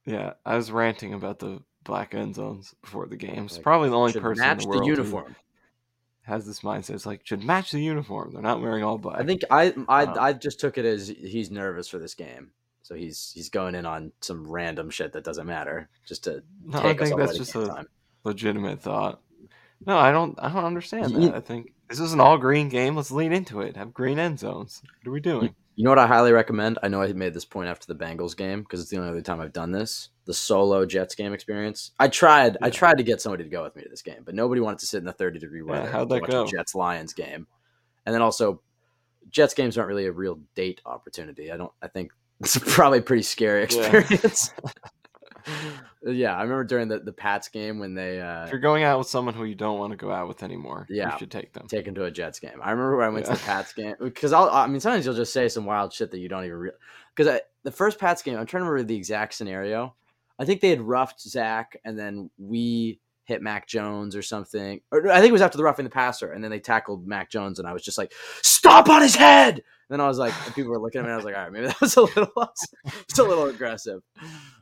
[0.05, 0.35] yeah.
[0.45, 3.55] I was ranting about the black end zones before the games.
[3.55, 5.37] Like, Probably the only person in match the the, world who uniform.
[6.23, 6.91] has this mindset.
[6.95, 8.33] It's like should match the uniform.
[8.33, 9.21] They're not wearing all black.
[9.21, 12.51] I think I I, Um, I just took it as he's nervous for this game,
[12.83, 16.79] so he's he's going in on some random shit that doesn't matter just to no,
[16.81, 17.89] I think that's just a time.
[18.25, 19.21] legitimate thought.
[19.87, 20.37] No, I don't.
[20.41, 21.35] I don't understand You- that.
[21.35, 22.97] I think this is an all green game.
[22.97, 23.77] Let's lean into it.
[23.77, 24.83] Have green end zones.
[25.03, 25.55] What are we doing?
[25.77, 26.79] You know what I highly recommend?
[26.83, 29.21] I know I made this point after the Bengals game because it's the only other
[29.21, 30.09] time I've done this.
[30.25, 31.93] The solo Jets game experience.
[31.99, 32.57] I tried.
[32.63, 34.79] I tried to get somebody to go with me to this game, but nobody wanted
[34.81, 36.47] to sit in the thirty degree Yeah, weather how'd to that watch go?
[36.47, 37.47] Jets Lions game.
[38.07, 38.63] And then also,
[39.29, 41.53] Jets games aren't really a real date opportunity.
[41.53, 41.73] I don't.
[41.83, 42.11] I think
[42.41, 44.53] it's probably a pretty scary experience.
[44.65, 44.71] Yeah,
[46.07, 49.09] I remember during the, the Pats game when they uh, If you're going out with
[49.09, 51.13] someone who you don't want to go out with anymore, Yeah.
[51.13, 51.67] you should take them.
[51.69, 52.61] take them to a Jets game.
[52.63, 54.49] I remember when I went to the Pats game because I'll.
[54.51, 56.71] I mean, sometimes you'll just say some wild shit that you don't even.
[57.15, 59.95] Because the first Pats game, I'm trying to remember the exact scenario.
[60.39, 64.81] I think they had roughed Zach, and then we hit Mac Jones or something.
[64.91, 67.31] Or I think it was after the roughing the passer, and then they tackled Mac
[67.31, 68.13] Jones, and I was just like,
[68.43, 71.11] "Stop on his head!" And then I was like, and people were looking at me,
[71.11, 72.31] and I was like, "All right, maybe that was a little,
[72.85, 74.03] it's a little aggressive."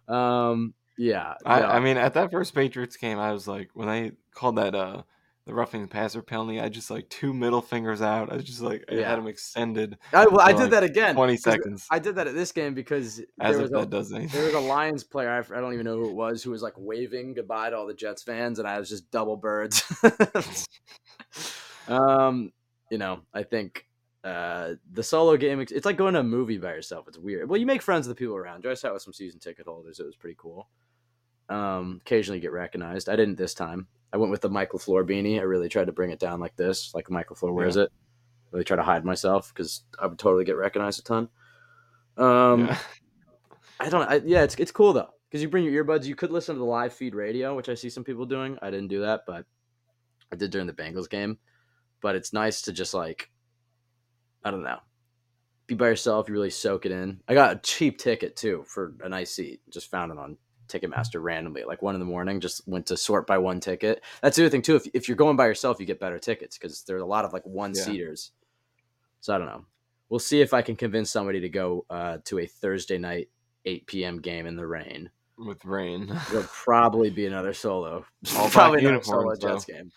[0.08, 1.66] Um, yeah, I, no.
[1.66, 5.02] I mean, at that first Patriots game, I was like, when they called that uh
[5.46, 8.32] the roughing the passer penalty, I just like two middle fingers out.
[8.32, 11.14] I was just like, I had them extended I, well, I did like, that again.
[11.14, 11.86] Twenty seconds.
[11.90, 13.72] I did that at this game because as there was
[14.12, 14.26] a.
[14.26, 16.62] There was a Lions player, I, I don't even know who it was, who was
[16.62, 19.82] like waving goodbye to all the Jets fans, and I was just double birds.
[21.88, 22.52] um,
[22.90, 23.86] you know, I think
[24.24, 25.60] uh, the solo game.
[25.60, 27.06] It's like going to a movie by yourself.
[27.06, 27.48] It's weird.
[27.48, 28.70] Well, you make friends with the people around you.
[28.70, 30.00] I sat with some season ticket holders.
[30.00, 30.68] It was pretty cool.
[31.50, 33.10] Um, occasionally get recognized.
[33.10, 33.86] I didn't this time.
[34.14, 35.40] I went with the Mike LaFleur beanie.
[35.40, 37.90] I really tried to bring it down like this, like Mike LaFleur wears it.
[38.52, 41.28] Really try to hide myself because I would totally get recognized a ton.
[42.16, 42.78] Um, Yeah.
[43.80, 44.08] I don't.
[44.08, 46.04] I, yeah, it's it's cool though because you bring your earbuds.
[46.04, 48.56] You could listen to the live feed radio, which I see some people doing.
[48.62, 49.46] I didn't do that, but
[50.32, 51.38] I did during the Bengals game.
[52.00, 53.32] But it's nice to just like,
[54.44, 54.78] I don't know,
[55.66, 56.28] be by yourself.
[56.28, 57.20] You really soak it in.
[57.26, 59.60] I got a cheap ticket too for a nice seat.
[59.70, 60.36] Just found it on
[60.68, 62.40] Ticketmaster randomly like one in the morning.
[62.40, 64.02] Just went to sort by one ticket.
[64.22, 64.76] That's the other thing too.
[64.76, 67.32] If if you're going by yourself, you get better tickets because there's a lot of
[67.32, 68.32] like one seaters.
[69.20, 69.64] So I don't know.
[70.08, 73.30] We'll see if I can convince somebody to go uh, to a Thursday night
[73.64, 74.20] 8 p.m.
[74.20, 75.10] game in the rain.
[75.38, 76.10] with rain.
[76.28, 78.04] It'll probably be another solo.
[78.36, 79.90] All probably another solo uniforms, Jets game.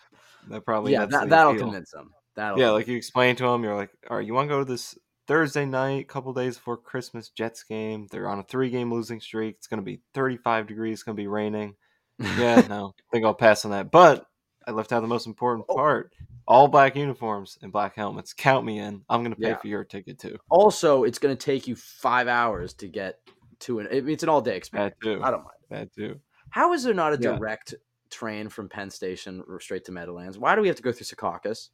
[0.48, 1.64] that probably Yeah, that, that'll appeal.
[1.66, 2.12] convince them.
[2.34, 4.58] That'll Yeah, like you explain to them, you're like, all right, you want to go
[4.60, 4.96] to this
[5.28, 8.08] Thursday night, couple days before Christmas Jets game.
[8.10, 9.56] They're on a three game losing streak.
[9.58, 10.94] It's going to be 35 degrees.
[10.94, 11.74] It's going to be raining.
[12.18, 13.90] Yeah, no, I think I'll pass on that.
[13.92, 14.26] But
[14.66, 15.74] I left out the most important Oh.
[15.76, 16.12] part
[16.48, 18.32] all black uniforms and black helmets.
[18.32, 19.02] Count me in.
[19.10, 19.58] I'm going to pay Yeah.
[19.58, 20.38] for your ticket too.
[20.48, 23.18] also, it's going to take you five hours to get
[23.60, 23.88] to an.
[23.90, 24.94] It's an all day experience.
[25.02, 25.22] That too.
[25.22, 25.56] I don't mind.
[25.68, 26.18] That too.
[26.48, 27.36] How is there not a Yeah.
[27.36, 27.74] direct
[28.08, 30.38] train from Penn Station straight to Meadowlands?
[30.38, 31.68] Why do we have to go through Secaucus?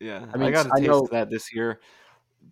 [0.00, 1.80] Yeah, I I, mean, got a I taste know- of that this year.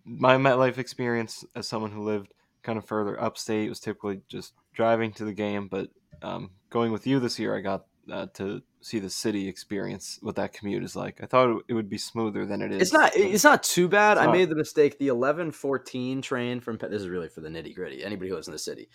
[0.05, 2.33] My MetLife experience as someone who lived
[2.63, 5.89] kind of further upstate was typically just driving to the game, but
[6.21, 10.35] um, going with you this year, I got uh, to see the city experience what
[10.35, 11.21] that commute is like.
[11.21, 12.81] I thought it would be smoother than it is.
[12.81, 13.11] It's not.
[13.15, 14.17] It's not too bad.
[14.17, 14.97] It's I made the mistake.
[14.97, 18.03] The eleven fourteen train from this is really for the nitty gritty.
[18.03, 18.89] Anybody who lives in the city.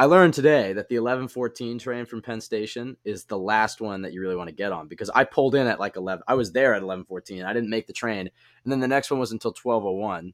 [0.00, 4.00] I learned today that the eleven fourteen train from Penn Station is the last one
[4.00, 6.22] that you really want to get on because I pulled in at like eleven.
[6.26, 7.42] I was there at eleven fourteen.
[7.44, 10.32] I didn't make the train, and then the next one was until twelve oh one.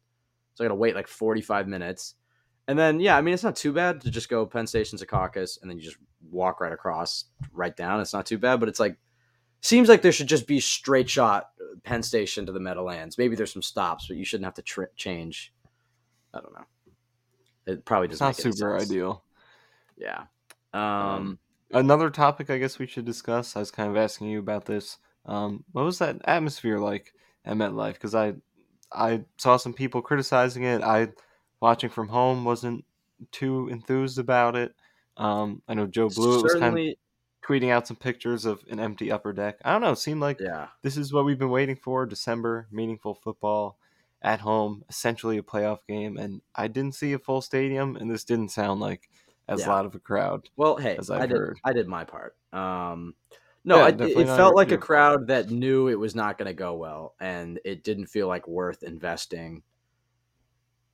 [0.55, 2.15] So I got to wait like forty five minutes,
[2.69, 5.07] and then yeah, I mean it's not too bad to just go Penn Station to
[5.07, 5.99] Caucus, and then you just
[6.31, 7.99] walk right across, right down.
[8.01, 8.97] It's not too bad, but it's like
[9.63, 13.19] seems like there should just be straight shot uh, Penn Station to the Meadowlands.
[13.19, 15.53] Maybe there's some stops, but you shouldn't have to tri- change.
[16.33, 16.67] I don't know.
[17.67, 18.27] It probably It's doesn't.
[18.27, 18.93] not make any super sense.
[18.93, 19.25] ideal.
[19.97, 20.25] Yeah.
[20.73, 21.39] Um, Um.
[21.73, 23.57] Another topic I guess we should discuss.
[23.57, 24.99] I was kind of asking you about this.
[25.25, 27.13] Um, what was that atmosphere like
[27.45, 27.95] at MetLife?
[27.95, 28.35] Because I,
[28.93, 30.83] I saw some people criticizing it.
[30.83, 31.09] I,
[31.61, 32.85] watching from home, wasn't
[33.33, 34.75] too enthused about it.
[35.17, 36.95] Um, I know Joe Blewett was kind of
[37.45, 39.57] tweeting out some pictures of an empty upper deck.
[39.65, 39.93] I don't know.
[39.93, 40.69] It seemed like Yeah.
[40.83, 43.79] this is what we've been waiting for: December, meaningful football
[44.23, 46.17] at home, essentially a playoff game.
[46.17, 49.09] And I didn't see a full stadium, and this didn't sound like
[49.49, 49.71] as Yeah.
[49.71, 50.49] loud of a crowd.
[50.57, 51.39] Well, hey, as I I've did.
[51.39, 51.59] heard.
[51.65, 52.37] I did my part.
[52.53, 53.15] Um.
[53.65, 56.15] No, Yeah, I, it definitely it not felt like a crowd that knew it was
[56.15, 59.65] not going to go well, and it didn't feel like worth investing.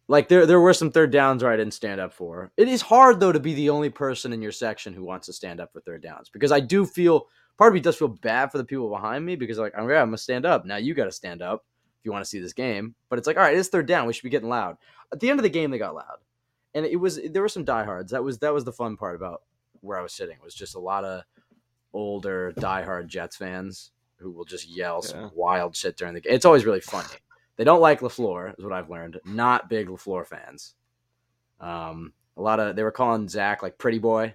[0.09, 2.51] Like there, there were some third downs where I didn't stand up for.
[2.57, 5.33] It is hard though to be the only person in your section who wants to
[5.33, 8.51] stand up for third downs because I do feel part of me does feel bad
[8.51, 10.77] for the people behind me because like I'm, yeah, I'm gonna stand up now.
[10.77, 11.65] You got to stand up
[12.01, 12.95] if you want to see this game.
[13.09, 14.07] But it's like all right, it's third down.
[14.07, 14.77] We should be getting loud.
[15.13, 16.19] At the end of the game, they got loud,
[16.75, 18.13] and it was there were some diehards.
[18.13, 19.43] That was that was the fun part about
[19.81, 20.37] where I was sitting.
[20.37, 21.23] It was just a lot of
[21.93, 25.29] older diehard Jets fans who will just yell some Yeah.
[25.35, 26.33] wild shit during the game.
[26.33, 27.09] It's always really funny.
[27.57, 29.21] They don't like LaFleur, is what I've learned.
[29.25, 30.75] Not big LaFleur fans.
[31.61, 34.35] Um, a lot of they were calling Zach like pretty boy.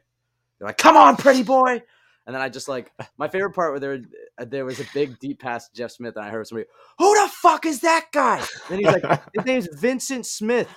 [0.59, 1.81] They're like, "Come on, pretty boy!"
[2.25, 3.99] And then I just like my favorite part where there
[4.37, 6.67] uh, there was a big deep pass to Jeff Smith, and I heard somebody,
[6.99, 10.67] "Who the fuck is that guy?" And he's like, "His name's Vincent Smith,"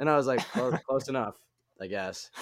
[0.00, 1.36] and I was like, "Close, close enough,
[1.80, 2.30] I guess."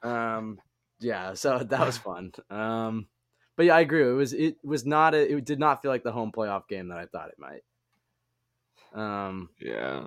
[0.00, 0.60] Um,
[1.00, 2.32] yeah, so that was fun.
[2.50, 3.08] Um,
[3.56, 4.08] but yeah, I agree.
[4.08, 6.88] It was it was not a, it did not feel like the home playoff game
[6.88, 7.62] that I thought it might.
[8.94, 10.06] Um, yeah.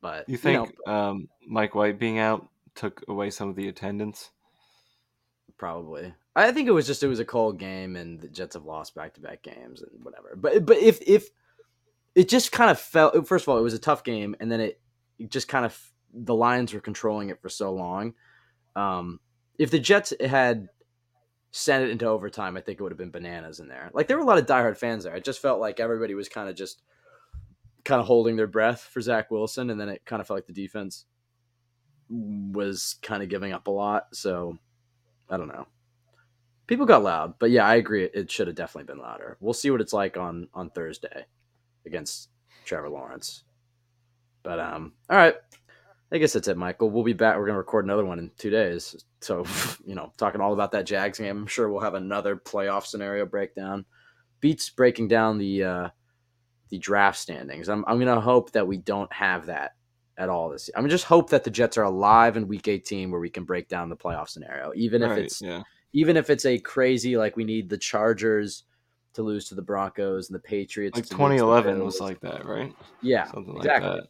[0.00, 4.30] but You know, think um, Mike White being out took away some of the attendance?
[5.60, 6.14] probably.
[6.34, 8.94] I think it was just it was a cold game, and the Jets have lost
[8.94, 10.34] back to back games and whatever.
[10.34, 11.28] But but if if
[12.14, 14.60] it just kind of felt first of all, it was a tough game, and then
[14.60, 14.80] it,
[15.18, 18.14] it just kind of the Lions were controlling it for so long.
[18.76, 19.20] Um,
[19.58, 20.68] if the Jets had
[21.50, 23.90] sent it into overtime, I think it would have been bananas in there.
[23.92, 25.14] Like there were a lot of diehard fans there.
[25.14, 26.82] It just felt like everybody was kind of just
[27.84, 30.46] kind of holding their breath for Zach Wilson, and then it kind of felt like
[30.46, 31.06] the defense
[32.08, 34.08] was kind of giving up a lot.
[34.12, 34.58] So
[35.28, 35.66] I don't know.
[36.66, 38.04] People got loud, but yeah, I agree.
[38.04, 39.36] It, it should have definitely been louder.
[39.40, 41.26] We'll see what it's like on on Thursday
[41.84, 42.28] against
[42.64, 43.42] Trevor Lawrence.
[44.42, 45.34] But um, all right.
[46.12, 46.90] I guess that's it, Michael.
[46.90, 47.36] We'll be back.
[47.36, 48.96] We're gonna record another one in two days.
[49.20, 49.44] So
[49.84, 51.38] you know, talking all about that Jags game.
[51.38, 53.84] I'm sure we'll have another playoff scenario breakdown.
[54.40, 55.88] Beats breaking down the uh,
[56.70, 57.68] the draft standings.
[57.68, 59.72] I'm I'm gonna hope that we don't have that
[60.18, 60.68] at all this.
[60.68, 60.74] Year.
[60.76, 63.68] I'm just hope that the Jets are alive in Week 18 where we can break
[63.68, 65.62] down the playoff scenario, even if it's yeah.
[65.92, 68.64] even if it's a crazy like we need the Chargers
[69.12, 70.96] to lose to the Broncos and the Patriots.
[70.96, 72.74] Like to lose to the 2011 was like that, right?
[73.02, 74.00] yeah, Something like exactly.
[74.00, 74.08] that.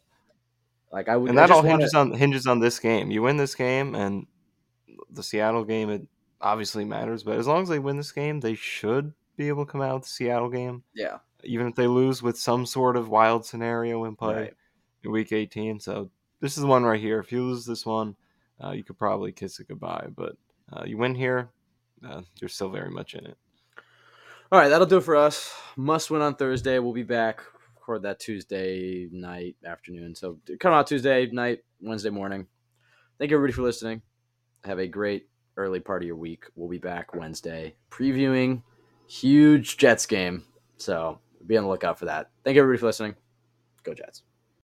[0.91, 3.11] Like I would, And that all wanna- hinges on hinges on this game.
[3.11, 4.27] You win this game, and
[5.09, 6.07] the Seattle game it
[6.41, 7.23] obviously matters.
[7.23, 9.95] But as long as they win this game, they should be able to come out
[9.95, 14.03] of the Seattle game, yeah, even if they lose with some sort of wild scenario
[14.05, 14.53] in play right.
[15.03, 15.79] in Week 18.
[15.79, 16.09] So
[16.41, 17.19] this is the one right here.
[17.19, 18.15] If you lose this one,
[18.63, 20.07] uh, you could probably kiss it goodbye.
[20.13, 20.35] But
[20.73, 21.49] uh, you win here,
[22.07, 23.37] uh, you're still very much in it.
[24.51, 25.53] All right, that'll do it for us.
[25.77, 26.77] Must win on Thursday.
[26.79, 27.41] We'll be back.
[27.91, 30.15] Record that Tuesday night, afternoon.
[30.15, 32.47] So come out Tuesday night, Wednesday morning.
[33.19, 34.01] Thank you everybody for listening.
[34.63, 35.27] Have a great
[35.57, 36.45] early part of your week.
[36.55, 38.63] We'll be back Wednesday previewing
[39.09, 40.45] huge Jets game.
[40.77, 42.29] So be on the lookout for that.
[42.45, 43.15] Thank you everybody for listening.
[43.83, 44.23] Go Jets.